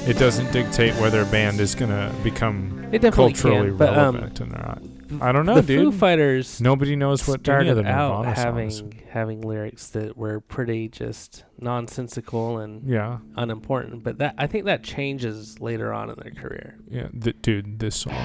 It 0.10 0.18
doesn't 0.18 0.52
dictate 0.52 0.96
whether 0.96 1.22
a 1.22 1.26
band 1.26 1.60
is 1.60 1.76
going 1.76 1.92
to 1.92 2.12
become 2.24 2.90
culturally 3.12 3.68
can. 3.70 3.78
But 3.78 3.90
um, 3.90 4.16
relevant 4.16 4.42
or 4.42 4.46
not. 4.48 4.82
I 5.22 5.32
don't 5.34 5.46
know, 5.46 5.56
the 5.56 5.62
dude. 5.62 5.92
Foo 5.94 5.98
Fighters 6.00 6.62
Nobody 6.62 6.96
knows 6.96 7.28
what 7.28 7.48
any 7.48 7.70
of 7.70 7.76
started 7.76 7.86
the 7.86 7.90
out 7.90 8.26
having 8.38 8.70
songs. 8.72 8.94
having 9.10 9.42
lyrics 9.42 9.90
that 9.90 10.16
were 10.18 10.40
pretty 10.40 10.88
just 10.88 11.44
nonsensical 11.60 12.60
and 12.60 12.90
Yeah, 12.90 13.18
unimportant. 13.36 14.04
But 14.04 14.20
that 14.20 14.36
I 14.38 14.48
think 14.48 14.66
that 14.66 14.84
changes 14.84 15.60
later 15.60 15.92
on 15.94 16.10
in 16.10 16.16
their 16.18 16.32
career. 16.32 16.78
yeah, 16.90 17.10
th- 17.10 17.36
dude. 17.42 17.80
This 17.80 17.98
song, 17.98 18.16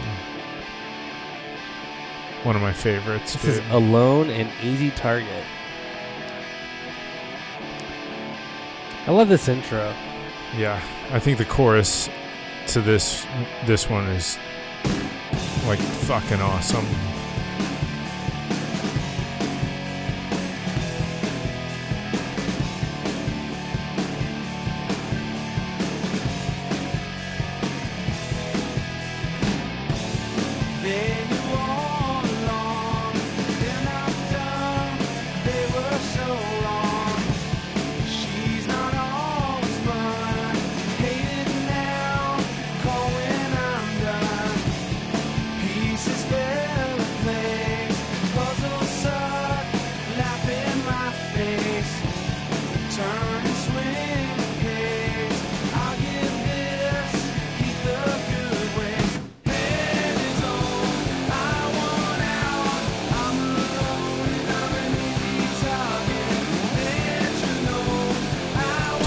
one 2.47 2.55
of 2.55 2.62
my 2.62 2.72
favorites. 2.72 3.32
This 3.32 3.42
dude. 3.42 3.64
is 3.64 3.70
Alone 3.72 4.30
and 4.30 4.49
Easy 4.62 4.92
Target. 4.92 5.42
I 9.07 9.11
love 9.11 9.28
this 9.28 9.49
intro. 9.49 9.92
Yeah, 10.57 10.80
I 11.11 11.18
think 11.18 11.38
the 11.38 11.44
chorus 11.44 12.09
to 12.68 12.80
this 12.80 13.26
this 13.66 13.90
one 13.90 14.07
is 14.07 14.38
like 15.66 15.80
fucking 15.80 16.40
awesome. 16.40 16.86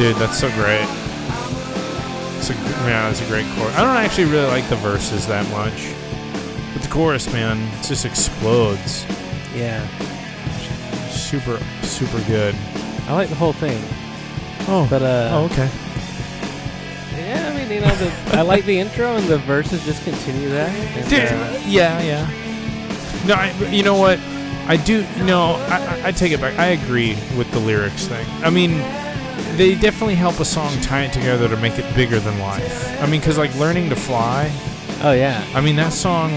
Dude, 0.10 0.18
that's 0.18 0.39
so 0.39 0.49
great. 0.53 0.88
It's 2.39 2.49
a, 2.49 2.53
yeah, 2.88 3.12
it's 3.12 3.22
a 3.22 3.28
great 3.28 3.45
chorus. 3.55 3.76
I 3.76 3.82
don't 3.84 3.95
actually 4.03 4.26
really 4.26 4.47
like 4.47 4.68
the 4.68 4.76
verses 4.78 5.28
that 5.28 5.47
much. 5.51 5.93
But 6.74 6.82
the 6.82 6.89
chorus, 6.89 7.32
man, 7.32 7.60
it 7.78 7.84
just 7.86 8.05
explodes. 8.05 9.05
Yeah, 9.55 9.86
Super, 11.10 11.60
super 11.84 12.20
good. 12.28 12.55
I 13.07 13.14
like 13.14 13.30
the 13.30 13.36
whole 13.36 13.53
thing. 13.53 13.80
Oh, 14.68 14.88
But 14.89 15.03
uh, 15.03 15.30
oh, 15.32 15.45
okay. 15.45 15.70
yeah, 17.22 17.51
I 17.53 17.55
mean, 17.55 17.72
you 17.72 17.82
know, 17.82 17.93
the, 17.97 18.38
I 18.38 18.41
like 18.41 18.66
the 18.66 18.80
intro 18.80 19.16
and 19.16 19.28
the 19.28 19.38
verses 19.38 19.86
just 19.86 20.03
continue 20.03 20.49
that. 20.49 20.70
And, 20.72 21.07
Dude, 21.07 21.20
uh, 21.20 21.62
yeah, 21.68 22.01
yeah. 22.01 23.26
No, 23.28 23.36
I, 23.36 23.51
you 23.70 23.84
know 23.84 23.95
what? 23.99 24.18
I 24.68 24.76
do. 24.78 25.05
No, 25.24 25.51
I, 25.70 25.78
I- 26.03 26.07
I 26.07 26.12
take 26.12 26.32
it 26.32 26.41
back. 26.41 26.57
I 26.57 26.68
agree 26.70 27.14
with 27.38 27.51
the 27.51 27.60
lyrics 27.60 28.07
thing. 28.07 28.26
I 28.43 28.49
mean, 28.49 28.82
they 29.60 29.76
definitely 29.76 30.16
help 30.16 30.39
a 30.39 30.45
song 30.45 30.72
tie 30.82 31.03
it 31.03 31.12
together 31.14 31.49
to 31.49 31.57
make 31.57 31.78
it 31.78 31.86
bigger 31.93 32.18
than 32.20 32.39
life. 32.39 33.01
I 33.01 33.05
mean, 33.07 33.20
because 33.20 33.38
like 33.38 33.53
learning 33.55 33.89
to 33.89 33.95
fly. 33.95 34.49
oh 35.03 35.12
yeah, 35.12 35.45
I 35.53 35.60
mean, 35.62 35.76
that 35.76 35.91
song. 35.93 36.32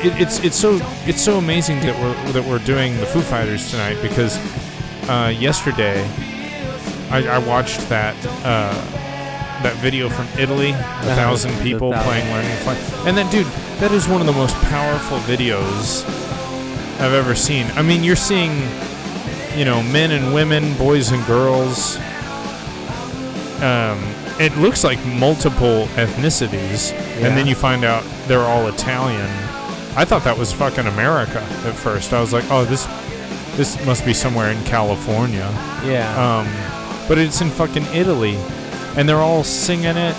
It, 0.00 0.12
it's 0.20 0.38
it's 0.44 0.56
so 0.56 0.78
it's 1.06 1.20
so 1.20 1.38
amazing 1.38 1.80
that 1.80 1.98
we're 2.00 2.32
that 2.32 2.44
we're 2.44 2.60
doing 2.64 2.96
the 3.00 3.06
Foo 3.06 3.20
Fighters 3.22 3.70
tonight 3.70 3.96
because 4.02 4.36
uh, 5.08 5.32
yesterday 5.36 6.04
I, 7.10 7.26
I 7.26 7.38
watched 7.38 7.80
that 7.88 8.14
uh, 8.44 8.74
that 9.64 9.74
video 9.78 10.08
from 10.10 10.28
Italy, 10.38 10.70
a 10.70 10.74
Uh-huh. 10.76 11.14
thousand 11.16 11.52
people 11.62 11.90
thousand. 11.92 12.08
playing 12.10 12.26
learning 12.32 12.50
to 12.50 12.56
fly, 12.62 13.08
and 13.08 13.16
that 13.16 13.32
dude, 13.32 13.46
that 13.80 13.90
is 13.90 14.06
one 14.06 14.20
of 14.20 14.26
the 14.28 14.32
most 14.34 14.54
powerful 14.70 15.18
videos 15.20 16.04
I've 17.00 17.14
ever 17.14 17.34
seen. 17.34 17.66
I 17.74 17.82
mean, 17.82 18.04
you're 18.04 18.14
seeing, 18.30 18.52
you 19.56 19.64
know, 19.64 19.82
men 19.82 20.10
and 20.12 20.32
women, 20.34 20.74
boys 20.76 21.10
and 21.10 21.24
girls. 21.26 21.98
Um, 23.62 23.98
it 24.40 24.56
looks 24.56 24.84
like 24.84 25.04
multiple 25.04 25.86
ethnicities, 25.96 26.92
and 27.22 27.36
then 27.36 27.46
you 27.46 27.54
find 27.54 27.84
out 27.84 28.04
they're 28.26 28.40
all 28.46 28.68
Italian. 28.68 29.26
I 29.96 30.04
thought 30.04 30.22
that 30.24 30.38
was 30.38 30.52
fucking 30.52 30.86
America 30.86 31.40
at 31.40 31.74
first. 31.74 32.12
I 32.12 32.20
was 32.20 32.32
like, 32.32 32.44
oh, 32.50 32.64
this 32.64 32.86
this 33.56 33.84
must 33.84 34.04
be 34.06 34.14
somewhere 34.14 34.52
in 34.52 34.62
California. 34.64 35.48
yeah. 35.84 36.14
Um, 36.14 36.46
but 37.08 37.18
it's 37.18 37.40
in 37.40 37.50
fucking 37.50 37.84
Italy, 37.86 38.36
and 38.96 39.08
they're 39.08 39.16
all 39.16 39.42
singing 39.42 39.96
it, 39.96 40.14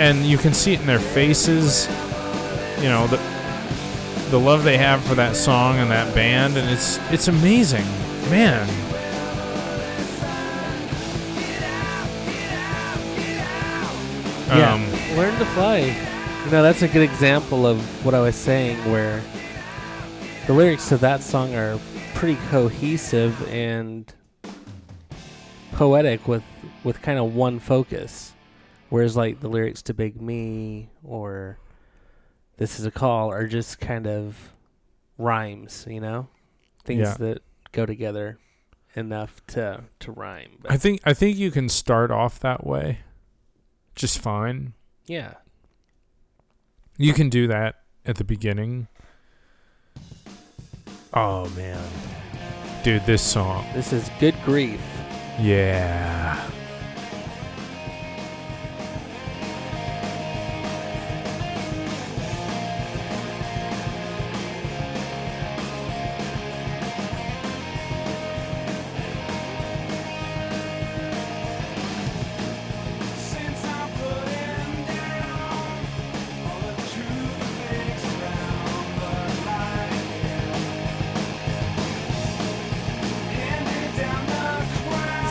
and 0.00 0.24
you 0.24 0.38
can 0.38 0.54
see 0.54 0.72
it 0.72 0.80
in 0.80 0.86
their 0.86 0.98
faces. 1.00 1.86
You 2.78 2.88
know 2.88 3.06
the 3.08 3.18
the 4.30 4.40
love 4.40 4.64
they 4.64 4.78
have 4.78 5.04
for 5.04 5.14
that 5.16 5.36
song 5.36 5.76
and 5.78 5.90
that 5.90 6.14
band, 6.14 6.56
and 6.56 6.70
it's 6.70 6.98
it's 7.12 7.28
amazing, 7.28 7.84
man. 8.30 8.66
Yeah, 14.56 14.74
Um, 14.74 15.16
learn 15.16 15.36
to 15.38 15.44
fly. 15.46 15.78
You 16.44 16.50
know, 16.50 16.62
that's 16.62 16.82
a 16.82 16.88
good 16.88 17.02
example 17.02 17.66
of 17.66 17.80
what 18.04 18.14
I 18.14 18.20
was 18.20 18.36
saying, 18.36 18.76
where 18.90 19.22
the 20.46 20.52
lyrics 20.52 20.88
to 20.90 20.96
that 20.98 21.22
song 21.22 21.54
are 21.54 21.78
pretty 22.14 22.38
cohesive 22.50 23.48
and 23.48 24.12
poetic 25.72 26.28
with 26.28 26.42
with 26.84 27.00
kind 27.02 27.18
of 27.18 27.34
one 27.34 27.58
focus, 27.58 28.32
whereas 28.90 29.16
like 29.16 29.40
the 29.40 29.48
lyrics 29.48 29.80
to 29.82 29.94
Big 29.94 30.20
Me 30.20 30.90
or 31.02 31.58
This 32.58 32.78
Is 32.78 32.84
a 32.86 32.90
Call 32.90 33.30
are 33.30 33.46
just 33.46 33.80
kind 33.80 34.06
of 34.06 34.50
rhymes, 35.16 35.86
you 35.88 36.00
know, 36.00 36.28
things 36.84 37.00
Yeah. 37.00 37.14
that 37.18 37.42
go 37.72 37.86
together 37.86 38.38
enough 38.94 39.40
to 39.48 39.84
to 40.00 40.12
rhyme. 40.12 40.58
But 40.60 40.72
I 40.72 40.76
think 40.76 41.00
I 41.04 41.14
think 41.14 41.38
you 41.38 41.50
can 41.50 41.68
start 41.70 42.10
off 42.10 42.38
that 42.40 42.66
way, 42.66 42.98
just 43.94 44.18
fine. 44.18 44.74
yeah, 45.06 45.34
You 46.98 47.12
can 47.12 47.28
do 47.28 47.46
that 47.48 47.76
at 48.06 48.16
the 48.16 48.24
beginning. 48.24 48.88
Oh 51.12 51.48
man. 51.50 51.80
Dude, 52.82 53.04
this 53.06 53.22
song. 53.22 53.64
this 53.74 53.92
is 53.92 54.10
good 54.20 54.34
grief. 54.44 54.80
Yeah. 55.40 56.38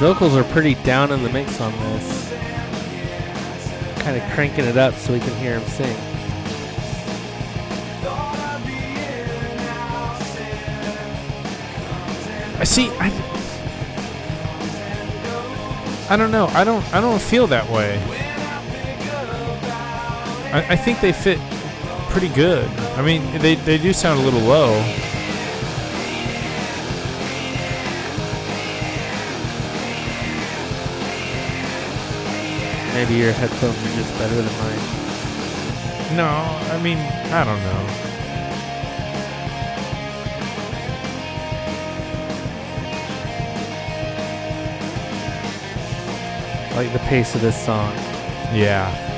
Vocals 0.04 0.36
are 0.36 0.44
pretty 0.44 0.76
down 0.84 1.14
in 1.14 1.24
the 1.24 1.30
mix 1.30 1.62
on 1.62 1.72
this. 1.72 2.30
Kind 4.00 4.22
of 4.22 4.32
cranking 4.34 4.66
it 4.66 4.76
up 4.76 4.96
so 4.96 5.14
we 5.14 5.20
can 5.22 5.34
hear 5.38 5.58
him 5.58 5.66
sing. 5.70 5.96
I 12.60 12.66
see. 12.66 12.90
I, 13.00 13.08
I 16.10 16.18
don't 16.18 16.32
know. 16.32 16.48
I 16.48 16.66
don't. 16.66 16.84
I 16.94 17.00
don't 17.00 17.22
feel 17.22 17.48
that 17.48 17.70
way. 17.70 17.98
I, 20.52 20.66
I 20.72 20.76
think 20.76 21.00
they 21.00 21.14
fit 21.14 21.40
pretty 22.10 22.28
good. 22.28 22.68
I 22.98 23.02
mean, 23.02 23.24
they 23.42 23.56
they 23.56 23.78
do 23.78 23.94
sound 23.94 24.20
a 24.20 24.24
little 24.24 24.42
low. 24.42 24.84
Maybe 32.94 33.16
your 33.16 33.32
headphones 33.32 33.76
are 33.76 33.96
just 33.96 34.18
better 34.20 34.36
than 34.36 34.46
mine. 34.46 36.16
No, 36.16 36.28
I 36.72 36.80
mean, 36.82 37.00
I 37.00 37.44
don't 37.44 37.60
know. 37.64 38.04
Like 46.76 46.94
the 46.94 47.00
pace 47.00 47.34
of 47.34 47.42
this 47.42 47.66
song. 47.66 47.94
Yeah. 48.54 49.13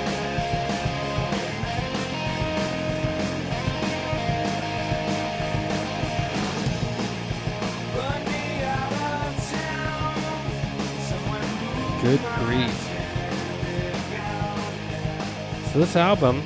So 15.76 15.82
this 15.82 15.97
album 15.97 16.41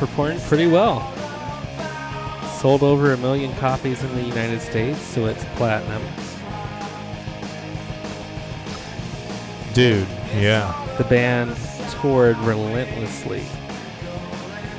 performed 0.00 0.40
pretty 0.40 0.66
well. 0.66 1.12
Sold 2.58 2.82
over 2.82 3.12
a 3.12 3.16
million 3.16 3.54
copies 3.58 4.02
in 4.02 4.12
the 4.16 4.22
United 4.22 4.60
States, 4.60 4.98
so 4.98 5.26
it's 5.26 5.44
platinum. 5.54 6.02
Dude, 9.74 10.08
yeah. 10.34 10.74
The 10.98 11.04
band 11.04 11.56
toured 12.00 12.36
relentlessly 12.38 13.44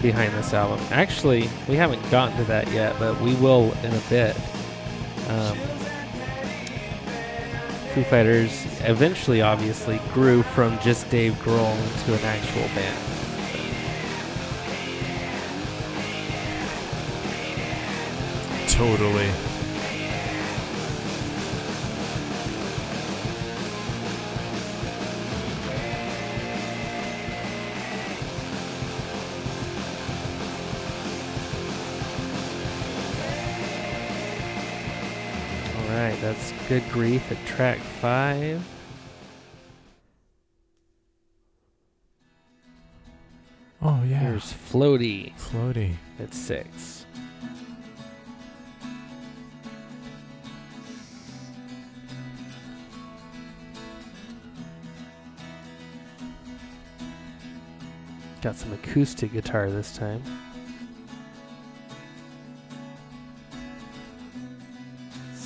behind 0.01 0.33
this 0.33 0.53
album. 0.53 0.85
Actually, 0.91 1.49
we 1.69 1.77
haven't 1.77 2.01
gotten 2.11 2.37
to 2.39 2.43
that 2.43 2.69
yet, 2.73 2.99
but 2.99 3.17
we 3.21 3.33
will 3.35 3.71
in 3.83 3.93
a 3.93 4.01
bit. 4.09 4.35
Um, 5.29 5.57
Foo 7.95 8.03
Fighters 8.03 8.65
eventually, 8.81 9.41
obviously, 9.41 10.01
grew 10.13 10.43
from 10.43 10.77
just 10.79 11.09
Dave 11.09 11.31
Grohl 11.35 11.73
into 11.93 12.13
an 12.13 12.25
actual 12.25 12.67
band. 12.75 12.99
Totally. 18.69 19.54
Good 36.67 36.83
Grief 36.89 37.31
at 37.31 37.37
track 37.45 37.77
five. 37.77 38.59
Oh 43.83 44.01
yeah. 44.03 44.17
Here's 44.17 44.51
Floaty 44.51 45.31
floaty. 45.37 45.93
at 46.19 46.33
six. 46.33 47.05
Got 58.41 58.55
some 58.55 58.73
acoustic 58.73 59.33
guitar 59.33 59.69
this 59.69 59.95
time. 59.95 60.23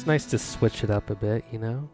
Nice 0.09 0.25
to 0.25 0.39
switch 0.39 0.83
it 0.83 0.89
up 0.89 1.11
a 1.11 1.15
bit, 1.15 1.45
you 1.51 1.59
know? 1.59 1.87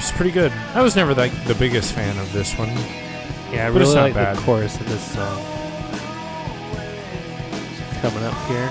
It's 0.00 0.12
pretty 0.12 0.30
good. 0.30 0.50
I 0.74 0.80
was 0.82 0.96
never 0.96 1.14
like 1.14 1.32
the 1.44 1.54
biggest 1.54 1.92
fan 1.92 2.16
of 2.18 2.32
this 2.32 2.56
one. 2.58 2.68
Yeah, 3.52 3.66
I 3.66 3.70
But 3.70 3.80
really 3.80 3.94
like 3.94 4.14
bad. 4.14 4.36
the 4.36 4.40
chorus 4.42 4.80
of 4.80 4.88
this 4.88 5.12
song. 5.12 5.42
Coming 8.00 8.24
up 8.24 8.48
here. 8.48 8.70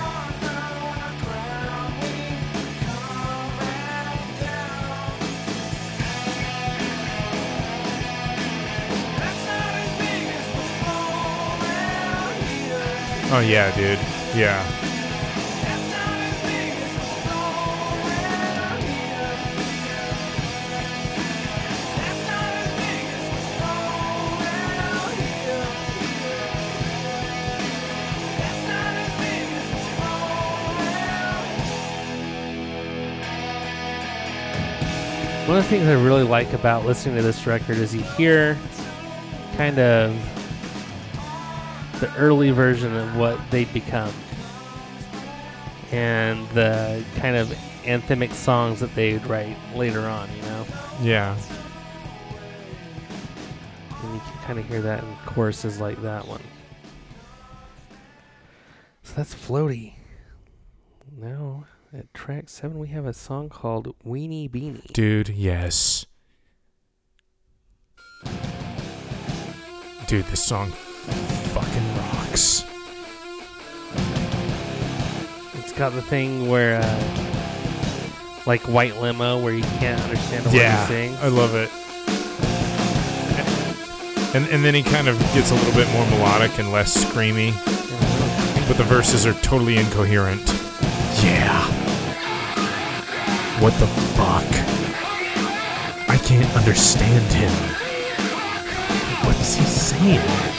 Oh 13.32 13.40
yeah, 13.46 13.70
dude. 13.76 13.98
Yeah. 14.36 14.89
Of 35.60 35.66
the 35.66 35.76
things 35.76 35.88
I 35.88 36.02
really 36.02 36.22
like 36.22 36.54
about 36.54 36.86
listening 36.86 37.16
to 37.16 37.22
this 37.22 37.46
record 37.46 37.76
is 37.76 37.94
you 37.94 38.00
hear 38.00 38.56
kind 39.56 39.78
of 39.78 40.16
the 42.00 42.10
early 42.16 42.50
version 42.50 42.96
of 42.96 43.14
what 43.16 43.38
they'd 43.50 43.70
become 43.74 44.12
and 45.92 46.48
the 46.50 47.04
kind 47.16 47.36
of 47.36 47.48
anthemic 47.82 48.32
songs 48.32 48.80
that 48.80 48.94
they 48.94 49.12
would 49.12 49.26
write 49.26 49.56
later 49.74 50.00
on, 50.00 50.34
you 50.34 50.42
know? 50.42 50.66
Yeah. 51.02 51.36
And 54.02 54.14
you 54.14 54.20
can 54.20 54.42
kind 54.44 54.58
of 54.58 54.66
hear 54.66 54.80
that 54.80 55.04
in 55.04 55.14
choruses 55.26 55.78
like 55.78 56.00
that 56.00 56.26
one. 56.26 56.40
So 59.02 59.12
that's 59.14 59.34
Floaty. 59.34 59.92
At 61.92 62.14
track 62.14 62.48
seven, 62.48 62.78
we 62.78 62.86
have 62.88 63.04
a 63.04 63.12
song 63.12 63.48
called 63.48 63.96
Weenie 64.06 64.48
Beanie. 64.48 64.92
Dude, 64.92 65.28
yes. 65.28 66.06
Dude, 70.06 70.24
this 70.26 70.40
song 70.40 70.70
fucking 70.70 71.96
rocks. 71.96 72.64
It's 75.54 75.72
got 75.72 75.92
the 75.92 76.02
thing 76.02 76.48
where, 76.48 76.80
uh, 76.80 78.42
like 78.46 78.60
White 78.68 78.96
Limo, 79.00 79.42
where 79.42 79.52
you 79.52 79.64
can't 79.80 80.00
understand 80.02 80.46
a 80.46 80.48
word 80.50 80.54
yeah. 80.54 80.78
he's 80.78 80.88
saying. 80.88 81.16
I 81.16 81.26
love 81.26 81.56
it. 81.56 81.70
And 84.32 84.46
and 84.52 84.64
then 84.64 84.74
he 84.74 84.84
kind 84.84 85.08
of 85.08 85.18
gets 85.34 85.50
a 85.50 85.54
little 85.56 85.74
bit 85.74 85.90
more 85.92 86.06
melodic 86.06 86.56
and 86.60 86.70
less 86.70 87.04
screamy, 87.04 87.52
but 88.68 88.76
the 88.76 88.84
verses 88.84 89.26
are 89.26 89.34
totally 89.42 89.76
incoherent. 89.76 90.48
Yeah. 91.20 91.79
What 93.60 93.74
the 93.74 93.86
fuck? 93.86 94.46
I 96.08 96.16
can't 96.24 96.50
understand 96.56 97.30
him. 97.30 97.52
What 99.26 99.36
is 99.36 99.54
he 99.54 99.64
saying? 99.64 100.49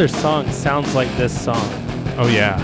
Other 0.00 0.08
song 0.08 0.50
sounds 0.50 0.94
like 0.94 1.14
this 1.18 1.44
song. 1.44 1.68
Oh 2.16 2.26
yeah. 2.32 2.56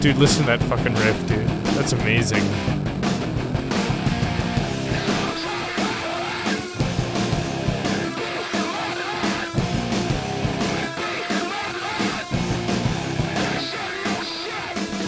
Dude, 0.00 0.16
listen 0.16 0.40
to 0.40 0.46
that 0.48 0.60
fucking 0.64 0.92
riff, 0.92 1.28
dude. 1.28 1.46
That's 1.76 1.92
amazing. 1.92 2.42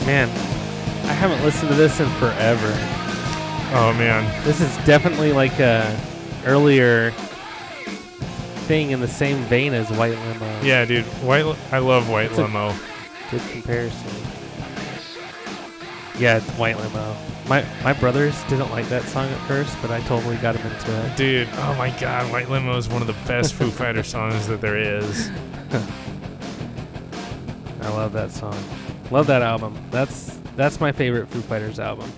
Man, 0.07 0.29
I 1.09 1.13
haven't 1.15 1.43
listened 1.43 1.71
to 1.71 1.75
this 1.75 1.99
in 1.99 2.09
forever. 2.11 2.73
Oh 3.75 3.93
man. 3.99 4.23
This 4.45 4.61
is 4.61 4.77
definitely 4.87 5.33
like 5.33 5.59
a 5.59 5.99
earlier 6.45 7.13
thing 8.67 8.91
in 8.91 9.01
the 9.01 9.09
same 9.09 9.39
vein 9.45 9.73
as 9.75 9.91
White 9.91 10.19
Limo. 10.19 10.61
Yeah, 10.63 10.85
dude. 10.85 11.05
White. 11.23 11.45
I 11.73 11.79
love 11.79 12.09
White 12.11 12.33
a- 12.33 12.43
Limo. 12.43 12.75
Good 13.31 13.43
comparison. 13.51 14.11
Yeah, 16.19 16.41
White 16.59 16.79
Limo. 16.79 17.17
My 17.49 17.65
my 17.85 17.93
brothers 17.93 18.43
didn't 18.45 18.71
like 18.71 18.89
that 18.89 19.03
song 19.05 19.29
at 19.29 19.39
first, 19.47 19.77
but 19.83 19.91
I 19.91 20.01
totally 20.03 20.37
got 20.39 20.55
them 20.57 20.67
into 20.73 20.91
it. 21.07 21.17
Dude, 21.17 21.49
oh 21.55 21.75
my 21.77 21.91
god, 22.01 22.31
White 22.33 22.49
Limo 22.51 22.77
is 22.77 22.89
one 22.89 23.01
of 23.03 23.07
the 23.07 23.17
best 23.27 23.55
Foo 23.55 23.71
Fighter 23.71 24.03
songs 24.15 24.47
that 24.49 24.61
there 24.61 24.77
is. 24.79 25.31
I 27.83 27.89
love 27.91 28.13
that 28.15 28.31
song. 28.33 28.57
Love 29.11 29.27
that 29.29 29.43
album. 29.43 29.77
That's 29.91 30.39
that's 30.57 30.81
my 30.81 30.91
favorite 30.91 31.29
Foo 31.29 31.41
Fighters 31.43 31.79
album. 31.79 32.11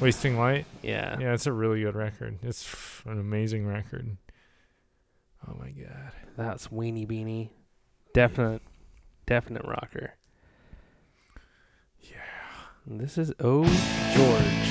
Wasting 0.00 0.38
Light? 0.38 0.64
Yeah. 0.82 1.18
Yeah, 1.18 1.34
it's 1.34 1.46
a 1.46 1.52
really 1.52 1.82
good 1.82 1.94
record. 1.94 2.38
It's 2.42 2.74
an 3.06 3.18
amazing 3.18 3.66
record. 3.66 4.16
Oh 5.48 5.54
my 5.58 5.70
god. 5.70 6.12
That's 6.36 6.68
Weenie 6.68 7.06
Beanie. 7.06 7.50
Definite 8.12 8.62
definite 9.26 9.64
rocker. 9.64 10.14
Yeah. 12.00 12.16
This 12.86 13.18
is 13.18 13.32
Oh 13.40 13.64
George. 14.14 14.70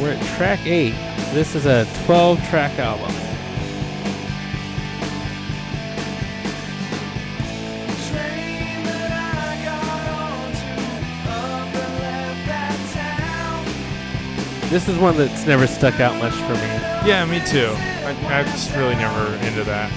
We're 0.00 0.12
at 0.12 0.36
track 0.36 0.60
eight. 0.66 0.94
This 1.32 1.54
is 1.54 1.66
a 1.66 1.86
12 2.04 2.38
track 2.48 2.78
album. 2.78 3.23
This 14.74 14.88
is 14.88 14.98
one 14.98 15.16
that's 15.16 15.46
never 15.46 15.68
stuck 15.68 16.00
out 16.00 16.16
much 16.18 16.32
for 16.32 16.54
me. 16.54 16.66
Yeah, 17.06 17.24
me 17.26 17.38
too. 17.46 17.72
I, 17.78 18.10
I'm 18.26 18.44
just 18.46 18.74
really 18.74 18.96
never 18.96 19.32
into 19.46 19.62
that. 19.62 19.88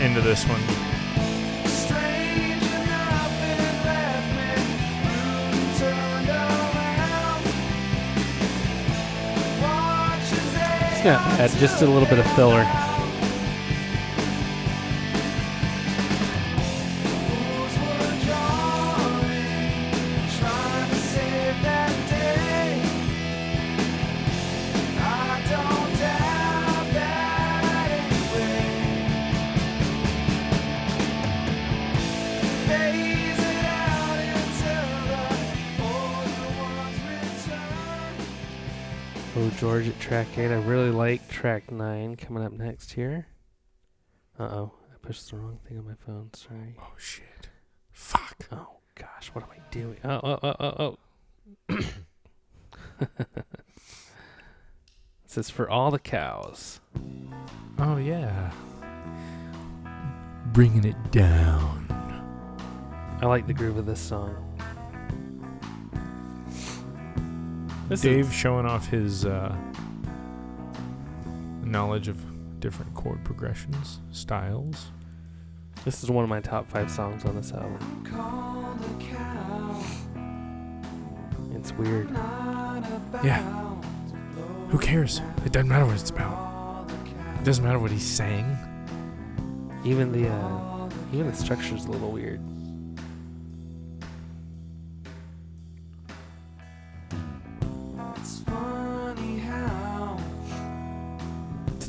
Into 0.00 0.22
this 0.22 0.46
one. 0.48 0.62
Strange 1.68 2.62
enough, 2.62 3.36
it 3.44 3.84
left 3.84 4.32
me 4.32 4.48
and 5.12 5.76
turned 5.76 6.28
around. 6.30 7.44
Watch 9.60 10.32
as 10.32 10.96
It's 10.96 11.04
not 11.04 11.20
bad, 11.36 11.50
just 11.60 11.82
a 11.82 11.86
little 11.86 12.08
bit 12.08 12.18
of 12.18 12.26
filler. 12.34 12.64
Track 40.12 40.36
eight. 40.36 40.50
I 40.50 40.60
really 40.64 40.90
like 40.90 41.26
track 41.30 41.72
nine 41.72 42.16
coming 42.16 42.44
up 42.44 42.52
next 42.52 42.92
here. 42.92 43.28
Uh 44.38 44.42
oh. 44.42 44.72
I 44.92 44.96
pushed 45.00 45.30
the 45.30 45.38
wrong 45.38 45.58
thing 45.66 45.78
on 45.78 45.86
my 45.86 45.94
phone. 46.04 46.28
Sorry. 46.34 46.76
Oh 46.78 46.92
shit. 46.98 47.48
Fuck. 47.92 48.46
Oh 48.52 48.80
gosh, 48.94 49.28
what 49.32 49.42
am 49.42 49.50
I 49.50 49.60
doing? 49.70 49.96
Oh 50.04 50.20
oh 50.22 50.38
oh 50.42 50.56
oh 50.60 50.96
oh. 51.70 51.78
this 55.24 55.38
is 55.38 55.48
for 55.48 55.70
all 55.70 55.90
the 55.90 55.98
cows. 55.98 56.80
Oh 57.78 57.96
yeah. 57.96 58.52
Bringing 60.52 60.84
it 60.84 61.10
down. 61.10 61.86
I 63.22 63.24
like 63.24 63.46
the 63.46 63.54
groove 63.54 63.78
of 63.78 63.86
this 63.86 64.00
song. 64.00 64.36
This 67.88 68.02
Dave 68.02 68.30
showing 68.30 68.66
off 68.66 68.88
his 68.88 69.24
uh, 69.24 69.56
knowledge 71.72 72.06
of 72.06 72.60
different 72.60 72.94
chord 72.94 73.24
progressions, 73.24 74.00
styles. 74.12 74.92
this 75.84 76.04
is 76.04 76.10
one 76.10 76.22
of 76.22 76.28
my 76.30 76.40
top 76.40 76.70
five 76.70 76.90
songs 76.90 77.24
on 77.24 77.34
this 77.34 77.50
album. 77.52 78.04
Called 78.04 78.78
a 78.78 79.04
cow, 79.04 79.82
It's 81.54 81.72
weird. 81.72 82.10
Yeah. 83.24 83.42
Who 84.68 84.78
cares? 84.78 85.20
It 85.44 85.52
doesn't 85.52 85.68
matter 85.68 85.86
what 85.86 85.96
it's 85.98 86.10
about. 86.10 86.90
It 87.40 87.44
doesn't 87.44 87.64
matter 87.64 87.78
what 87.78 87.90
he's 87.90 88.06
saying. 88.06 88.46
Even 89.84 90.12
the 90.12 90.28
uh, 90.28 90.88
even 91.12 91.26
the 91.30 91.36
structure's 91.36 91.86
a 91.86 91.90
little 91.90 92.10
weird. 92.10 92.40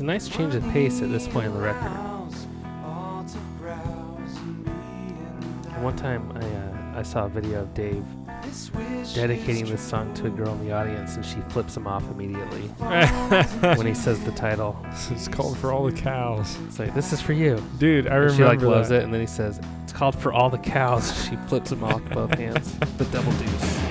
A 0.04 0.06
nice 0.06 0.28
change 0.28 0.54
of 0.54 0.62
pace 0.70 1.00
at 1.00 1.10
this 1.10 1.26
point 1.26 1.46
in 1.46 1.54
the 1.54 1.60
record. 1.60 1.80
cows 1.88 2.46
ought 2.84 3.26
to 3.26 3.38
browse 3.58 4.36
and 4.36 4.62
be 4.66 4.70
in 4.70 5.72
And 5.74 5.82
one 5.82 5.96
time 5.96 6.30
I 6.36 6.44
uh, 6.44 6.98
I 7.00 7.02
saw 7.02 7.24
a 7.24 7.28
video 7.30 7.62
of 7.62 7.72
Dave 7.72 8.04
dedicating 9.14 9.64
this 9.64 9.80
song 9.80 10.12
to 10.14 10.26
a 10.26 10.30
girl 10.30 10.52
in 10.52 10.64
the 10.66 10.72
audience, 10.72 11.16
and 11.16 11.24
she 11.24 11.36
flips 11.48 11.74
him 11.76 11.86
off 11.86 12.08
immediately 12.10 12.60
when 13.78 13.86
he 13.86 13.94
says 13.94 14.22
the 14.24 14.30
title. 14.32 14.76
it's 15.10 15.26
called 15.26 15.56
for 15.56 15.72
all 15.72 15.84
the 15.86 15.92
cows. 15.96 16.58
It's 16.66 16.78
like 16.78 16.94
this 16.94 17.12
is 17.14 17.20
for 17.22 17.32
you. 17.32 17.64
Dude, 17.78 18.06
I 18.06 18.10
And 18.10 18.20
remember 18.24 18.36
she 18.36 18.44
like 18.44 18.60
loves 18.60 18.90
that. 18.90 19.00
it, 19.00 19.04
and 19.04 19.12
then 19.14 19.22
he 19.22 19.26
says 19.26 19.58
it's 19.84 19.92
called 19.94 20.14
for 20.16 20.34
all 20.34 20.50
the 20.50 20.58
cows. 20.58 21.10
She 21.30 21.36
flips 21.48 21.72
him 21.72 21.82
off 21.82 22.02
both 22.10 22.34
hands. 22.34 22.76
The 22.98 23.06
double 23.06 23.32
deuce. 23.32 23.83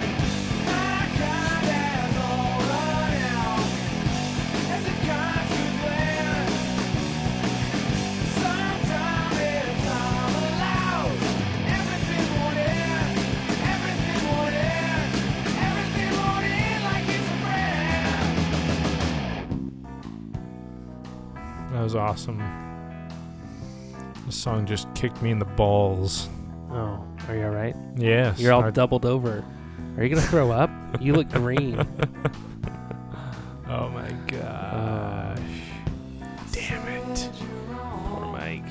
Song 24.43 24.65
just 24.65 24.93
kicked 24.93 25.21
me 25.21 25.31
in 25.31 25.39
the 25.39 25.45
balls. 25.45 26.27
Oh, 26.69 27.01
are 27.29 27.35
you 27.35 27.45
all 27.45 27.51
right? 27.51 27.75
Yes. 27.95 28.37
You're 28.41 28.51
all 28.51 28.65
I- 28.65 28.71
doubled 28.71 29.05
over. 29.05 29.41
Are 29.95 30.03
you 30.03 30.13
gonna 30.13 30.27
throw 30.27 30.51
up? 30.51 30.69
You 30.99 31.13
look 31.13 31.29
green. 31.29 31.75
oh 33.69 33.87
my 33.87 34.11
gosh. 34.27 35.39
Damn 36.51 36.87
it. 37.09 37.29
Poor 37.69 38.25
Mike. 38.25 38.65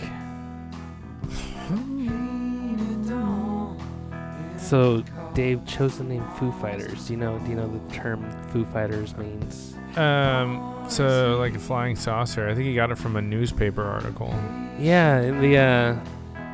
So 4.58 5.02
Dave 5.34 5.64
chose 5.66 5.98
the 5.98 6.04
name 6.04 6.24
Foo 6.38 6.52
Fighters. 6.52 7.06
Do 7.06 7.12
you 7.14 7.18
know? 7.18 7.38
Do 7.38 7.48
you 7.50 7.56
know 7.56 7.68
the 7.68 7.94
term 7.94 8.24
Foo 8.50 8.64
Fighters 8.66 9.16
means? 9.16 9.74
Um, 9.96 10.84
so 10.88 11.36
like 11.38 11.54
a 11.54 11.58
flying 11.58 11.96
saucer. 11.96 12.48
I 12.48 12.54
think 12.54 12.66
he 12.66 12.74
got 12.74 12.90
it 12.90 12.98
from 12.98 13.16
a 13.16 13.22
newspaper 13.22 13.82
article. 13.82 14.34
Yeah, 14.78 15.20
in 15.20 15.40
the 15.40 15.56
uh, 15.58 15.96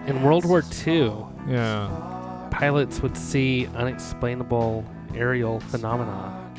in 0.06 0.22
World 0.22 0.44
War 0.44 0.62
II, 0.86 1.12
Yeah. 1.48 2.48
pilots 2.50 3.00
would 3.02 3.16
see 3.16 3.66
unexplainable 3.74 4.84
aerial 5.14 5.60
phenomena, 5.60 6.50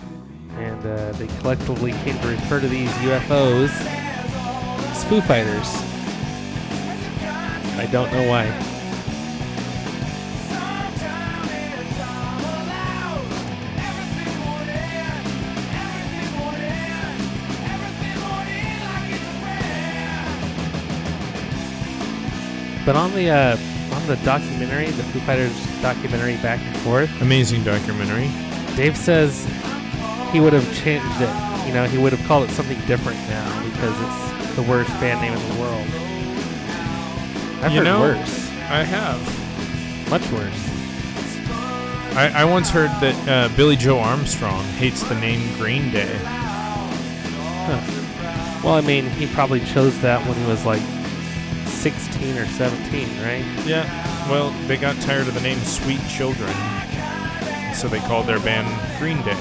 and 0.58 0.86
uh, 0.86 1.12
they 1.14 1.28
collectively 1.40 1.92
came 2.04 2.18
to 2.20 2.28
refer 2.28 2.60
to 2.60 2.68
these 2.68 2.90
UFOs 2.92 3.70
as 3.72 5.04
Foo 5.06 5.22
Fighters. 5.22 5.68
I 7.78 7.88
don't 7.92 8.12
know 8.12 8.28
why. 8.28 8.46
But 22.90 22.96
on 22.96 23.14
the 23.14 23.30
uh, 23.30 23.56
on 23.94 24.08
the 24.08 24.16
documentary, 24.26 24.88
the 24.88 25.04
Foo 25.04 25.20
Fighters 25.20 25.54
documentary, 25.80 26.38
back 26.38 26.60
and 26.60 26.76
forth, 26.78 27.22
Amazing 27.22 27.64
documentary. 27.64 28.32
Dave 28.76 28.98
says 28.98 29.46
he 30.32 30.40
would 30.40 30.54
have 30.54 30.66
changed 30.76 31.06
it. 31.22 31.68
You 31.68 31.74
know, 31.76 31.86
he 31.86 32.00
would 32.00 32.14
have 32.14 32.28
called 32.28 32.50
it 32.50 32.52
something 32.54 32.80
different 32.88 33.20
now 33.30 33.64
because 33.64 33.94
it's 34.02 34.56
the 34.56 34.64
worst 34.64 34.90
band 35.00 35.22
name 35.22 35.34
in 35.34 35.50
the 35.54 35.62
world. 35.62 35.86
I've 37.62 37.72
You 37.74 37.78
heard 37.78 37.84
know- 37.84 38.00
worse, 38.00 38.50
I 38.72 38.82
have. 38.82 40.10
much 40.10 40.28
worse. 40.32 40.66
I, 42.18 42.32
I 42.42 42.44
once 42.46 42.72
heard 42.72 42.90
that 43.02 43.28
uh, 43.52 43.56
Billie 43.56 43.76
Joe 43.76 44.00
Armstrong 44.00 44.64
hates 44.80 45.04
the 45.04 45.14
name 45.20 45.56
Green 45.60 45.92
Day. 45.92 46.20
Well, 48.64 48.74
I 48.74 48.82
mean, 48.82 49.06
he 49.12 49.28
probably 49.28 49.60
chose 49.60 50.02
that 50.02 50.26
when 50.28 50.36
he 50.36 50.46
was 50.48 50.66
like 50.66 50.82
16 51.80 52.38
or 52.38 52.46
17, 52.46 53.08
right? 53.24 53.46
Yeah. 53.66 53.88
Well, 54.30 54.52
they 54.68 54.76
got 54.76 54.98
tired 54.98 55.30
of 55.30 55.34
the 55.34 55.40
name 55.40 55.58
Sweet 55.60 56.02
Children, 56.10 56.54
so 57.74 57.88
they 57.88 58.00
called 58.00 58.26
their 58.26 58.42
band 58.42 58.68
Green 59.00 59.22
Day. 59.24 59.38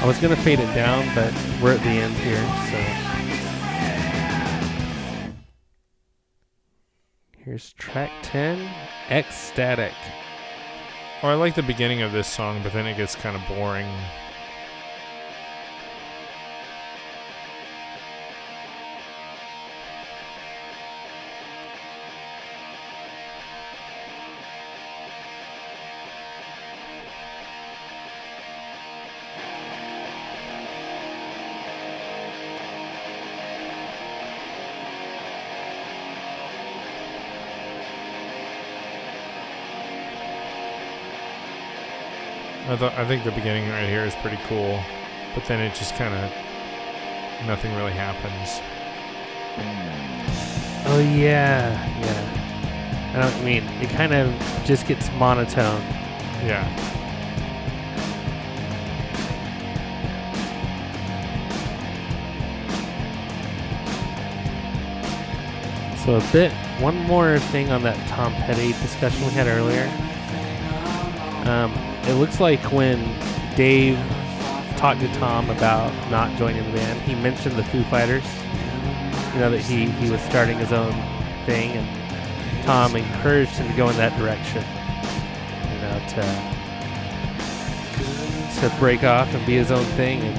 I 0.00 0.04
was 0.04 0.18
gonna 0.18 0.34
fade 0.34 0.58
it 0.58 0.74
down, 0.74 1.06
but 1.14 1.32
we're 1.62 1.74
at 1.74 1.82
the 1.84 1.90
end 1.90 2.14
here, 2.14 2.42
so. 2.72 3.02
Here's 7.44 7.72
track 7.74 8.10
10, 8.22 8.68
Ecstatic. 9.10 9.94
Well, 11.22 11.30
I 11.30 11.34
like 11.36 11.54
the 11.54 11.62
beginning 11.62 12.02
of 12.02 12.10
this 12.10 12.26
song, 12.26 12.60
but 12.64 12.72
then 12.72 12.84
it 12.84 12.96
gets 12.96 13.14
kind 13.14 13.36
of 13.36 13.46
boring. 13.46 13.86
I 42.88 43.04
think 43.06 43.24
the 43.24 43.30
beginning 43.30 43.68
right 43.70 43.88
here 43.88 44.04
is 44.04 44.14
pretty 44.16 44.38
cool, 44.48 44.82
but 45.34 45.44
then 45.44 45.60
it 45.60 45.74
just 45.74 45.94
kind 45.94 46.14
of 46.14 47.46
nothing 47.46 47.74
really 47.76 47.92
happens. 47.92 48.60
Oh, 50.86 50.98
yeah, 50.98 51.70
yeah. 52.00 53.12
I 53.14 53.20
know 53.20 53.26
what 53.26 53.38
you 53.38 53.44
mean. 53.44 53.64
It 53.82 53.90
kind 53.90 54.12
of 54.12 54.34
just 54.64 54.86
gets 54.86 55.10
monotone. 55.12 55.80
Yeah. 56.44 56.66
So, 66.04 66.16
a 66.16 66.32
bit, 66.32 66.52
one 66.80 66.96
more 67.04 67.38
thing 67.38 67.70
on 67.70 67.82
that 67.84 67.96
Tom 68.08 68.32
Petty 68.34 68.72
discussion 68.72 69.24
we 69.24 69.32
had 69.32 69.46
earlier. 69.46 69.86
Um, 71.48 71.91
it 72.04 72.14
looks 72.14 72.40
like 72.40 72.60
when 72.72 72.98
Dave 73.56 73.98
talked 74.76 75.00
to 75.00 75.12
Tom 75.14 75.48
about 75.50 75.92
not 76.10 76.36
joining 76.36 76.64
the 76.64 76.72
band, 76.72 77.00
he 77.02 77.14
mentioned 77.14 77.56
the 77.56 77.64
Foo 77.64 77.84
Fighters. 77.84 78.24
You 79.34 79.40
know, 79.40 79.50
that 79.50 79.60
he, 79.60 79.86
he 79.86 80.10
was 80.10 80.20
starting 80.22 80.58
his 80.58 80.72
own 80.72 80.92
thing, 81.46 81.70
and 81.70 82.64
Tom 82.64 82.96
encouraged 82.96 83.52
him 83.52 83.68
to 83.70 83.76
go 83.76 83.88
in 83.88 83.96
that 83.96 84.18
direction. 84.18 84.62
You 85.70 85.80
know, 85.80 85.98
to, 86.08 86.22
to 88.60 88.76
break 88.78 89.04
off 89.04 89.32
and 89.32 89.46
be 89.46 89.54
his 89.54 89.70
own 89.70 89.84
thing. 89.96 90.20
And 90.20 90.36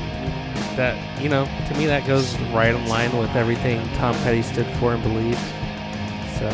that, 0.77 1.21
you 1.21 1.29
know, 1.29 1.45
to 1.67 1.77
me, 1.77 1.85
that 1.85 2.05
goes 2.05 2.37
right 2.51 2.75
in 2.75 2.87
line 2.87 3.17
with 3.17 3.35
everything 3.35 3.81
Tom 3.93 4.13
Petty 4.17 4.41
stood 4.41 4.67
for 4.77 4.93
and 4.93 5.01
believed. 5.01 5.39
So 6.37 6.49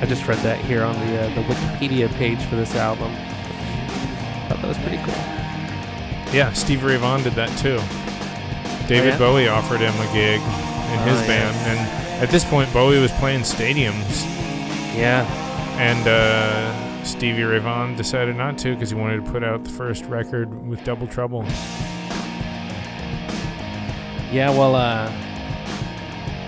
I 0.00 0.06
just 0.06 0.26
read 0.26 0.38
that 0.38 0.58
here 0.58 0.82
on 0.82 0.94
the, 1.06 1.22
uh, 1.22 1.34
the 1.34 1.42
Wikipedia 1.42 2.12
page 2.16 2.42
for 2.44 2.56
this 2.56 2.74
album. 2.74 3.14
Thought 4.60 4.62
that 4.62 4.68
was 4.68 4.78
pretty 4.78 4.98
cool. 4.98 5.14
Yeah, 6.34 6.52
Steve 6.52 6.82
Ray 6.84 6.96
Vaughan 6.96 7.22
did 7.22 7.34
that 7.34 7.48
too. 7.58 7.78
David 8.88 9.10
yeah? 9.10 9.18
Bowie 9.18 9.48
offered 9.48 9.80
him 9.80 9.94
a 9.94 10.12
gig 10.12 10.40
in 10.40 10.98
his 11.08 11.20
Oh, 11.22 11.26
band, 11.26 11.56
and 11.66 12.22
at 12.22 12.30
this 12.30 12.44
point, 12.44 12.72
Bowie 12.72 12.98
was 13.00 13.10
playing 13.12 13.40
stadiums, 13.40 14.24
Yeah. 14.96 15.26
and 15.78 16.06
uh, 16.06 17.04
Stevie 17.04 17.42
Ray 17.42 17.58
Vaughan 17.58 17.96
decided 17.96 18.36
not 18.36 18.56
to 18.58 18.74
because 18.74 18.90
he 18.90 18.96
wanted 18.96 19.24
to 19.24 19.30
put 19.30 19.42
out 19.44 19.64
the 19.64 19.70
first 19.70 20.04
record 20.06 20.66
with 20.68 20.82
Double 20.84 21.06
Trouble. 21.06 21.44
Yeah, 24.32 24.50
well, 24.50 24.74
uh, 24.74 25.10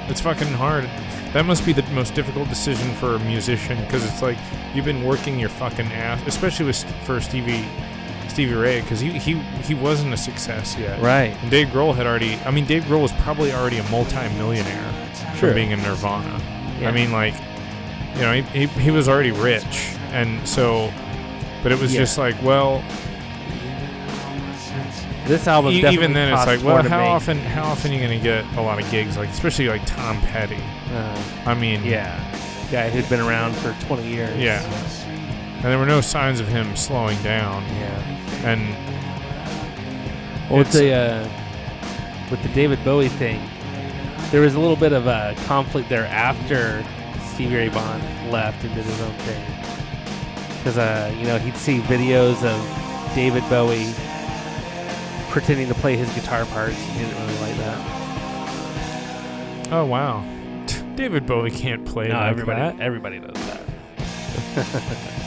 It's 0.09 0.21
fucking 0.21 0.49
hard. 0.49 0.89
That 1.33 1.45
must 1.45 1.65
be 1.67 1.73
the 1.73 1.83
most 1.93 2.15
difficult 2.15 2.49
decision 2.49 2.91
for 2.95 3.15
a 3.17 3.19
musician 3.21 3.79
because 3.85 4.05
it's 4.05 4.23
like 4.23 4.39
you've 4.75 4.85
been 4.87 5.05
working 5.05 5.39
your 5.39 5.51
fucking 5.51 5.93
ass, 5.93 6.23
especially 6.27 6.67
with 6.67 6.83
for 7.05 7.21
Stevie 7.21 7.65
Stevie 8.29 8.55
Ray 8.55 8.81
because 8.81 9.01
he, 9.01 9.11
he 9.18 9.35
he 9.64 9.74
wasn't 9.74 10.12
a 10.14 10.16
success 10.16 10.76
yet. 10.79 11.01
right. 11.01 11.37
And 11.43 11.51
Dave 11.51 11.68
Grohl 11.68 11.95
had 11.95 12.07
already. 12.07 12.35
I 12.47 12.51
mean, 12.51 12.66
Dave 12.66 12.85
Grohl 12.85 13.03
was 13.03 13.12
probably 13.12 13.53
already 13.53 13.79
a 13.79 13.83
multi-millionaire 13.91 14.93
from 15.37 15.55
being 15.55 15.70
in 15.72 15.81
Nirvana. 15.83 16.41
Yeah. 16.81 16.89
I 16.89 16.93
mean, 16.93 17.11
like, 17.12 17.35
you 18.14 18.20
know, 18.22 18.33
he, 18.41 18.66
he, 18.66 18.66
he 18.81 18.91
was 18.91 19.09
already 19.09 19.33
rich, 19.33 19.64
and 20.12 20.47
so, 20.47 20.93
but 21.62 21.72
it 21.72 21.79
was 21.81 21.93
Yeah. 21.93 22.01
just 22.01 22.18
like, 22.18 22.41
well, 22.43 22.83
This 25.26 25.47
album 25.47 25.72
e- 25.72 25.87
even 25.89 26.12
then, 26.14 26.33
it's 26.33 26.47
like, 26.47 26.62
well, 26.62 26.83
how 26.83 27.05
often 27.05 27.39
how 27.39 27.64
often 27.64 27.91
are 27.91 27.95
you 27.95 28.01
gonna 28.01 28.18
get 28.18 28.45
a 28.57 28.62
lot 28.62 28.81
of 28.83 28.91
gigs, 28.91 29.16
like 29.18 29.29
especially 29.29 29.68
like 29.68 29.85
Tom 29.85 30.18
Petty? 30.22 30.57
Uh, 30.93 31.22
I 31.45 31.55
mean, 31.55 31.85
yeah, 31.85 32.18
guy 32.72 32.89
who'd 32.89 33.09
been 33.11 33.20
around 33.20 33.55
for 33.57 33.76
20 33.87 34.09
years. 34.09 34.37
Yeah. 34.39 34.62
and 35.57 35.64
there 35.64 35.79
were 35.79 35.85
no 35.87 36.01
signs 36.01 36.41
of 36.41 36.49
him 36.49 36.74
slowing 36.76 37.20
down, 37.22 37.62
Yeah. 37.64 38.18
And 38.45 38.61
Well, 40.51 40.59
with 40.59 40.68
It's- 40.74 40.74
the 40.74 40.93
uh, 40.95 41.28
with 42.30 42.43
the 42.43 42.49
David 42.51 42.82
Bowie 42.84 43.09
thing, 43.09 43.41
there 44.30 44.41
was 44.43 44.55
a 44.55 44.61
little 44.61 44.76
bit 44.76 44.93
of 44.93 45.07
a 45.07 45.34
conflict 45.47 45.89
there 45.89 46.07
after 46.07 46.84
Stevie 47.32 47.55
Ray 47.57 47.68
Vaughan 47.68 48.01
left 48.30 48.62
and 48.64 48.74
did 48.74 48.84
his 48.84 49.01
own 49.01 49.12
thing. 49.20 49.43
Because 50.59 50.76
uh, 50.78 51.11
you 51.18 51.24
know 51.24 51.39
he'd 51.39 51.57
see 51.57 51.78
videos 51.80 52.43
of 52.45 53.14
David 53.14 53.43
Bowie 53.49 53.93
pretending 55.30 55.68
to 55.68 55.74
play 55.74 55.97
his 55.97 56.11
guitar 56.14 56.45
parts, 56.47 56.74
and 56.76 56.93
he 56.93 57.01
didn't 57.05 57.16
really 57.26 57.39
like 57.41 57.57
that. 57.59 57.78
oh 59.72 59.84
wow, 59.86 60.22
David 60.97 61.26
Bowie 61.26 61.51
can't 61.51 61.84
play 61.86 62.09
no, 62.09 62.14
like 62.14 62.30
everybody 62.30 62.61
that. 62.61 62.80
everybody 62.80 63.18
does 63.20 63.36
that. 63.47 63.61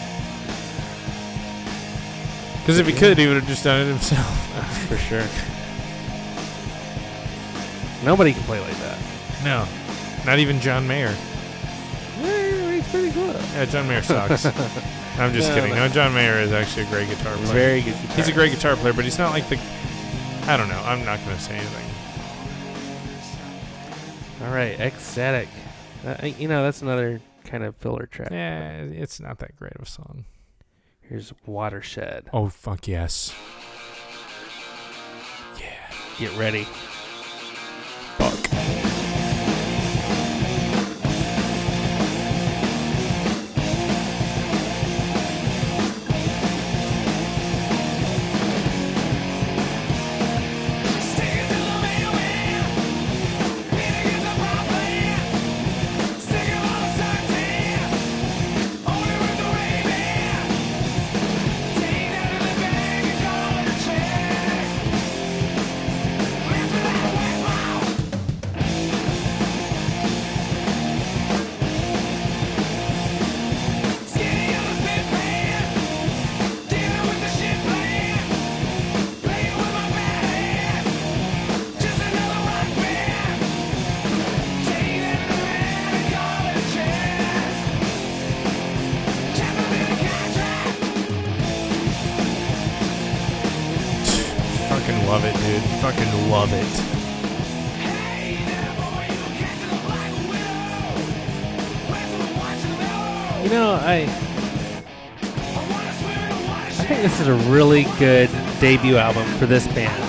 Because 2.62 2.80
if 2.80 2.88
he 2.88 2.94
could, 2.94 3.18
he 3.18 3.28
would 3.28 3.38
have 3.38 3.48
just 3.48 3.64
done 3.64 3.82
it 3.82 3.88
himself. 3.90 4.88
For 4.88 4.98
sure. 4.98 5.26
Nobody 8.06 8.34
can 8.34 8.42
play 8.44 8.60
like 8.60 8.78
that. 8.78 8.98
no, 9.44 9.68
not 10.26 10.40
even 10.40 10.60
John 10.60 10.88
Mayer. 10.88 11.14
He's 12.20 12.88
pretty 12.90 13.12
good. 13.12 13.36
Yeah, 13.54 13.66
John 13.66 13.88
Mayer 13.88 14.02
sucks. 14.02 14.46
I'm 15.18 15.34
just 15.34 15.50
No, 15.50 15.56
kidding. 15.56 15.70
no. 15.72 15.88
No, 15.88 15.94
John 15.94 16.14
Mayer 16.14 16.40
is 16.40 16.52
actually 16.52 16.84
a 16.84 16.90
great 16.90 17.10
guitar 17.10 17.36
player. 17.36 17.54
Very 17.54 17.82
good 17.82 17.94
guitar. 17.94 18.16
He's 18.16 18.28
a 18.28 18.32
great 18.34 18.52
guitar 18.52 18.76
player, 18.76 18.94
but 18.94 19.04
he's 19.06 19.18
not 19.20 19.32
like 19.32 19.48
the. 19.50 19.60
I 20.48 20.58
don't 20.58 20.70
know. 20.70 20.82
I'm 20.84 21.06
not 21.06 21.20
going 21.26 21.36
to 21.38 21.42
say 21.44 21.56
anything. 21.58 21.88
All 24.48 24.52
right, 24.54 24.80
ecstatic. 24.80 25.48
Uh, 26.06 26.26
you 26.26 26.48
know, 26.48 26.64
that's 26.64 26.82
another 26.82 27.22
kind 27.46 27.64
of 27.64 27.76
filler 27.76 28.08
track. 28.08 28.30
Yeah, 28.32 28.78
it's 28.82 29.20
not 29.20 29.38
that 29.40 29.56
great 29.58 29.74
of 29.76 29.82
a 29.84 29.86
song. 29.86 30.26
Here's 31.12 31.34
Watershed. 31.46 32.30
Oh 32.32 32.48
fuck 32.48 32.88
yes. 32.88 33.36
Yeah. 35.60 35.76
Get 36.18 36.38
ready. 36.38 36.66
Love 96.32 96.54
it. 96.54 97.02
You 103.44 103.50
know, 103.50 103.74
I 103.74 104.08
I 106.68 106.86
think 106.86 107.02
this 107.02 107.20
is 107.20 107.28
a 107.28 107.34
really 107.52 107.84
good 108.00 108.30
debut 108.62 108.96
album 108.96 109.26
for 109.40 109.46
this 109.46 109.68
band. 109.68 110.02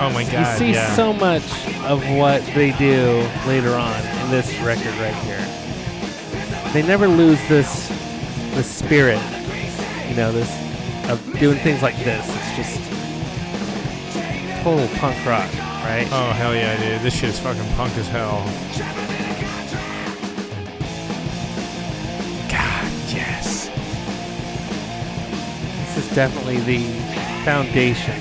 Oh 0.00 0.10
my 0.14 0.24
god! 0.24 0.58
You 0.58 0.66
see 0.66 0.72
yeah. 0.72 0.94
so 0.94 1.12
much 1.12 1.42
of 1.84 2.02
what 2.16 2.42
they 2.54 2.72
do 2.78 3.28
later 3.46 3.74
on 3.74 4.00
in 4.24 4.30
this 4.30 4.58
record 4.60 4.94
right 4.94 5.14
here. 5.24 5.44
They 6.72 6.82
never 6.86 7.06
lose 7.06 7.38
this 7.48 7.88
this 8.54 8.70
spirit, 8.70 9.20
you 10.08 10.16
know, 10.16 10.32
this 10.32 10.50
of 11.10 11.20
doing 11.38 11.58
things 11.58 11.82
like 11.82 11.96
this. 11.98 12.26
It's 12.26 12.56
just 12.56 12.86
total 14.66 14.88
punk 14.98 15.24
rock, 15.24 15.48
right? 15.86 16.08
oh 16.10 16.32
hell 16.32 16.54
yeah, 16.54 16.76
dude. 16.76 17.00
This 17.02 17.14
shit 17.14 17.30
is 17.30 17.38
fucking 17.38 17.66
punk 17.74 17.96
as 17.96 18.08
hell. 18.08 18.42
God, 22.50 22.92
yes. 23.14 23.68
This 25.94 26.04
is 26.04 26.14
definitely 26.14 26.58
the 26.60 26.82
foundation. 27.44 28.14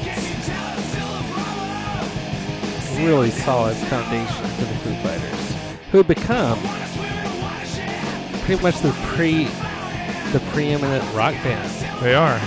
Really 3.04 3.32
solid 3.32 3.76
foundation 3.76 4.46
for 4.52 4.66
the 4.66 4.76
Foo 4.80 4.94
Fighters, 5.04 5.92
who 5.92 6.04
become 6.04 6.58
pretty 8.46 8.62
much 8.62 8.80
the 8.80 8.92
pre 9.08 9.46
the 10.32 10.40
preeminent 10.52 11.04
rock 11.14 11.34
band. 11.44 12.02
They 12.02 12.16
are. 12.16 12.40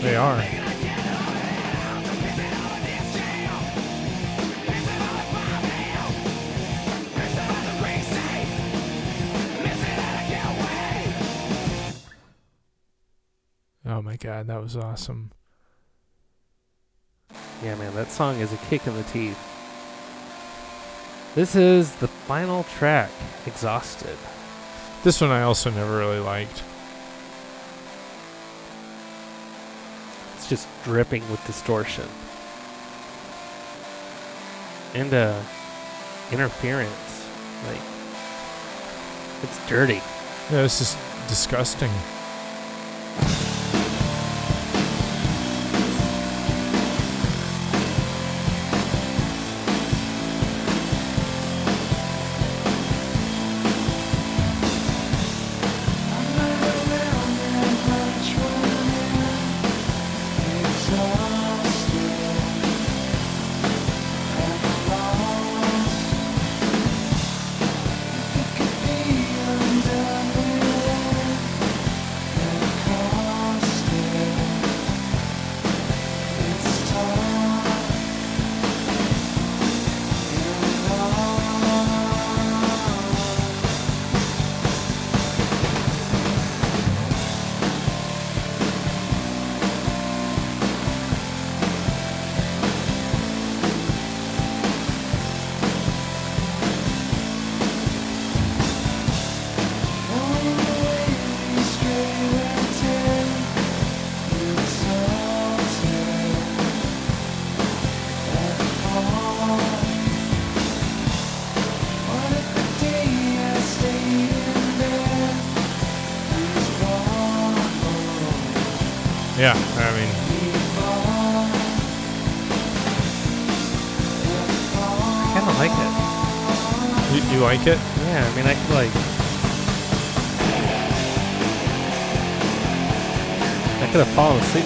They 0.00 0.16
are. 0.16 0.61
Was 14.74 14.84
awesome. 14.84 15.30
Yeah, 17.62 17.74
man, 17.76 17.94
that 17.94 18.10
song 18.10 18.40
is 18.40 18.52
a 18.52 18.56
kick 18.68 18.86
in 18.86 18.94
the 18.94 19.02
teeth. 19.04 19.38
This 21.34 21.54
is 21.54 21.94
the 21.96 22.08
final 22.08 22.64
track, 22.64 23.10
Exhausted. 23.46 24.16
This 25.02 25.20
one 25.20 25.30
I 25.30 25.42
also 25.42 25.70
never 25.70 25.98
really 25.98 26.20
liked. 26.20 26.62
It's 30.36 30.48
just 30.48 30.68
dripping 30.84 31.28
with 31.30 31.44
distortion. 31.46 32.08
And 34.94 35.12
uh 35.12 35.40
interference. 36.30 37.26
Like 37.66 37.80
it's 39.42 39.68
dirty. 39.68 40.00
Yeah, 40.50 40.64
it's 40.64 40.78
just 40.78 40.98
disgusting. 41.28 41.90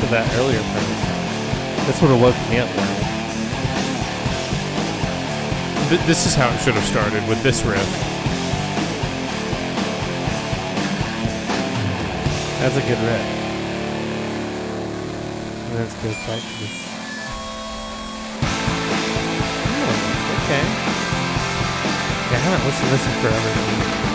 To 0.07 0.13
that 0.13 0.27
earlier 0.39 0.63
premise. 0.63 1.87
This 1.87 2.01
would 2.03 2.11
have 2.11 2.21
woken 2.21 2.51
me 2.51 2.59
up 2.59 2.71
this 5.89 6.27
is 6.27 6.35
how 6.35 6.49
it 6.49 6.59
should 6.59 6.75
have 6.75 6.85
started 6.85 7.27
with 7.29 7.41
this 7.43 7.63
riff. 7.63 7.79
That's 12.59 12.77
a 12.77 12.81
good 12.81 12.99
riff. 12.99 13.27
Then 15.71 15.83
it 15.83 15.95
goes 16.03 16.19
back 16.27 16.43
to 16.43 16.55
this. 16.59 16.75
Oh, 19.79 19.95
okay. 20.43 20.65
Yeah, 22.31 22.37
I 22.37 22.43
haven't 22.43 22.65
listened 22.67 22.87
to 22.87 22.97
this 22.97 23.07
in 23.07 23.13
forever. 23.23 24.06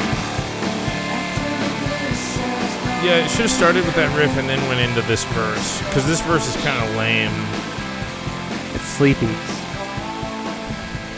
Yeah, 3.04 3.26
it 3.26 3.30
should 3.32 3.42
have 3.42 3.52
started 3.52 3.84
with 3.84 3.96
that 3.96 4.16
riff 4.16 4.38
and 4.38 4.48
then 4.48 4.60
went 4.68 4.80
into 4.80 5.02
this 5.08 5.24
verse. 5.34 5.80
Because 5.80 6.06
this 6.06 6.22
verse 6.22 6.48
is 6.48 6.56
kind 6.62 6.78
of 6.88 6.96
lame. 6.96 7.32
It's 8.76 8.86
sleepy. 8.86 9.26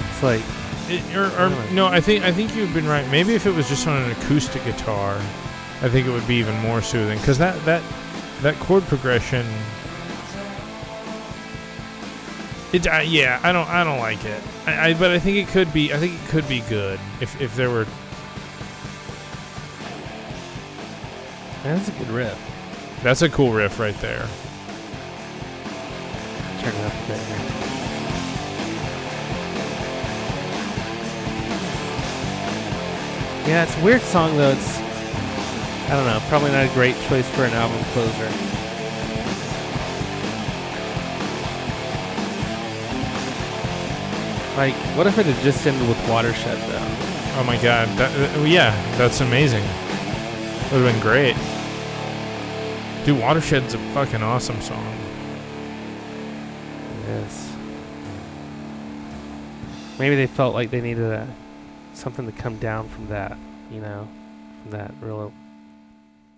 It's 0.07 0.23
like, 0.23 0.41
It, 0.87 1.03
or, 1.13 1.25
or 1.37 1.49
no, 1.73 1.87
I 1.87 1.99
think 1.99 2.23
I 2.23 2.31
think 2.31 2.55
you've 2.55 2.73
been 2.73 2.87
right. 2.87 3.05
Maybe 3.11 3.35
if 3.35 3.45
it 3.45 3.51
was 3.53 3.67
just 3.67 3.85
on 3.85 4.01
an 4.01 4.11
acoustic 4.11 4.63
guitar, 4.63 5.17
I 5.81 5.89
think 5.89 6.07
it 6.07 6.11
would 6.11 6.25
be 6.25 6.35
even 6.35 6.57
more 6.59 6.81
soothing. 6.81 7.19
Because 7.19 7.37
that 7.39 7.59
that 7.65 7.83
that 8.41 8.55
chord 8.61 8.83
progression. 8.83 9.45
It 12.71 12.87
uh, 12.87 12.99
yeah, 12.99 13.41
I 13.43 13.51
don't 13.51 13.67
I 13.67 13.83
don't 13.83 13.99
like 13.99 14.23
it. 14.23 14.41
I, 14.65 14.89
I 14.89 14.93
but 14.93 15.11
I 15.11 15.19
think 15.19 15.35
it 15.35 15.51
could 15.51 15.73
be 15.73 15.93
I 15.93 15.97
think 15.97 16.13
it 16.13 16.29
could 16.29 16.47
be 16.47 16.61
good 16.61 16.99
if 17.19 17.39
if 17.41 17.55
there 17.57 17.69
were 17.69 17.87
that's 21.63 21.87
a 21.87 21.91
good 21.93 22.09
riff. 22.09 22.99
that's 23.03 23.21
a 23.21 23.29
cool 23.29 23.51
riff 23.51 23.79
right 23.79 23.97
there. 23.99 24.27
Turn 26.59 26.75
it 26.75 26.85
up 26.85 26.93
a 26.93 27.07
bit 27.07 27.19
here. 27.19 27.39
Yeah, 33.45 33.63
it's 33.63 33.77
a 33.77 33.83
weird 33.83 34.01
song 34.01 34.37
though. 34.37 34.51
It's 34.51 34.79
I 35.89 35.95
don't 35.95 36.05
know, 36.05 36.21
probably 36.29 36.51
not 36.51 36.65
a 36.65 36.73
great 36.73 36.95
choice 37.07 37.29
for 37.31 37.43
an 37.43 37.53
album 37.53 37.77
closer. 37.91 38.29
Like, 44.55 44.73
what 44.95 45.07
if 45.07 45.17
it 45.17 45.25
had 45.25 45.43
just 45.43 45.65
ended 45.67 45.87
with 45.89 45.97
Watershed 46.07 46.57
though? 46.69 47.39
Oh 47.39 47.43
my 47.45 47.57
god, 47.61 47.89
that, 47.97 48.37
uh, 48.37 48.43
yeah, 48.43 48.71
that's 48.97 49.19
amazing. 49.19 49.63
Would 50.71 50.81
have 50.81 50.93
been 50.93 51.01
great. 51.01 51.35
Dude, 53.05 53.19
Watershed's 53.19 53.73
a 53.73 53.77
fucking 53.93 54.23
awesome 54.23 54.61
song. 54.61 54.97
Yes. 57.05 57.53
Maybe 59.99 60.15
they 60.15 60.27
felt 60.27 60.53
like 60.53 60.71
they 60.71 60.79
needed 60.79 61.03
a 61.03 61.27
something 61.93 62.25
to 62.25 62.31
come 62.31 62.57
down 62.59 62.87
from 62.87 63.07
that, 63.09 63.37
you 63.69 63.81
know, 63.81 64.07
from 64.61 64.71
that 64.71 64.93
real. 65.01 65.33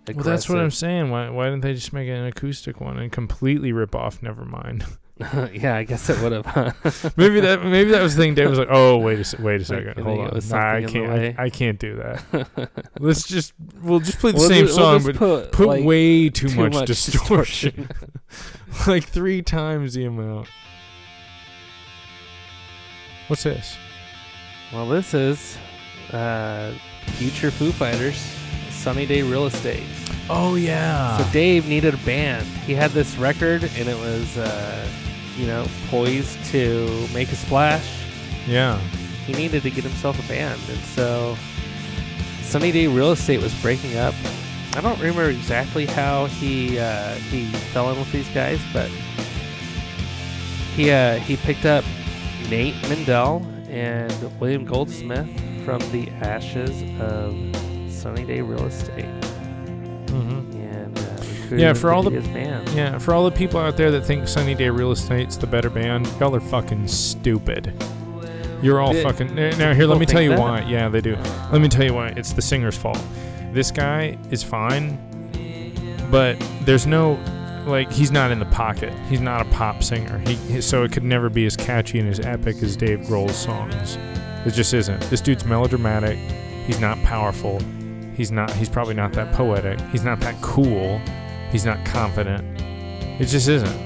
Well, 0.08 0.24
that's 0.24 0.48
what 0.48 0.58
I'm 0.58 0.72
saying. 0.72 1.10
Why 1.10 1.30
why 1.30 1.44
didn't 1.44 1.60
they 1.60 1.74
just 1.74 1.92
make 1.92 2.08
an 2.08 2.24
acoustic 2.26 2.80
one 2.80 2.98
and 2.98 3.12
completely 3.12 3.72
rip 3.72 3.94
off 3.94 4.20
Nevermind? 4.20 4.84
yeah, 5.52 5.76
I 5.76 5.84
guess 5.84 6.10
it 6.10 6.20
would 6.20 6.32
have. 6.32 7.14
maybe 7.16 7.40
that 7.40 7.64
maybe 7.64 7.90
that 7.92 8.02
was 8.02 8.16
the 8.16 8.22
thing. 8.22 8.34
Dave 8.34 8.50
was 8.50 8.58
like, 8.58 8.68
"Oh, 8.70 8.98
wait 8.98 9.14
a 9.32 9.42
wait 9.42 9.62
a 9.62 9.64
second, 9.64 9.98
hold 9.98 10.18
on, 10.18 10.24
nah, 10.24 10.30
I 10.30 10.40
something 10.40 10.82
in 10.82 10.82
the 10.82 11.22
can't. 11.22 11.38
I, 11.38 11.44
I 11.44 11.48
can't 11.50 11.78
do 11.78 11.96
that. 11.96 12.70
Let's 13.00 13.26
just 13.26 13.54
we'll 13.80 14.00
just 14.00 14.18
play 14.18 14.32
the 14.32 14.38
We'll 14.38 14.48
same 14.48 14.66
ju- 14.66 14.74
we'll 14.76 15.00
song, 15.00 15.04
but 15.04 15.16
put, 15.16 15.52
put 15.52 15.68
like, 15.68 15.84
way 15.84 16.28
too, 16.28 16.48
too 16.48 16.56
much, 16.56 16.74
much 16.74 16.86
distortion, 16.86 17.88
like 18.86 19.04
three 19.04 19.40
times 19.40 19.94
the 19.94 20.04
amount. 20.04 20.48
What's 23.28 23.42
this? 23.44 23.76
well, 24.72 24.86
this 24.86 25.14
is 25.14 25.56
uh, 26.12 26.72
future 27.12 27.50
Foo 27.50 27.72
Fighters, 27.72 28.18
Sunny 28.70 29.06
Day 29.06 29.22
Real 29.22 29.46
Estate. 29.46 29.86
Oh 30.28 30.56
yeah, 30.56 31.16
So 31.18 31.32
Dave 31.32 31.66
needed 31.68 31.94
a 31.94 31.98
band. 31.98 32.44
He 32.66 32.74
had 32.74 32.90
this 32.90 33.16
record, 33.16 33.62
and 33.62 33.88
it 33.88 33.96
was, 33.96 34.36
uh, 34.36 34.88
you 35.36 35.46
know, 35.46 35.66
poised 35.88 36.42
to 36.46 37.06
make 37.12 37.30
a 37.32 37.36
splash. 37.36 37.86
yeah. 38.46 38.78
He 39.26 39.32
needed 39.32 39.62
to 39.64 39.70
get 39.70 39.82
himself 39.82 40.24
a 40.24 40.28
band, 40.28 40.60
and 40.70 40.78
so 40.78 41.36
Sunny 42.42 42.70
Day 42.70 42.86
Real 42.86 43.10
Estate 43.10 43.42
was 43.42 43.52
breaking 43.60 43.96
up. 43.96 44.14
I 44.76 44.80
don't 44.80 44.98
remember 45.00 45.28
exactly 45.30 45.84
how 45.84 46.26
he 46.26 46.78
uh, 46.78 47.14
he 47.14 47.46
fell 47.72 47.90
in 47.90 47.98
with 47.98 48.12
these 48.12 48.28
guys, 48.28 48.60
but 48.72 48.88
he 50.76 50.92
uh, 50.92 51.16
he 51.16 51.36
picked 51.38 51.64
up 51.64 51.84
Nate 52.48 52.80
Mendel 52.88 53.44
and 53.68 54.12
William 54.38 54.64
Goldsmith 54.64 55.28
from 55.64 55.80
the 55.90 56.08
ashes 56.22 56.84
of 57.00 57.34
Sunny 57.92 58.24
Day 58.24 58.42
Real 58.42 58.66
Estate, 58.66 59.06
hmm 60.10 60.45
Yeah, 61.50 61.72
for 61.72 61.92
all 61.92 62.02
the- 62.02 62.20
band. 62.20 62.68
Yeah, 62.70 62.98
for 62.98 63.14
all 63.14 63.24
the 63.24 63.30
people 63.36 63.60
out 63.60 63.76
there 63.76 63.90
that 63.90 64.04
think 64.04 64.28
Sunny 64.28 64.54
Day 64.54 64.68
Real 64.70 64.92
Estate's 64.92 65.36
the 65.36 65.46
better 65.46 65.70
band, 65.70 66.08
y'all 66.20 66.34
are 66.34 66.40
fucking 66.40 66.88
stupid. 66.88 67.72
You're 68.62 68.80
all 68.80 68.94
fucking. 68.94 69.34
Now, 69.34 69.74
here, 69.74 69.86
let 69.86 69.98
me 69.98 70.06
tell 70.06 70.22
you 70.22 70.30
that? 70.30 70.38
why. 70.38 70.62
Yeah, 70.62 70.88
they 70.88 71.00
do. 71.00 71.16
Let 71.52 71.60
me 71.60 71.68
tell 71.68 71.84
you 71.84 71.92
why. 71.94 72.08
It's 72.16 72.32
the 72.32 72.42
singer's 72.42 72.76
fault. 72.76 73.00
This 73.52 73.70
guy 73.70 74.16
is 74.30 74.42
fine, 74.42 74.98
but 76.10 76.36
there's 76.62 76.86
no. 76.86 77.18
Like, 77.66 77.90
he's 77.90 78.12
not 78.12 78.30
in 78.30 78.38
the 78.38 78.46
pocket. 78.46 78.92
He's 79.08 79.20
not 79.20 79.40
a 79.42 79.44
pop 79.50 79.82
singer. 79.82 80.18
He- 80.18 80.60
so 80.60 80.84
it 80.84 80.92
could 80.92 81.02
never 81.02 81.28
be 81.28 81.46
as 81.46 81.56
catchy 81.56 81.98
and 81.98 82.08
as 82.08 82.20
epic 82.20 82.62
as 82.62 82.76
Dave 82.76 83.00
Grohl's 83.00 83.36
songs. 83.36 83.98
It 84.46 84.52
just 84.54 84.72
isn't. 84.72 85.00
This 85.10 85.20
dude's 85.20 85.44
melodramatic. 85.44 86.16
He's 86.66 86.78
not 86.78 86.96
powerful. 87.02 87.60
He's 88.14 88.30
not. 88.30 88.52
He's 88.52 88.68
probably 88.68 88.94
not 88.94 89.12
that 89.14 89.32
poetic. 89.32 89.80
He's 89.92 90.04
not 90.04 90.20
that 90.20 90.40
cool. 90.40 91.00
He's 91.50 91.64
not 91.64 91.84
confident. 91.84 92.60
It 93.20 93.26
just 93.26 93.48
isn't. 93.48 93.80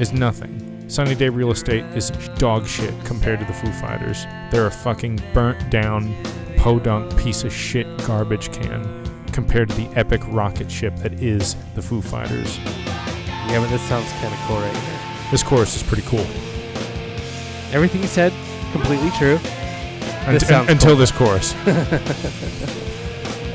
It's 0.00 0.12
nothing. 0.12 0.88
Sunny 0.88 1.14
Day 1.14 1.28
Real 1.28 1.50
Estate 1.50 1.84
is 1.96 2.10
dog 2.38 2.66
shit 2.66 2.94
compared 3.04 3.40
to 3.40 3.44
the 3.44 3.52
Foo 3.52 3.72
Fighters. 3.72 4.24
They're 4.50 4.66
a 4.66 4.70
fucking 4.70 5.20
burnt 5.34 5.70
down, 5.70 6.14
podunk 6.56 7.16
piece 7.18 7.44
of 7.44 7.52
shit 7.52 7.86
garbage 8.06 8.52
can 8.52 9.04
compared 9.32 9.68
to 9.68 9.74
the 9.76 9.88
epic 9.96 10.20
rocket 10.28 10.70
ship 10.70 10.96
that 10.96 11.22
is 11.22 11.56
the 11.74 11.82
Foo 11.82 12.00
Fighters. 12.00 12.58
Yeah, 12.58 13.60
but 13.60 13.68
this 13.70 13.82
sounds 13.82 14.10
kind 14.12 14.32
of 14.32 14.40
cool 14.46 14.56
right 14.58 14.76
here. 14.76 15.00
This 15.30 15.42
chorus 15.42 15.76
is 15.76 15.82
pretty 15.82 16.02
cool. 16.08 16.26
Everything 17.72 18.00
you 18.00 18.08
said, 18.08 18.32
completely 18.72 19.10
true. 19.10 19.38
Unt- 20.26 20.42
sounds 20.42 20.70
until 20.70 20.90
cool. 20.90 20.96
this 20.96 21.12
chorus. 21.12 21.54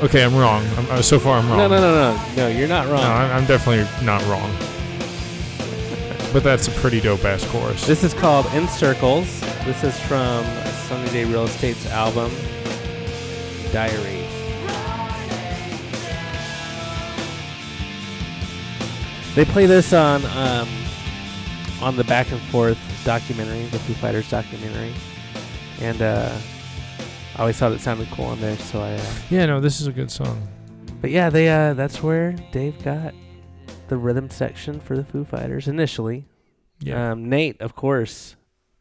okay, 0.02 0.24
I'm 0.24 0.34
wrong. 0.34 0.66
I'm, 0.76 0.90
uh, 0.90 1.02
so 1.02 1.18
far, 1.18 1.38
I'm 1.38 1.48
wrong. 1.48 1.58
No, 1.58 1.68
no, 1.68 1.80
no, 1.80 2.14
no, 2.14 2.34
no. 2.36 2.48
You're 2.48 2.68
not 2.68 2.86
wrong. 2.86 3.02
No, 3.02 3.10
I'm, 3.10 3.30
I'm 3.30 3.46
definitely 3.46 3.86
not 4.04 4.22
wrong. 4.26 4.54
But 6.32 6.42
that's 6.42 6.66
a 6.68 6.72
pretty 6.72 7.00
dope 7.00 7.24
ass 7.24 7.46
chorus. 7.50 7.86
This 7.86 8.02
is 8.02 8.12
called 8.12 8.46
In 8.54 8.66
Circles. 8.66 9.40
This 9.64 9.84
is 9.84 9.98
from 10.00 10.44
Sunny 10.88 11.08
Day 11.10 11.24
Real 11.24 11.44
Estate's 11.44 11.86
album, 11.90 12.32
Diary. 13.72 14.26
They 19.34 19.44
play 19.44 19.66
this 19.66 19.92
on 19.92 20.24
um, 20.36 20.68
on 21.80 21.96
the 21.96 22.04
Back 22.04 22.30
and 22.30 22.40
Forth 22.40 22.78
documentary, 23.04 23.64
the 23.66 23.78
Foo 23.80 23.94
Fighters 23.94 24.30
documentary, 24.30 24.92
and 25.80 26.00
uh, 26.02 26.36
I 27.36 27.40
always 27.40 27.56
thought 27.56 27.72
it 27.72 27.80
sounded 27.80 28.08
cool 28.12 28.26
on 28.26 28.40
there. 28.40 28.56
So 28.56 28.80
I, 28.80 28.92
uh, 28.94 29.04
yeah, 29.30 29.46
no, 29.46 29.60
this 29.60 29.80
is 29.80 29.86
a 29.86 29.92
good 29.92 30.10
song. 30.10 30.46
but 31.00 31.10
yeah, 31.10 31.30
they 31.30 31.48
uh, 31.48 31.74
that's 31.74 32.02
where 32.02 32.32
Dave 32.52 32.82
got 32.82 33.14
the 33.88 33.96
rhythm 33.96 34.30
section 34.30 34.80
for 34.80 34.96
the 34.96 35.04
Foo 35.04 35.24
Fighters 35.24 35.68
initially. 35.68 36.26
Yeah, 36.80 37.12
Um, 37.12 37.28
Nate, 37.28 37.60
of 37.60 37.74
course, 37.76 38.36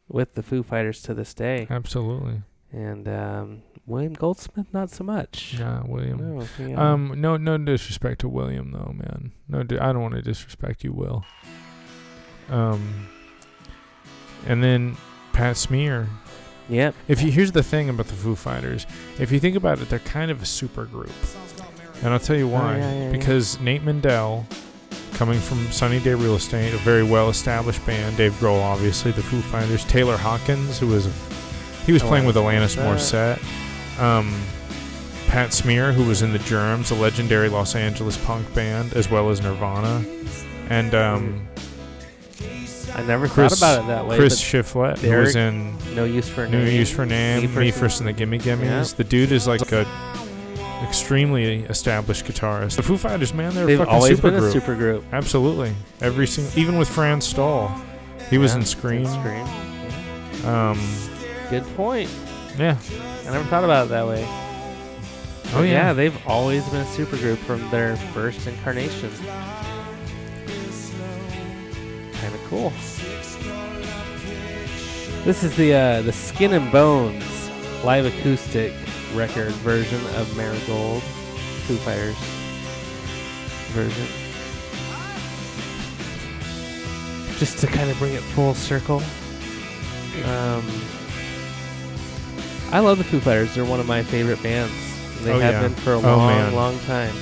with 0.07 0.33
the 0.35 0.43
Foo 0.43 0.63
Fighters 0.63 1.01
to 1.03 1.13
this 1.13 1.33
day, 1.33 1.67
absolutely. 1.69 2.41
and 2.71 3.07
um, 3.07 3.61
William 3.85 4.13
Goldsmith, 4.13 4.67
not 4.73 4.89
so 4.89 5.03
much. 5.03 5.55
Nah, 5.59 5.83
William. 5.85 6.17
No, 6.37 6.45
yeah. 6.59 6.91
Um, 6.93 7.13
no, 7.17 7.37
no 7.37 7.57
disrespect 7.57 8.21
to 8.21 8.29
William 8.29 8.71
though, 8.71 8.93
man. 8.95 9.31
No, 9.47 9.63
di- 9.63 9.77
I 9.79 9.91
don't 9.93 10.01
want 10.01 10.15
to 10.15 10.21
disrespect 10.21 10.83
you, 10.83 10.91
Will. 10.93 11.23
Um, 12.49 13.07
and 14.47 14.63
then 14.63 14.97
Pat 15.33 15.57
Smear. 15.57 16.07
Yep. 16.69 16.95
If 17.07 17.21
you 17.21 17.31
here's 17.31 17.51
the 17.51 17.63
thing 17.63 17.89
about 17.89 18.07
the 18.07 18.13
Foo 18.13 18.35
Fighters, 18.35 18.85
if 19.19 19.31
you 19.31 19.39
think 19.39 19.55
about 19.55 19.79
it, 19.79 19.89
they're 19.89 19.99
kind 19.99 20.31
of 20.31 20.41
a 20.41 20.45
super 20.45 20.85
group, 20.85 21.11
and 22.03 22.13
I'll 22.13 22.19
tell 22.19 22.37
you 22.37 22.47
why. 22.47 22.75
Oh, 22.75 22.77
yeah, 22.77 22.93
yeah, 22.93 23.03
yeah. 23.05 23.11
because 23.11 23.59
Nate 23.59 23.83
Mendel, 23.83 24.45
coming 25.13 25.39
from 25.39 25.65
Sunny 25.71 25.99
Day 25.99 26.13
Real 26.13 26.35
Estate, 26.35 26.73
a 26.73 26.77
very 26.77 27.03
well-established 27.03 27.85
band. 27.85 28.17
Dave 28.17 28.33
Grohl, 28.33 28.61
obviously, 28.61 29.11
the 29.11 29.23
Foo 29.23 29.41
Fighters. 29.41 29.85
Taylor 29.85 30.17
Hawkins, 30.17 30.79
who 30.79 30.87
was 30.87 31.05
he 31.85 31.91
was 31.91 32.01
playing 32.03 32.25
with 32.25 32.35
Alanis 32.35 32.77
Alanis 32.77 33.37
Morissette. 33.37 33.99
Um, 33.99 34.33
Pat 35.27 35.51
Smear, 35.51 35.91
who 35.91 36.05
was 36.05 36.21
in 36.21 36.31
the 36.31 36.39
Germs, 36.39 36.91
a 36.91 36.95
legendary 36.95 37.49
Los 37.49 37.75
Angeles 37.75 38.17
punk 38.23 38.53
band, 38.53 38.93
as 38.93 39.09
well 39.09 39.29
as 39.29 39.41
Nirvana, 39.41 40.05
and 40.69 40.93
um, 40.93 41.47
I 42.95 43.01
never 43.03 43.27
Chris- 43.27 43.59
thought 43.59 43.79
about 43.79 43.83
it 43.83 43.87
that 43.87 44.07
way. 44.07 44.17
Chris 44.17 44.39
Shiflett, 44.41 44.99
who 44.99 45.09
was 45.17 45.35
in 45.35 45.75
no 45.95 46.05
use 46.05 46.29
for 46.29 46.43
a 46.43 46.49
New 46.49 46.63
name. 46.63 46.75
Use 46.79 46.91
for 46.91 47.05
Name, 47.05 47.41
Me 47.53 47.61
Me 47.65 47.71
First 47.71 47.99
and 47.99 48.07
the 48.07 48.13
Gimme 48.13 48.37
Gimmes. 48.37 48.63
Yeah. 48.91 48.97
The 48.97 49.03
dude 49.03 49.31
is 49.31 49.47
like 49.47 49.71
a 49.71 49.85
extremely 50.83 51.63
established 51.63 52.25
guitarist. 52.25 52.75
The 52.75 52.83
Foo 52.83 52.97
Fighters, 52.97 53.33
man, 53.33 53.53
they're 53.55 53.63
a 53.63 53.67
They've 53.67 53.77
fucking 53.77 53.93
always 53.93 54.15
super 54.17 54.31
been 54.31 54.39
group. 54.39 54.49
a 54.55 54.59
super 54.59 54.75
group. 54.75 55.03
Absolutely, 55.11 55.73
every 56.01 56.27
single, 56.27 56.57
even 56.59 56.77
with 56.77 56.89
Franz 56.89 57.25
Stahl, 57.25 57.75
he 58.29 58.37
was 58.37 58.51
Yeah, 58.53 58.59
in 58.59 58.65
Scream. 58.65 59.05
Scream. 59.05 60.45
Um, 60.45 60.79
Good 61.49 61.63
point. 61.75 62.09
yeah. 62.57 62.77
I 63.27 63.31
never 63.31 63.45
thought 63.45 63.63
about 63.63 63.87
it 63.87 63.89
that 63.89 64.05
way. 64.07 64.23
Oh 64.27 65.59
But 65.59 65.61
yeah. 65.67 65.93
they've 65.93 66.17
always 66.27 66.63
been 66.69 66.81
a 66.81 66.85
super 66.87 67.15
group 67.17 67.39
from 67.39 67.67
their 67.69 67.95
first 68.13 68.45
incarnation. 68.47 69.09
Kind 72.23 72.35
of 72.35 72.43
cool. 72.45 72.69
This 75.25 75.43
is 75.43 75.53
the 75.57 75.73
uh, 75.73 76.01
the 76.03 76.13
Skin 76.13 76.53
and 76.53 76.71
Bones 76.71 77.49
live 77.83 78.05
acoustic 78.05 78.71
record 79.13 79.51
version 79.55 79.99
of 80.15 80.33
Marigold, 80.37 81.03
Foo 81.67 81.75
Fighters 81.75 82.15
version. 83.73 84.07
Just 87.39 87.57
to 87.59 87.67
kind 87.67 87.89
of 87.89 87.97
bring 87.99 88.13
it 88.13 88.21
full 88.21 88.53
circle. 88.53 89.01
Um, 90.23 90.63
I 92.71 92.79
love 92.79 92.99
the 92.99 93.03
Foo 93.03 93.19
Fighters. 93.19 93.53
They're 93.53 93.65
one 93.65 93.81
of 93.81 93.85
my 93.85 94.01
favorite 94.01 94.41
bands. 94.41 94.73
They 95.23 95.33
Oh, 95.33 95.39
have 95.39 95.53
yeah. 95.55 95.61
been 95.63 95.75
for 95.75 95.91
a 95.93 95.97
Oh, 95.97 96.01
long, 96.01 96.27
man. 96.29 96.55
long 96.55 96.79
time. 96.87 97.13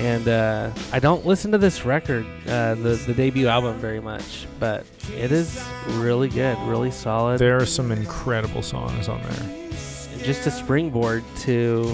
And 0.00 0.26
uh, 0.26 0.70
I 0.92 0.98
don't 0.98 1.24
listen 1.24 1.52
to 1.52 1.58
this 1.58 1.84
record, 1.84 2.26
uh, 2.48 2.74
the 2.74 3.00
the 3.06 3.14
debut 3.14 3.46
album, 3.46 3.78
very 3.78 4.00
much, 4.00 4.46
but 4.58 4.84
it 5.16 5.30
is 5.30 5.64
really 5.90 6.28
good, 6.28 6.58
really 6.66 6.90
solid. 6.90 7.38
There 7.38 7.56
are 7.56 7.66
some 7.66 7.92
incredible 7.92 8.62
songs 8.62 9.08
on 9.08 9.22
there. 9.22 9.78
just 10.24 10.46
a 10.46 10.50
springboard 10.50 11.22
to 11.42 11.84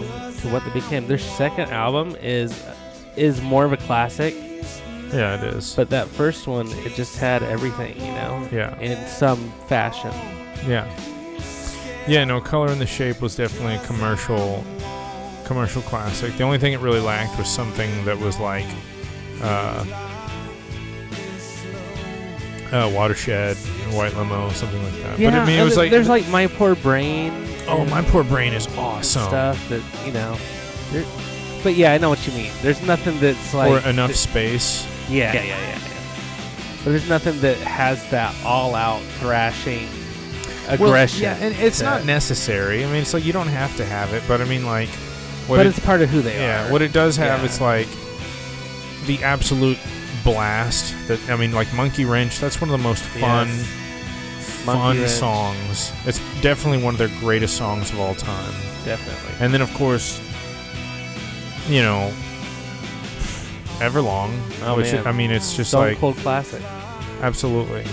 to 0.40 0.48
what 0.48 0.64
they 0.64 0.72
became. 0.72 1.06
Their 1.08 1.18
second 1.18 1.70
album 1.70 2.16
is 2.22 2.58
is 3.16 3.42
more 3.42 3.64
of 3.66 3.72
a 3.74 3.76
classic, 3.76 4.34
Yeah, 5.12 5.34
it 5.42 5.54
is. 5.54 5.74
but 5.74 5.90
that 5.90 6.06
first 6.08 6.46
one 6.46 6.68
it 6.86 6.94
just 6.94 7.18
had 7.18 7.42
everything, 7.42 7.96
you 8.00 8.12
know, 8.12 8.48
yeah, 8.50 8.78
in 8.80 8.96
some 9.08 9.52
fashion. 9.68 10.12
yeah, 10.66 10.88
yeah. 12.08 12.24
No, 12.24 12.40
Color 12.40 12.68
and 12.68 12.80
the 12.80 12.86
Shape 12.86 13.20
was 13.20 13.36
definitely 13.36 13.74
a 13.74 13.84
commercial, 13.84 14.64
commercial 15.50 15.82
classic. 15.82 16.36
The 16.36 16.44
only 16.44 16.58
thing 16.58 16.74
it 16.74 16.78
really 16.78 17.00
lacked 17.00 17.36
was 17.36 17.48
something 17.48 18.04
that 18.04 18.16
was 18.16 18.38
like, 18.38 18.66
uh, 19.42 19.84
uh 22.70 22.88
Watershed, 22.94 23.56
White 23.92 24.16
Limo, 24.16 24.50
something 24.50 24.80
like 24.80 24.92
that. 25.02 25.18
but 25.18 25.34
I 25.34 25.44
mean, 25.44 25.58
it 25.58 25.64
was 25.64 25.76
like 25.76 25.90
there's 25.90 26.08
like 26.08 26.28
my 26.28 26.46
poor 26.46 26.76
brain. 26.76 27.32
Oh, 27.66 27.84
my 27.86 28.00
poor 28.00 28.22
brain 28.22 28.52
is 28.52 28.68
awesome. 28.78 29.22
stuff 29.22 29.68
that 29.70 29.82
you 30.06 30.12
know. 30.12 30.38
But 31.64 31.74
yeah, 31.74 31.94
I 31.94 31.98
know 31.98 32.10
what 32.10 32.24
you 32.28 32.32
mean. 32.32 32.52
There's 32.62 32.80
nothing 32.82 33.18
that's 33.18 33.52
like 33.52 33.84
or 33.84 33.88
enough 33.88 34.14
space. 34.14 34.86
yeah, 35.10 35.32
yeah, 35.32 35.42
yeah, 35.42 35.68
yeah, 35.68 35.78
But 36.84 36.90
there's 36.90 37.08
nothing 37.08 37.40
that 37.40 37.56
has 37.56 38.08
that 38.12 38.32
all-out 38.44 39.02
thrashing 39.18 39.88
Well, 40.68 40.90
aggression. 40.90 41.22
yeah, 41.24 41.36
and 41.40 41.56
it's 41.56 41.82
not 41.82 42.04
necessary. 42.04 42.84
I 42.84 42.86
mean, 42.86 43.02
it's 43.02 43.14
like 43.14 43.24
you 43.24 43.32
don't 43.32 43.48
have 43.48 43.76
to 43.78 43.84
have 43.84 44.14
it, 44.14 44.22
but 44.28 44.40
I 44.40 44.44
mean, 44.44 44.64
like, 44.64 44.88
what 45.50 45.56
But 45.58 45.66
it, 45.66 45.70
it's 45.70 45.80
part 45.80 46.00
of 46.00 46.08
who 46.08 46.22
they 46.22 46.34
yeah, 46.38 46.62
are. 46.62 46.66
Yeah, 46.66 46.72
what 46.72 46.80
it 46.80 46.92
does 46.92 47.16
have, 47.16 47.40
Yeah. 47.40 47.44
it's 47.46 47.60
like 47.60 47.88
the 49.06 49.22
absolute 49.24 49.78
blast. 50.24 50.94
That 51.08 51.18
I 51.28 51.36
mean, 51.36 51.52
like 51.52 51.72
Monkey 51.74 52.04
Wrench. 52.04 52.38
That's 52.38 52.60
one 52.60 52.70
of 52.70 52.78
the 52.78 52.82
most 52.82 53.02
fun, 53.02 53.48
Yes. 53.48 53.66
fun 54.64 54.98
Wrench. 54.98 55.10
songs. 55.10 55.92
It's 56.06 56.20
definitely 56.40 56.82
one 56.82 56.94
of 56.94 56.98
their 56.98 57.10
greatest 57.20 57.56
songs 57.56 57.90
of 57.90 57.98
all 58.00 58.14
time. 58.14 58.54
Definitely. 58.84 59.34
And 59.44 59.52
then, 59.52 59.60
of 59.60 59.72
course, 59.74 60.20
you 61.68 61.82
know, 61.82 62.12
Everlong. 63.78 64.30
Oh, 64.62 64.76
which 64.76 64.92
man. 64.92 65.06
I 65.06 65.12
mean, 65.12 65.30
it's 65.30 65.56
just 65.56 65.70
Stone 65.70 65.80
like 65.88 65.98
Cold 65.98 66.16
Classic. 66.18 66.62
absolutely. 67.22 67.84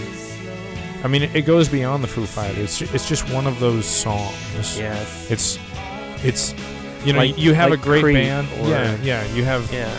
I 1.04 1.08
mean, 1.08 1.24
it, 1.24 1.46
goes 1.46 1.70
beyond 1.70 2.04
the 2.04 2.08
Foo 2.08 2.26
Fighters. 2.26 2.58
It's 2.60 2.80
ju- 2.80 2.88
it's 2.94 3.08
just 3.08 3.30
one 3.32 3.48
of 3.48 3.60
those 3.60 3.86
songs. 3.86 4.78
Yes. 4.78 5.32
It's 5.32 5.60
it's 6.24 6.54
you 7.06 7.14
know 7.14 7.20
Like- 7.20 7.38
you 7.38 7.54
have 7.54 7.72
like 7.72 7.80
a 7.80 7.84
great 7.84 8.02
Creed 8.02 8.16
band. 8.16 8.48
or- 8.62 8.70
Yeah, 8.70 8.98
yeah. 9.02 9.26
You 9.34 9.44
have 9.44 9.72
yeah. 9.74 9.94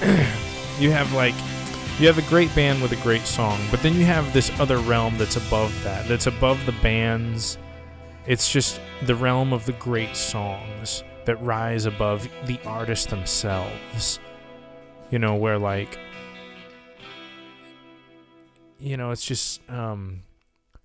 you 0.80 0.90
have 0.90 1.12
like 1.12 1.34
you 1.98 2.06
have 2.06 2.16
a 2.18 2.28
great 2.30 2.54
band 2.54 2.80
with 2.80 2.92
a 2.92 2.96
great 3.02 3.26
song, 3.26 3.60
but 3.70 3.82
then 3.82 3.94
you 3.94 4.04
have 4.06 4.32
this 4.32 4.50
other 4.58 4.78
realm 4.78 5.18
that's 5.18 5.36
above 5.36 5.72
that. 5.84 6.08
That's 6.08 6.26
above 6.26 6.64
the 6.66 6.72
bands. 6.82 7.58
It's 8.26 8.50
just 8.50 8.80
the 9.02 9.14
realm 9.14 9.52
of 9.52 9.66
the 9.66 9.72
great 9.72 10.16
songs 10.16 11.04
that 11.26 11.36
rise 11.42 11.84
above 11.86 12.26
the 12.46 12.58
artists 12.64 13.06
themselves. 13.06 14.18
You 15.10 15.18
know, 15.18 15.34
where 15.34 15.58
like 15.58 15.98
you 18.78 18.96
know, 18.96 19.10
it's 19.10 19.24
just 19.24 19.60
um 19.70 20.22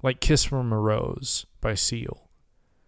like 0.03 0.19
Kiss 0.19 0.43
from 0.43 0.71
a 0.73 0.77
Rose 0.79 1.45
by 1.61 1.75
Seal. 1.75 2.24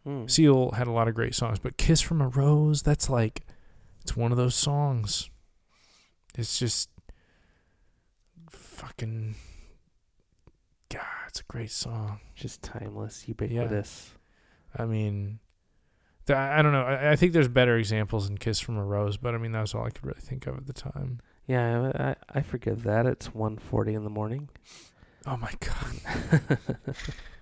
Mm. 0.08 0.32
Seal 0.32 0.72
had 0.72 0.88
a 0.88 0.92
lot 0.92 1.08
of 1.10 1.16
great 1.16 1.36
songs, 1.36 1.60
but 1.60 1.78
Kiss 1.78 2.00
from 2.00 2.22
a 2.22 2.28
Rose, 2.30 2.82
that's 2.82 3.10
like 3.10 3.42
it's 4.02 4.16
one 4.16 4.32
of 4.32 4.38
those 4.38 4.56
songs. 4.56 5.30
It's 6.38 6.58
just 6.58 6.90
fucking 8.50 9.36
God, 10.90 11.02
it's 11.28 11.42
a 11.42 11.44
great 11.44 11.72
song. 11.72 12.20
Just 12.36 12.62
timeless, 12.62 13.28
ubiquitous. 13.28 14.12
I 14.78 14.86
mean 14.86 15.40
th- 16.26 16.38
I 16.38 16.60
I 16.60 16.62
don't 16.62 16.72
know. 16.72 16.84
I, 16.84 17.12
I 17.12 17.16
think 17.18 17.34
there's 17.34 17.50
better 17.50 17.76
examples 17.78 18.28
than 18.28 18.38
Kiss 18.38 18.62
from 18.62 18.78
a 18.78 18.86
Rose, 18.86 19.18
but 19.18 19.36
I 19.36 19.38
mean 19.38 19.52
that 19.52 19.62
was 19.62 19.76
all 19.76 19.84
I 19.84 19.90
could 19.90 20.06
really 20.06 20.22
think 20.22 20.48
of 20.48 20.56
at 20.56 20.68
the 20.68 20.74
time. 20.74 21.20
Yeah, 21.48 21.92
I, 22.32 22.40
I 22.40 22.42
forgive 22.42 22.84
that. 22.84 23.06
It's 23.06 23.30
1.40 23.30 23.96
in 23.96 24.04
the 24.04 24.10
morning. 24.10 24.50
Oh 25.26 25.38
my 25.38 25.52
god. 25.60 26.58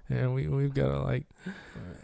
Yeah, 0.10 0.28
we 0.28 0.48
we've 0.48 0.74
got 0.74 0.88
to 0.90 1.00
like 1.02 1.26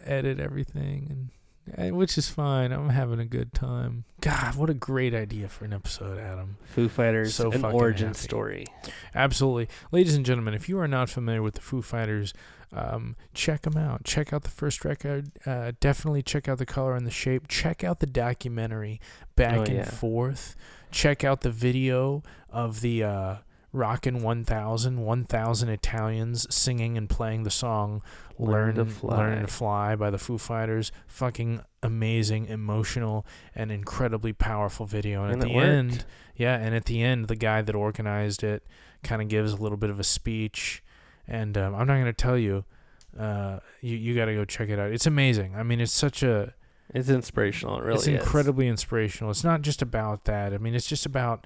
edit 0.05 0.39
everything 0.39 1.29
and 1.67 1.77
eh, 1.77 1.91
which 1.91 2.17
is 2.17 2.29
fine. 2.29 2.71
I'm 2.71 2.89
having 2.89 3.19
a 3.19 3.25
good 3.25 3.53
time. 3.53 4.05
God, 4.21 4.55
what 4.55 4.69
a 4.69 4.73
great 4.73 5.13
idea 5.13 5.47
for 5.47 5.65
an 5.65 5.73
episode, 5.73 6.17
Adam. 6.17 6.57
Foo 6.63 6.89
Fighters, 6.89 7.35
So 7.35 7.51
an 7.51 7.63
origin 7.63 8.07
happy. 8.07 8.19
story. 8.19 8.65
Absolutely. 9.13 9.67
Ladies 9.91 10.15
and 10.15 10.25
gentlemen, 10.25 10.53
if 10.53 10.67
you 10.67 10.79
are 10.79 10.87
not 10.87 11.09
familiar 11.09 11.41
with 11.41 11.55
the 11.55 11.61
Foo 11.61 11.81
Fighters, 11.81 12.33
um, 12.73 13.15
check 13.33 13.61
them 13.63 13.77
out. 13.77 14.03
Check 14.03 14.33
out 14.33 14.43
the 14.43 14.49
first 14.49 14.83
record. 14.85 15.31
Uh, 15.45 15.73
definitely 15.79 16.23
check 16.23 16.47
out 16.47 16.57
the 16.57 16.65
color 16.65 16.95
and 16.95 17.05
the 17.05 17.11
shape. 17.11 17.47
Check 17.47 17.83
out 17.83 17.99
the 17.99 18.05
documentary 18.07 18.99
Back 19.35 19.57
Oh, 19.57 19.61
and 19.63 19.73
yeah. 19.75 19.83
Forth. 19.85 20.55
Check 20.91 21.23
out 21.23 21.41
the 21.41 21.51
video 21.51 22.23
of 22.49 22.81
the 22.81 23.03
uh, 23.03 23.35
Rockin' 23.73 24.21
1000, 24.21 24.99
1000 25.01 25.69
Italians 25.69 26.53
singing 26.53 26.97
and 26.97 27.09
playing 27.09 27.43
the 27.43 27.51
song 27.51 28.01
Learn 28.37 28.75
Learn, 28.75 28.75
to 28.75 28.85
Fly. 28.85 29.17
Learn 29.17 29.41
to 29.41 29.47
Fly 29.47 29.95
by 29.95 30.09
the 30.09 30.17
Foo 30.17 30.37
Fighters. 30.37 30.91
Fucking 31.07 31.61
amazing, 31.81 32.47
emotional, 32.47 33.25
and 33.55 33.71
incredibly 33.71 34.33
powerful 34.33 34.85
video. 34.85 35.23
And, 35.23 35.33
And 35.33 35.41
at 35.43 35.47
the 35.47 35.53
worked. 35.55 35.67
end, 35.67 36.05
yeah, 36.35 36.55
and 36.57 36.75
at 36.75 36.85
the 36.85 37.01
end, 37.01 37.27
the 37.27 37.35
guy 37.35 37.61
that 37.61 37.75
organized 37.75 38.43
it 38.43 38.65
kind 39.03 39.21
of 39.21 39.27
gives 39.29 39.51
a 39.53 39.57
little 39.57 39.77
bit 39.77 39.89
of 39.89 39.99
a 39.99 40.03
speech. 40.03 40.83
And 41.27 41.57
um, 41.57 41.73
I'm 41.75 41.87
not 41.87 41.93
going 41.95 42.05
to 42.05 42.13
tell 42.13 42.37
you. 42.37 42.65
Uh, 43.17 43.59
you 43.81 43.95
you 43.97 44.15
got 44.15 44.25
to 44.25 44.33
go 44.33 44.45
check 44.45 44.69
it 44.69 44.79
out. 44.79 44.91
It's 44.91 45.05
amazing. 45.05 45.53
I 45.55 45.63
mean, 45.63 45.79
it's 45.81 45.91
such 45.91 46.23
a 46.23 46.53
It's 46.93 47.09
inspirational. 47.09 47.77
It 47.77 47.83
really 47.83 47.95
it's 47.95 48.07
is. 48.07 48.19
incredibly 48.21 48.67
inspirational. 48.67 49.31
It's 49.31 49.43
not 49.43 49.61
just 49.61 49.81
about 49.81 50.23
that. 50.25 50.53
I 50.53 50.57
mean, 50.57 50.73
it's 50.75 50.87
just 50.87 51.05
about 51.05 51.45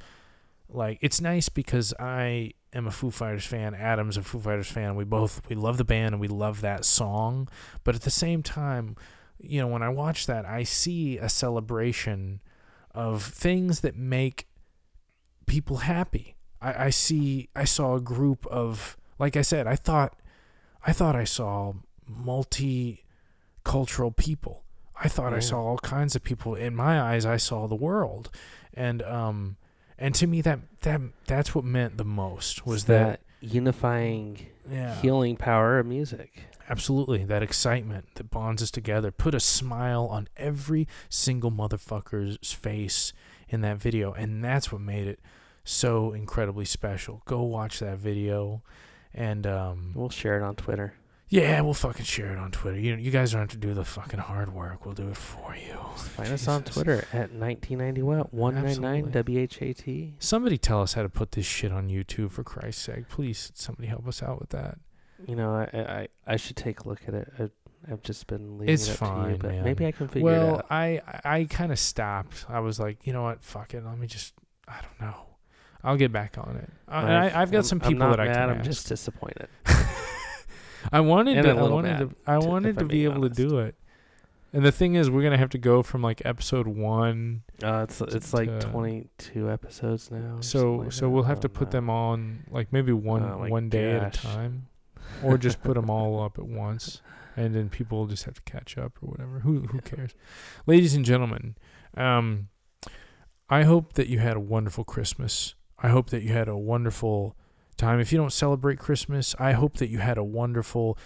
like 0.69 0.99
it's 1.01 1.21
nice 1.21 1.49
because 1.49 1.93
I 1.99 2.51
am 2.73 2.87
a 2.87 2.91
Foo 2.91 3.11
Fighters 3.11 3.45
fan. 3.45 3.73
Adam's 3.73 4.17
a 4.17 4.21
Foo 4.21 4.39
Fighters 4.39 4.67
fan. 4.67 4.95
We 4.95 5.03
both 5.03 5.41
we 5.49 5.55
love 5.55 5.77
the 5.77 5.83
band 5.83 6.13
and 6.13 6.21
we 6.21 6.27
love 6.27 6.61
that 6.61 6.85
song. 6.85 7.47
But 7.83 7.95
at 7.95 8.01
the 8.01 8.11
same 8.11 8.43
time, 8.43 8.95
you 9.39 9.61
know, 9.61 9.67
when 9.67 9.83
I 9.83 9.89
watch 9.89 10.27
that, 10.27 10.45
I 10.45 10.63
see 10.63 11.17
a 11.17 11.29
celebration 11.29 12.41
of 12.91 13.23
things 13.23 13.81
that 13.81 13.95
make 13.95 14.47
people 15.45 15.77
happy. 15.77 16.35
I, 16.61 16.85
I 16.85 16.89
see 16.89 17.49
I 17.55 17.65
saw 17.65 17.95
a 17.95 18.01
group 18.01 18.45
of 18.47 18.97
like 19.19 19.37
I 19.37 19.41
said, 19.41 19.67
I 19.67 19.75
thought 19.75 20.15
I 20.85 20.91
thought 20.91 21.15
I 21.15 21.23
saw 21.23 21.73
multicultural 22.09 24.15
people. 24.15 24.63
I 24.97 25.09
thought 25.09 25.33
I 25.33 25.39
saw 25.39 25.61
all 25.61 25.77
kinds 25.79 26.15
of 26.15 26.23
people. 26.23 26.55
In 26.55 26.73
my 26.73 27.01
eyes, 27.01 27.25
I 27.25 27.35
saw 27.35 27.67
the 27.67 27.75
world, 27.75 28.29
and 28.73 29.01
um, 29.01 29.57
and 29.97 30.13
to 30.15 30.27
me 30.27 30.41
that 30.41 30.59
that 30.81 31.01
that's 31.27 31.53
what 31.55 31.63
meant 31.65 31.97
the 31.97 32.05
most 32.05 32.65
was 32.65 32.81
It's 32.81 32.87
that, 32.87 33.19
unifying, 33.41 34.47
yeah 34.69 34.95
healing 35.01 35.35
power 35.37 35.79
of 35.79 35.85
music. 35.85 36.43
absolutely 36.69 37.23
that 37.25 37.43
excitement 37.43 38.05
that 38.15 38.29
bonds 38.31 38.61
us 38.63 38.71
together. 38.71 39.11
Put 39.11 39.33
a 39.35 39.39
smile 39.39 40.05
on 40.05 40.27
every 40.37 40.87
single 41.09 41.51
motherfucker's 41.51 42.53
face 42.53 43.13
in 43.49 43.61
that 43.61 43.77
video, 43.77 44.11
and 44.13 44.43
that's 44.43 44.71
what 44.71 44.81
made 44.81 45.07
it 45.07 45.19
so 45.63 46.11
incredibly 46.13 46.65
special. 46.65 47.21
Go 47.25 47.43
watch 47.43 47.79
that 47.79 47.97
video, 47.99 48.61
and 49.13 49.45
um, 49.47 49.91
We'll 49.93 50.09
share 50.09 50.37
it 50.37 50.43
on 50.43 50.55
Twitter. 50.55 50.93
Yeah, 51.29 51.59
we'll 51.61 51.73
fucking 51.73 52.05
share 52.05 52.31
it 52.31 52.37
on 52.37 52.51
Twitter. 52.51 52.79
You 52.79 52.95
you 52.95 53.11
guys 53.11 53.31
don't 53.31 53.41
have 53.41 53.49
to 53.49 53.57
do 53.57 53.73
the 53.73 53.83
fucking 53.85 54.19
hard 54.19 54.53
work. 54.53 54.85
We'll 54.85 54.93
do 54.93 55.07
it 55.09 55.17
for 55.17 55.55
you. 55.55 55.77
Find 55.95 56.31
us 56.31 56.47
on 56.47 56.61
Jesus. 56.63 56.75
Twitter 56.75 56.99
at 57.13 57.31
1990 57.33 58.01
what 58.03 58.33
199 58.33 59.11
WHAT. 59.11 60.13
Somebody 60.19 60.57
tell 60.57 60.81
us 60.81 60.93
how 60.93 61.01
to 61.03 61.09
put 61.09 61.31
this 61.31 61.45
shit 61.45 61.71
on 61.71 61.89
YouTube 61.89 62.31
for 62.31 62.43
Christ's 62.43 62.83
sake. 62.83 63.09
Please, 63.09 63.51
somebody 63.55 63.87
help 63.87 64.07
us 64.07 64.21
out 64.21 64.39
with 64.39 64.49
that. 64.49 64.77
You 65.27 65.35
know, 65.35 65.51
I 65.55 65.69
I, 65.79 66.07
I 66.33 66.35
should 66.37 66.55
take 66.57 66.81
a 66.81 66.87
look 66.89 67.01
at 67.07 67.13
it. 67.13 67.31
I, 67.39 67.49
I've 67.91 68.01
just 68.01 68.27
been 68.27 68.57
leaving 68.57 68.73
It's 68.73 68.87
it 68.87 68.93
up 68.93 68.97
to 68.99 69.05
you, 69.05 69.11
fine, 69.11 69.37
but 69.37 69.51
man. 69.51 69.63
maybe 69.63 69.85
I 69.85 69.91
can 69.91 70.07
figure 70.07 70.29
it 70.31 70.37
out. 70.39 70.47
well. 70.47 70.65
I 70.69 71.01
I 71.23 71.43
kind 71.49 71.71
of 71.71 71.79
stopped. 71.79 72.45
I 72.49 72.59
was 72.59 72.79
like, 72.79 73.05
you 73.07 73.13
know 73.13 73.23
what? 73.23 73.43
Fuck 73.43 73.73
it. 73.73 73.83
Let 73.85 73.97
me 73.97 74.07
just. 74.07 74.33
I 74.67 74.79
don't 74.81 75.07
know. 75.09 75.15
I'll 75.83 75.97
get 75.97 76.11
back 76.11 76.37
on 76.39 76.55
it. 76.57 76.69
Uh, 76.87 76.91
I, 76.91 77.01
and 77.01 77.13
I, 77.13 77.41
I've 77.41 77.51
got 77.51 77.57
I'm- 77.59 77.63
some 77.63 77.79
people 77.79 78.09
that 78.09 78.19
I 78.19 78.25
can 78.27 78.49
I'm 78.49 78.57
ask. 78.59 78.65
just 78.65 78.87
disappointed. 78.89 79.47
I 80.91 80.99
wanted 81.01 81.41
to. 81.43 81.49
I 81.49 81.53
wanted 81.63 81.97
to. 81.99 82.15
I 82.27 82.39
to- 82.39 82.47
wanted 82.47 82.77
to 82.79 82.85
be 82.85 83.03
able 83.05 83.23
honest. 83.23 83.35
to 83.37 83.47
do 83.49 83.59
it. 83.59 83.75
And 84.53 84.63
the 84.65 84.71
thing 84.71 84.95
is, 84.95 85.09
we're 85.09 85.23
gonna 85.23 85.37
have 85.37 85.49
to 85.49 85.57
go 85.57 85.83
from 85.83 86.01
like 86.01 86.21
episode 86.25 86.65
one. 86.67 87.43
Uh, 87.61 87.85
it's 87.89 87.99
it's 87.99 88.33
like 88.33 88.59
22 88.61 89.49
episodes 89.51 90.09
now. 90.09 90.37
So 90.39 90.75
like 90.75 90.91
so 90.93 91.01
that. 91.05 91.09
we'll 91.09 91.23
have 91.23 91.41
to 91.41 91.49
put 91.49 91.67
know. 91.67 91.71
them 91.71 91.89
on 91.89 92.45
like 92.49 92.71
maybe 92.71 92.93
one 92.93 93.23
Oh 93.23 93.47
one 93.49 93.67
day 93.67 93.91
at 93.93 94.15
a 94.15 94.17
time, 94.17 94.67
or 95.21 95.37
just 95.37 95.61
put 95.61 95.73
them 95.73 95.89
all 95.89 96.23
up 96.23 96.39
at 96.39 96.45
once, 96.45 97.01
and 97.35 97.53
then 97.53 97.67
people 97.69 97.97
will 97.99 98.07
just 98.07 98.23
have 98.23 98.35
to 98.35 98.41
catch 98.43 98.77
up 98.77 98.93
or 99.03 99.09
whatever. 99.09 99.39
Who 99.39 99.61
who 99.63 99.79
cares, 99.81 100.15
ladies 100.65 100.95
and 100.95 101.03
gentlemen? 101.03 101.55
Um, 101.97 102.47
I 103.49 103.63
hope 103.63 103.93
that 103.93 104.07
you 104.07 104.19
had 104.19 104.37
a 104.37 104.39
wonderful 104.41 104.85
Christmas. 104.85 105.55
I 105.79 105.89
hope 105.89 106.09
that 106.11 106.23
you 106.23 106.31
had 106.31 106.47
a 106.47 106.57
wonderful 106.57 107.35
time. 107.77 107.99
If 107.99 108.11
you 108.11 108.17
don't 108.17 108.33
celebrate 108.33 108.79
Christmas, 108.79 109.35
I 109.39 109.53
hope 109.53 109.77
that 109.77 109.89
you 109.89 109.99
had 109.99 110.17
a 110.17 110.23
wonderful 110.23 110.97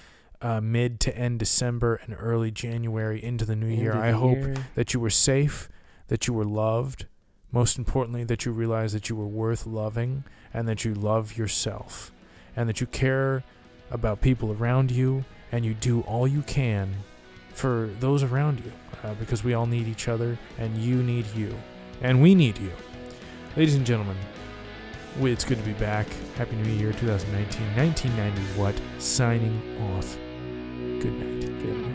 uh, 0.42 0.62
mid 0.62 1.00
to 1.02 1.16
end 1.18 1.40
December 1.40 2.00
and 2.06 2.16
early 2.18 2.52
January 2.52 3.22
into 3.24 3.46
the 3.46 3.56
new 3.56 3.68
End 3.70 3.80
year. 3.80 3.92
of 3.92 3.98
I 4.00 4.12
the 4.12 4.18
hope 4.18 4.38
year. 4.38 4.56
that 4.76 4.94
you 4.94 5.00
were 5.00 5.10
safe, 5.10 5.70
that 6.08 6.28
you 6.28 6.34
were 6.34 6.46
loved, 6.46 7.06
most 7.52 7.78
importantly, 7.78 8.24
that 8.24 8.46
you 8.46 8.52
realize 8.52 8.94
that 8.94 9.10
you 9.10 9.16
were 9.16 9.28
worth 9.28 9.66
loving 9.66 10.24
and 10.54 10.68
that 10.68 10.86
you 10.86 10.94
love 10.94 11.38
yourself 11.38 12.12
and 12.56 12.70
that 12.70 12.80
you 12.80 12.88
care 12.88 13.44
about 13.92 14.22
people 14.22 14.52
around 14.54 14.92
you 14.92 15.26
and 15.52 15.66
you 15.66 15.74
do 15.74 16.02
all 16.02 16.28
you 16.28 16.42
can 16.44 16.94
for 17.54 17.90
those 18.00 18.24
around 18.24 18.60
you 18.60 18.72
uh, 19.04 19.14
because 19.16 19.44
we 19.44 19.54
all 19.54 19.66
need 19.66 19.88
each 19.88 20.08
other 20.08 20.38
and 20.58 20.78
you 20.78 21.02
need 21.04 21.26
you 21.36 21.54
and 22.02 22.22
we 22.22 22.34
need 22.36 22.58
you. 22.60 22.72
Ladies 23.58 23.76
and 23.76 23.86
gentlemen, 23.86 24.16
it's 25.22 25.44
good 25.44 25.58
to 25.58 25.64
be 25.64 25.74
back. 25.74 26.08
Happy 26.36 26.56
New 26.56 26.74
Year 26.74 26.94
2019. 26.94 27.76
1990 27.76 28.42
what? 28.60 28.76
Signing 29.02 29.60
off. 29.96 30.16
Good 31.02 31.14
night. 31.14 31.42
Good 31.42 31.78
night. 31.78 31.89